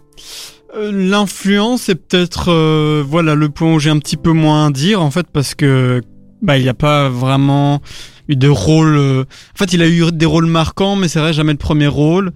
Euh, 0.76 0.90
L'influence, 0.92 1.82
c'est 1.82 1.94
peut-être 1.94 2.50
euh, 2.52 3.02
voilà 3.06 3.34
le 3.34 3.48
point 3.48 3.74
où 3.74 3.78
j'ai 3.78 3.90
un 3.90 3.98
petit 3.98 4.16
peu 4.16 4.32
moins 4.32 4.66
à 4.66 4.70
dire 4.70 5.00
en 5.02 5.10
fait 5.10 5.26
parce 5.32 5.54
que 5.54 6.02
bah 6.42 6.58
il 6.58 6.62
n'y 6.62 6.68
a 6.68 6.74
pas 6.74 7.08
vraiment 7.08 7.80
eu 8.28 8.36
de 8.36 8.48
rôle. 8.48 8.96
euh, 8.96 9.24
En 9.54 9.58
fait, 9.58 9.72
il 9.72 9.82
a 9.82 9.88
eu 9.88 10.10
des 10.12 10.26
rôles 10.26 10.46
marquants, 10.46 10.96
mais 10.96 11.08
c'est 11.08 11.20
vrai 11.20 11.32
jamais 11.32 11.52
le 11.52 11.58
premier 11.58 11.86
rôle. 11.86 12.32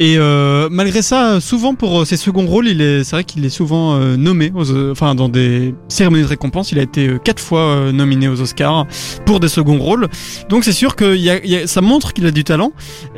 Et 0.00 0.16
euh, 0.16 0.68
malgré 0.70 1.02
ça, 1.02 1.40
souvent 1.40 1.74
pour 1.74 2.00
euh, 2.00 2.04
ses 2.04 2.16
seconds 2.16 2.46
rôles, 2.46 2.68
il 2.68 2.80
est, 2.80 3.02
c'est 3.02 3.16
vrai 3.16 3.24
qu'il 3.24 3.44
est 3.44 3.48
souvent 3.50 3.94
euh, 3.96 4.16
nommé, 4.16 4.52
aux, 4.54 4.90
enfin 4.92 5.16
dans 5.16 5.28
des 5.28 5.74
cérémonies 5.88 6.22
de 6.22 6.28
récompense, 6.28 6.70
il 6.70 6.78
a 6.78 6.82
été 6.82 7.08
euh, 7.08 7.18
quatre 7.18 7.42
fois 7.42 7.90
nominé 7.92 8.28
aux 8.28 8.40
Oscars 8.40 8.86
pour 9.26 9.40
des 9.40 9.48
seconds 9.48 9.78
rôles. 9.78 10.06
Donc 10.48 10.62
c'est 10.62 10.72
sûr 10.72 10.94
que 10.94 11.16
y 11.16 11.30
a- 11.30 11.44
y 11.44 11.56
a- 11.56 11.66
ça 11.66 11.80
montre 11.80 12.12
qu'il 12.12 12.26
a 12.26 12.30
du 12.30 12.44
talent, 12.44 12.70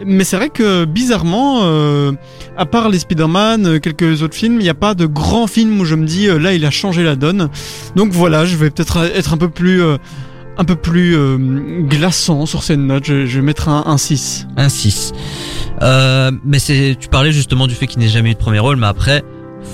mais 0.07 0.25
c'est 0.25 0.37
vrai 0.37 0.49
que 0.49 0.87
bizarrement, 0.87 1.61
à 2.57 2.65
part 2.67 2.89
les 2.89 2.99
Spider-Man, 2.99 3.79
quelques 3.81 4.23
autres 4.23 4.35
films, 4.37 4.55
il 4.61 4.63
n'y 4.63 4.69
a 4.71 4.75
pas 4.75 4.95
de 4.95 5.05
grands 5.05 5.47
films 5.47 5.81
où 5.81 5.85
je 5.85 5.95
me 5.95 6.07
dis 6.07 6.29
là 6.29 6.55
il 6.55 6.65
a 6.65 6.71
changé 6.71 7.03
la 7.03 7.15
donne. 7.17 7.51
Donc 7.95 8.13
voilà, 8.13 8.45
je 8.47 8.57
vais 8.57 8.71
peut-être 8.71 8.99
être 9.15 9.35
un 9.35 9.37
peu 9.37 9.49
plus 9.51 9.83
un 10.59 10.65
peu 10.65 10.77
plus 10.77 11.17
glaçant 11.89 12.45
sur 12.47 12.63
cette 12.63 12.79
note. 12.81 13.05
Je, 13.07 13.27
je 13.27 13.39
vais 13.41 13.45
mettre 13.45 13.69
un, 13.69 13.85
un 13.87 13.97
6. 13.97 14.47
Un 14.57 14.69
6. 14.69 15.13
Euh, 15.83 16.31
mais 16.45 16.59
c'est, 16.59 16.97
tu 16.99 17.09
parlais 17.09 17.33
justement 17.33 17.67
du 17.67 17.75
fait 17.75 17.87
qu'il 17.87 18.01
n'ait 18.01 18.09
jamais 18.09 18.31
eu 18.31 18.35
de 18.35 18.39
premier 18.39 18.59
rôle, 18.59 18.77
mais 18.77 18.87
après, 18.87 19.23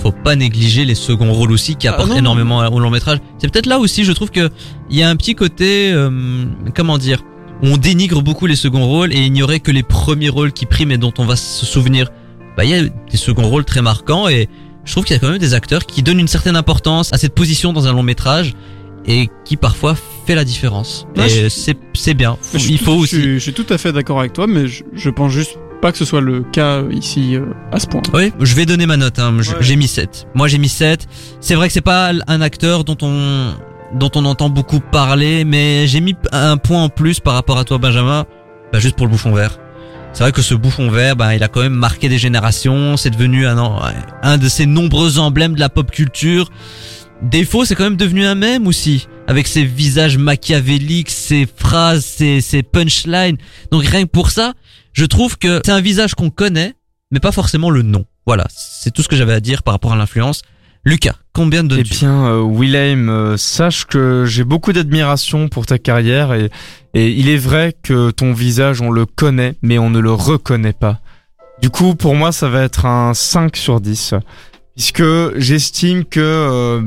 faut 0.03 0.13
pas 0.13 0.37
négliger 0.37 0.85
les 0.85 0.95
seconds 0.95 1.33
rôles 1.33 1.53
aussi 1.53 1.77
qui 1.77 1.89
Ah, 1.89 1.95
apportent 1.95 2.17
énormément 2.17 2.59
au 2.69 2.79
long 2.81 2.91
métrage. 2.91 3.19
C'est 3.39 3.51
peut-être 3.51 3.67
là 3.67 3.79
aussi, 3.79 4.05
je 4.05 4.13
trouve 4.13 4.31
que 4.31 4.51
il 4.91 4.97
y 4.97 5.03
a 5.03 5.09
un 5.09 5.17
petit 5.17 5.35
côté, 5.35 5.91
euh, 5.93 6.45
comment 6.75 6.99
dire, 6.99 7.23
où 7.63 7.69
on 7.69 7.77
dénigre 7.77 8.23
beaucoup 8.23 8.47
les 8.47 8.57
seconds 8.57 8.87
rôles 8.87 9.13
et 9.13 9.19
ignorer 9.21 9.61
que 9.61 9.71
les 9.71 9.83
premiers 9.83 10.29
rôles 10.29 10.53
qui 10.53 10.67
priment 10.67 10.93
et 10.93 10.99
dont 10.99 11.13
on 11.19 11.25
va 11.25 11.37
se 11.37 11.65
souvenir. 11.67 12.11
Bah, 12.57 12.65
il 12.65 12.71
y 12.71 12.75
a 12.75 12.83
des 12.85 13.17
seconds 13.17 13.49
rôles 13.49 13.65
très 13.65 13.83
marquants 13.83 14.29
et 14.29 14.49
je 14.85 14.93
trouve 14.93 15.05
qu'il 15.05 15.15
y 15.15 15.17
a 15.17 15.21
quand 15.21 15.29
même 15.29 15.39
des 15.39 15.55
acteurs 15.55 15.85
qui 15.87 16.03
donnent 16.03 16.21
une 16.21 16.29
certaine 16.29 16.57
importance 16.57 17.13
à 17.13 17.19
cette 17.19 17.35
position 17.35 17.73
dans 17.73 17.87
un 17.89 17.93
long 17.93 18.03
métrage 18.03 18.55
et 19.07 19.29
qui 19.45 19.57
parfois 19.57 19.95
fait 20.27 20.35
la 20.35 20.45
différence. 20.45 21.07
Ouais, 21.17 21.27
et 21.27 21.45
je- 21.45 21.49
c'est, 21.49 21.77
c'est 21.95 22.15
bien. 22.15 22.37
Je 22.55 22.69
Il 22.69 22.79
faut 22.79 22.93
aussi. 22.93 23.23
Je 23.23 23.39
suis 23.39 23.53
tout 23.53 23.67
à 23.71 23.79
fait 23.79 23.93
d'accord 23.93 24.19
avec 24.21 24.33
toi, 24.33 24.47
mais 24.47 24.67
je, 24.69 24.83
je 24.95 25.11
pense 25.11 25.33
juste 25.33 25.59
pas 25.81 25.93
que 25.93 25.99
ce 25.99 26.05
soit 26.05 26.21
le 26.21 26.43
cas 26.43 26.83
ici 26.91 27.37
euh, 27.37 27.45
à 27.73 27.79
ce 27.79 27.87
point. 27.87 28.03
Oui, 28.13 28.33
je 28.41 28.55
vais 28.55 28.67
donner 28.67 28.87
ma 28.87 28.97
note. 28.97 29.19
Hein. 29.19 29.37
Ouais. 29.37 29.45
J'ai 29.61 29.77
mis 29.77 29.89
7. 29.89 30.27
Moi, 30.35 30.49
j'ai 30.49 30.59
mis 30.59 30.69
7. 30.69 31.07
C'est 31.41 31.55
vrai 31.55 31.69
que 31.69 31.73
c'est 31.73 31.81
pas 31.81 32.13
un 32.27 32.41
acteur 32.41 32.85
dont 32.85 32.97
on 33.03 33.53
dont 33.95 34.11
on 34.17 34.25
entend 34.25 34.49
beaucoup 34.51 34.81
parler, 34.81 35.45
mais 35.45 35.87
j'ai 35.87 36.01
mis 36.01 36.17
un 36.33 36.57
point 36.57 36.83
en 36.83 36.89
plus 36.89 37.21
par 37.21 37.35
rapport 37.35 37.59
à 37.59 37.65
toi, 37.65 37.79
Benjamin. 37.79 38.27
Bah, 38.73 38.79
juste 38.81 38.97
pour 38.97 39.07
le 39.07 39.13
bouffon 39.13 39.33
vert. 39.33 39.59
C'est 40.13 40.25
vrai 40.25 40.33
que 40.33 40.43
ce 40.43 40.55
bouffon 40.55 40.91
vert, 40.91 41.15
bah, 41.15 41.35
il 41.35 41.43
a 41.43 41.49
quand 41.49 41.61
même 41.61 41.75
marqué 41.75 42.09
des 42.09 42.19
générations. 42.19 42.97
C'est 42.97 43.11
devenu 43.11 43.47
un, 43.47 43.57
un 44.23 44.39
de 44.39 44.49
ces 44.49 44.67
nombreux 44.67 45.19
emblèmes 45.19 45.55
de 45.55 45.61
la 45.61 45.69
pop 45.69 45.91
culture. 45.91 46.51
Défaut, 47.23 47.65
c'est 47.65 47.75
quand 47.75 47.85
même 47.85 47.97
devenu 47.97 48.27
un 48.27 48.35
mème 48.35 48.67
aussi, 48.67 49.09
avec 49.27 49.47
ses 49.47 49.65
visages 49.65 50.19
machiavéliques, 50.19 51.11
ses 51.11 51.47
phrases, 51.47 52.05
ses, 52.05 52.41
ses 52.41 52.63
punchlines. 52.63 53.37
Donc 53.71 53.85
rien 53.85 54.03
que 54.03 54.11
pour 54.11 54.31
ça, 54.31 54.53
je 54.97 55.05
trouve 55.05 55.37
que 55.37 55.61
c'est 55.65 55.73
un 55.73 55.81
visage 55.81 56.15
qu'on 56.15 56.31
connaît, 56.31 56.75
mais 57.11 57.21
pas 57.21 57.33
forcément 57.33 57.69
le 57.69 57.83
nom. 57.83 58.07
Voilà, 58.27 58.47
c'est 58.49 58.91
tout 58.91 59.03
ce 59.03 59.09
que 59.09 59.15
j'avais 59.15 59.35
à 59.35 59.41
dire 59.41 59.63
par 59.63 59.75
rapport 59.75 59.93
à 59.93 59.97
l'influence. 59.97 60.41
Lucas, 60.85 61.17
combien 61.35 61.65
de 61.65 61.77
Eh 61.79 61.83
bien, 61.83 62.27
euh, 62.27 62.43
Willem, 62.43 63.09
euh, 63.09 63.37
sache 63.37 63.85
que 63.85 64.25
j'ai 64.27 64.45
beaucoup 64.45 64.73
d'admiration 64.73 65.49
pour 65.49 65.67
ta 65.67 65.79
carrière 65.79 66.33
et, 66.33 66.51
et 66.95 67.11
il 67.11 67.29
est 67.29 67.37
vrai 67.37 67.75
que 67.83 68.11
ton 68.11 68.33
visage, 68.33 68.81
on 68.81 68.91
le 68.91 69.05
connaît, 69.05 69.57
mais 69.63 69.79
on 69.79 69.91
ne 69.91 69.99
le 69.99 70.13
reconnaît 70.13 70.73
pas. 70.73 71.01
Du 71.61 71.69
coup, 71.69 71.95
pour 71.95 72.15
moi, 72.15 72.33
ça 72.33 72.49
va 72.49 72.63
être 72.63 72.87
un 72.87 73.13
5 73.13 73.57
sur 73.57 73.81
10, 73.81 74.15
puisque 74.75 75.05
j'estime 75.37 76.05
que 76.05 76.21
euh, 76.21 76.83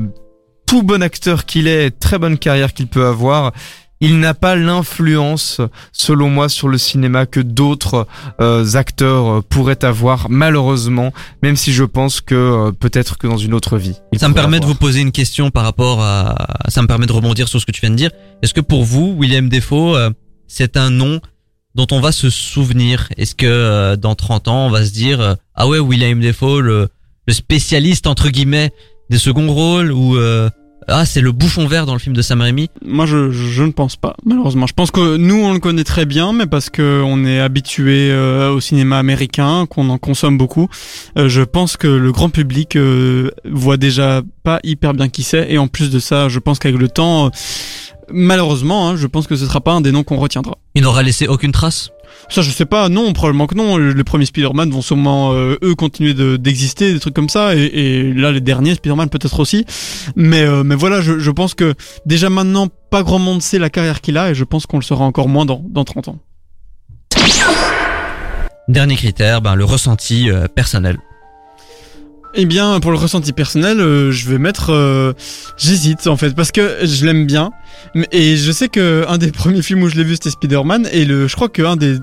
tout 0.66 0.82
bon 0.82 1.02
acteur 1.02 1.44
qu'il 1.44 1.68
est, 1.68 1.90
très 1.90 2.18
bonne 2.18 2.38
carrière 2.38 2.72
qu'il 2.72 2.86
peut 2.88 3.06
avoir, 3.06 3.52
il 4.00 4.18
n'a 4.18 4.34
pas 4.34 4.56
l'influence, 4.56 5.60
selon 5.92 6.30
moi, 6.30 6.48
sur 6.48 6.68
le 6.68 6.78
cinéma 6.78 7.26
que 7.26 7.40
d'autres 7.40 8.06
euh, 8.40 8.74
acteurs 8.74 9.30
euh, 9.30 9.42
pourraient 9.42 9.84
avoir, 9.84 10.30
malheureusement, 10.30 11.12
même 11.42 11.56
si 11.56 11.72
je 11.72 11.84
pense 11.84 12.20
que 12.20 12.34
euh, 12.34 12.72
peut-être 12.72 13.18
que 13.18 13.26
dans 13.26 13.36
une 13.36 13.52
autre 13.52 13.76
vie. 13.76 13.96
Ça 14.16 14.28
me 14.28 14.34
permet 14.34 14.58
de 14.58 14.64
vous 14.64 14.74
poser 14.74 15.00
une 15.00 15.12
question 15.12 15.50
par 15.50 15.64
rapport 15.64 16.02
à... 16.02 16.34
Ça 16.68 16.80
me 16.82 16.86
permet 16.86 17.06
de 17.06 17.12
rebondir 17.12 17.48
sur 17.48 17.60
ce 17.60 17.66
que 17.66 17.72
tu 17.72 17.80
viens 17.82 17.90
de 17.90 17.96
dire. 17.96 18.10
Est-ce 18.42 18.54
que 18.54 18.60
pour 18.60 18.84
vous, 18.84 19.14
William 19.18 19.48
Defoe, 19.48 19.96
euh, 19.96 20.10
c'est 20.46 20.76
un 20.76 20.90
nom 20.90 21.20
dont 21.74 21.86
on 21.92 22.00
va 22.00 22.12
se 22.12 22.30
souvenir? 22.30 23.08
Est-ce 23.18 23.34
que 23.34 23.46
euh, 23.46 23.96
dans 23.96 24.14
30 24.14 24.48
ans, 24.48 24.66
on 24.66 24.70
va 24.70 24.84
se 24.86 24.92
dire 24.92 25.20
euh, 25.20 25.34
Ah 25.54 25.68
ouais, 25.68 25.78
William 25.78 26.18
Defoe, 26.20 26.60
le, 26.60 26.88
le 27.26 27.32
spécialiste, 27.34 28.06
entre 28.06 28.30
guillemets, 28.30 28.72
des 29.10 29.18
seconds 29.18 29.52
rôles 29.52 29.92
Ou 29.92 30.16
euh, 30.16 30.48
Ah, 30.92 31.04
c'est 31.04 31.20
le 31.20 31.30
bouffon 31.30 31.68
vert 31.68 31.86
dans 31.86 31.92
le 31.92 32.00
film 32.00 32.16
de 32.16 32.20
Sam 32.20 32.40
Raimi 32.40 32.68
Moi, 32.84 33.06
je, 33.06 33.30
je 33.30 33.62
ne 33.62 33.70
pense 33.70 33.94
pas, 33.94 34.16
malheureusement. 34.24 34.66
Je 34.66 34.74
pense 34.74 34.90
que 34.90 35.16
nous, 35.16 35.36
on 35.36 35.52
le 35.52 35.60
connaît 35.60 35.84
très 35.84 36.04
bien, 36.04 36.32
mais 36.32 36.46
parce 36.46 36.68
que 36.68 37.00
on 37.06 37.24
est 37.24 37.38
habitué 37.38 38.10
euh, 38.10 38.50
au 38.50 38.60
cinéma 38.60 38.98
américain, 38.98 39.66
qu'on 39.70 39.88
en 39.88 39.98
consomme 39.98 40.36
beaucoup. 40.36 40.68
Euh, 41.16 41.28
je 41.28 41.42
pense 41.42 41.76
que 41.76 41.86
le 41.86 42.10
grand 42.10 42.28
public 42.28 42.74
euh, 42.74 43.30
voit 43.48 43.76
déjà 43.76 44.22
pas 44.42 44.58
hyper 44.64 44.92
bien 44.92 45.08
qui 45.08 45.22
c'est, 45.22 45.46
et 45.48 45.58
en 45.58 45.68
plus 45.68 45.90
de 45.90 46.00
ça, 46.00 46.28
je 46.28 46.40
pense 46.40 46.58
qu'avec 46.58 46.80
le 46.80 46.88
temps, 46.88 47.30
malheureusement, 48.12 48.88
hein, 48.88 48.96
je 48.96 49.06
pense 49.06 49.28
que 49.28 49.36
ce 49.36 49.46
sera 49.46 49.60
pas 49.60 49.72
un 49.72 49.80
des 49.80 49.92
noms 49.92 50.02
qu'on 50.02 50.16
retiendra. 50.16 50.58
Il 50.74 50.82
n'aura 50.82 51.04
laissé 51.04 51.28
aucune 51.28 51.52
trace 51.52 51.90
Ça, 52.28 52.42
je 52.42 52.50
sais 52.50 52.64
pas. 52.66 52.88
Non, 52.88 53.12
probablement 53.12 53.46
que 53.46 53.54
non. 53.54 53.76
Les 53.76 54.04
premiers 54.04 54.26
Spider-Man 54.26 54.70
vont 54.70 54.82
sûrement 54.82 55.32
euh, 55.32 55.56
eux 55.62 55.74
continuer 55.74 56.14
de- 56.14 56.36
d'exister, 56.36 56.92
des 56.92 57.00
trucs 57.00 57.14
comme 57.14 57.28
ça. 57.28 57.54
Et, 57.54 58.12
là, 58.12 58.32
les 58.32 58.40
derniers 58.40 58.74
Spider-Man 58.74 59.08
peut-être 59.08 59.40
aussi. 59.40 59.64
Mais 60.16 60.42
euh, 60.42 60.62
mais 60.64 60.74
voilà, 60.74 61.00
je, 61.00 61.18
je 61.18 61.30
pense 61.30 61.54
que 61.54 61.74
déjà 62.06 62.30
maintenant, 62.30 62.68
pas 62.90 63.02
grand 63.02 63.18
monde 63.18 63.42
sait 63.42 63.58
la 63.58 63.70
carrière 63.70 64.00
qu'il 64.00 64.16
a, 64.18 64.30
et 64.30 64.34
je 64.34 64.44
pense 64.44 64.66
qu'on 64.66 64.78
le 64.78 64.82
saura 64.84 65.04
encore 65.04 65.28
moins 65.28 65.44
dans 65.44 65.62
dans 65.68 65.84
30 65.84 66.08
ans. 66.08 66.18
Dernier 68.68 68.96
critère, 68.96 69.42
ben, 69.42 69.54
le 69.56 69.64
ressenti 69.64 70.30
euh, 70.30 70.46
personnel. 70.46 70.98
Eh 72.34 72.46
bien, 72.46 72.78
pour 72.80 72.92
le 72.92 72.96
ressenti 72.96 73.32
personnel, 73.32 73.80
euh, 73.80 74.12
je 74.12 74.28
vais 74.28 74.38
mettre. 74.38 74.70
euh, 74.70 75.12
J'hésite 75.58 76.06
en 76.06 76.16
fait 76.16 76.34
parce 76.34 76.52
que 76.52 76.76
je 76.84 77.04
l'aime 77.04 77.26
bien, 77.26 77.50
mais- 77.94 78.08
et 78.12 78.36
je 78.36 78.52
sais 78.52 78.68
que 78.68 79.04
un 79.08 79.18
des 79.18 79.32
premiers 79.32 79.62
films 79.62 79.82
où 79.82 79.88
je 79.88 79.96
l'ai 79.96 80.04
vu 80.04 80.14
c'était 80.14 80.30
Spider-Man 80.30 80.88
et 80.92 81.04
le, 81.04 81.26
je 81.26 81.34
crois 81.34 81.48
que 81.48 81.62
un 81.62 81.76
des 81.76 81.98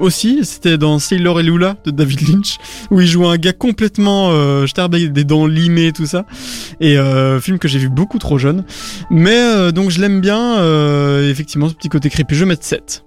aussi 0.00 0.44
c'était 0.44 0.78
dans 0.78 0.98
Sailor 0.98 1.40
et 1.40 1.42
Lula 1.42 1.76
de 1.84 1.90
David 1.90 2.26
Lynch 2.28 2.56
où 2.90 3.00
il 3.00 3.06
joue 3.06 3.26
un 3.26 3.36
gars 3.36 3.52
complètement 3.52 4.30
euh, 4.32 4.66
avec 4.78 5.12
des 5.12 5.24
dents 5.24 5.46
limées 5.46 5.92
tout 5.92 6.06
ça 6.06 6.24
et 6.80 6.96
euh, 6.96 7.38
film 7.40 7.58
que 7.58 7.68
j'ai 7.68 7.78
vu 7.78 7.88
beaucoup 7.90 8.18
trop 8.18 8.38
jeune, 8.38 8.64
mais 9.10 9.36
euh, 9.36 9.72
donc 9.72 9.90
je 9.90 10.00
l'aime 10.00 10.20
bien. 10.20 10.58
euh, 10.58 11.28
effectivement, 11.30 11.68
ce 11.68 11.74
petit 11.74 11.88
côté 11.88 12.10
creepy, 12.10 12.34
je 12.34 12.40
vais 12.40 12.46
mettre 12.48 12.64
7. 12.64 13.04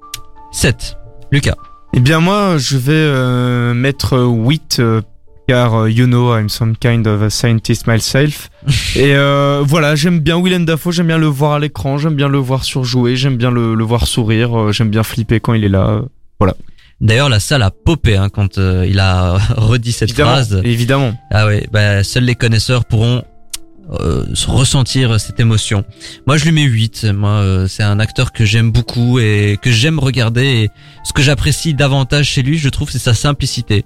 7. 0.51 0.97
Lucas. 1.31 1.55
Eh 1.93 1.99
bien 2.01 2.19
moi, 2.19 2.57
je 2.57 2.77
vais 2.77 2.91
euh, 2.93 3.73
mettre 3.73 4.17
8 4.19 4.77
euh, 4.79 5.01
car 5.47 5.73
euh, 5.75 5.89
you 5.89 6.05
know 6.05 6.37
I'm 6.37 6.49
some 6.49 6.75
kind 6.75 7.05
of 7.07 7.21
a 7.21 7.29
scientist 7.29 7.87
myself. 7.87 8.49
Et 8.95 9.15
euh, 9.15 9.63
voilà, 9.65 9.95
j'aime 9.95 10.19
bien 10.19 10.41
Willem 10.41 10.65
Dafoe, 10.65 10.91
j'aime 10.91 11.07
bien 11.07 11.17
le 11.17 11.27
voir 11.27 11.53
à 11.53 11.59
l'écran, 11.59 11.97
j'aime 11.97 12.15
bien 12.15 12.27
le 12.27 12.37
voir 12.37 12.63
surjouer, 12.63 13.15
j'aime 13.15 13.37
bien 13.37 13.51
le, 13.51 13.75
le 13.75 13.83
voir 13.83 14.07
sourire, 14.07 14.59
euh, 14.59 14.71
j'aime 14.71 14.89
bien 14.89 15.03
flipper 15.03 15.39
quand 15.39 15.53
il 15.53 15.63
est 15.63 15.69
là. 15.69 16.01
euh, 16.41 16.51
D'ailleurs, 16.99 17.29
la 17.29 17.39
salle 17.39 17.61
a 17.61 17.69
popé 17.69 18.15
hein, 18.17 18.29
quand 18.29 18.57
euh, 18.57 18.85
il 18.89 18.99
a 18.99 19.37
redit 19.55 19.91
cette 19.91 20.09
Évidemment, 20.09 20.31
phrase. 20.31 20.61
évidemment. 20.63 21.13
Ah 21.31 21.45
oui, 21.47 21.61
bah, 21.71 22.03
seuls 22.03 22.23
les 22.23 22.33
connaisseurs 22.33 22.85
pourront 22.85 23.23
euh, 24.01 24.25
se 24.33 24.49
ressentir 24.49 25.19
cette 25.19 25.39
émotion. 25.39 25.85
Moi, 26.25 26.37
je 26.37 26.45
lui 26.45 26.51
mets 26.51 26.63
8. 26.63 27.05
Moi, 27.15 27.29
euh, 27.29 27.67
c'est 27.67 27.83
un 27.83 27.99
acteur 27.99 28.31
que 28.33 28.45
j'aime 28.45 28.71
beaucoup 28.71 29.19
et 29.19 29.59
que 29.61 29.69
j'aime 29.71 29.99
regarder. 29.99 30.43
Et 30.45 30.69
ce 31.03 31.13
que 31.13 31.21
j'apprécie 31.21 31.75
davantage 31.75 32.25
chez 32.25 32.41
lui, 32.41 32.57
je 32.57 32.67
trouve, 32.69 32.89
c'est 32.89 32.97
sa 32.99 33.13
simplicité. 33.13 33.85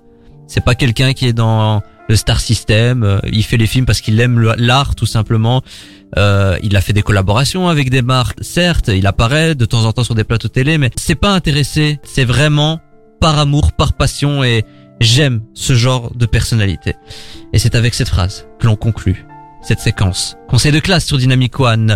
C'est 0.51 0.65
pas 0.65 0.75
quelqu'un 0.75 1.13
qui 1.13 1.27
est 1.27 1.33
dans 1.33 1.81
le 2.09 2.15
star 2.17 2.41
system. 2.41 3.03
euh, 3.03 3.19
Il 3.31 3.45
fait 3.45 3.55
les 3.55 3.67
films 3.67 3.85
parce 3.85 4.01
qu'il 4.01 4.19
aime 4.19 4.37
l'art, 4.57 4.95
tout 4.95 5.05
simplement. 5.05 5.61
Euh, 6.17 6.57
il 6.61 6.75
a 6.75 6.81
fait 6.81 6.91
des 6.91 7.03
collaborations 7.03 7.69
avec 7.69 7.89
des 7.89 8.01
marques, 8.01 8.39
certes. 8.41 8.89
Il 8.89 9.07
apparaît 9.07 9.55
de 9.55 9.63
temps 9.63 9.85
en 9.85 9.93
temps 9.93 10.03
sur 10.03 10.13
des 10.13 10.25
plateaux 10.25 10.49
télé, 10.49 10.77
mais 10.77 10.89
c'est 10.97 11.15
pas 11.15 11.31
intéressé. 11.33 12.01
C'est 12.03 12.25
vraiment 12.25 12.81
par 13.21 13.39
amour, 13.39 13.71
par 13.71 13.93
passion 13.93 14.43
et 14.43 14.65
j'aime 14.99 15.41
ce 15.53 15.73
genre 15.73 16.11
de 16.13 16.25
personnalité. 16.25 16.95
Et 17.53 17.57
c'est 17.57 17.73
avec 17.73 17.93
cette 17.93 18.09
phrase 18.09 18.45
que 18.59 18.67
l'on 18.67 18.75
conclut 18.75 19.25
cette 19.63 19.79
séquence. 19.79 20.35
Conseil 20.49 20.73
de 20.73 20.79
classe 20.79 21.05
sur 21.05 21.17
Dynamic 21.17 21.57
One. 21.61 21.89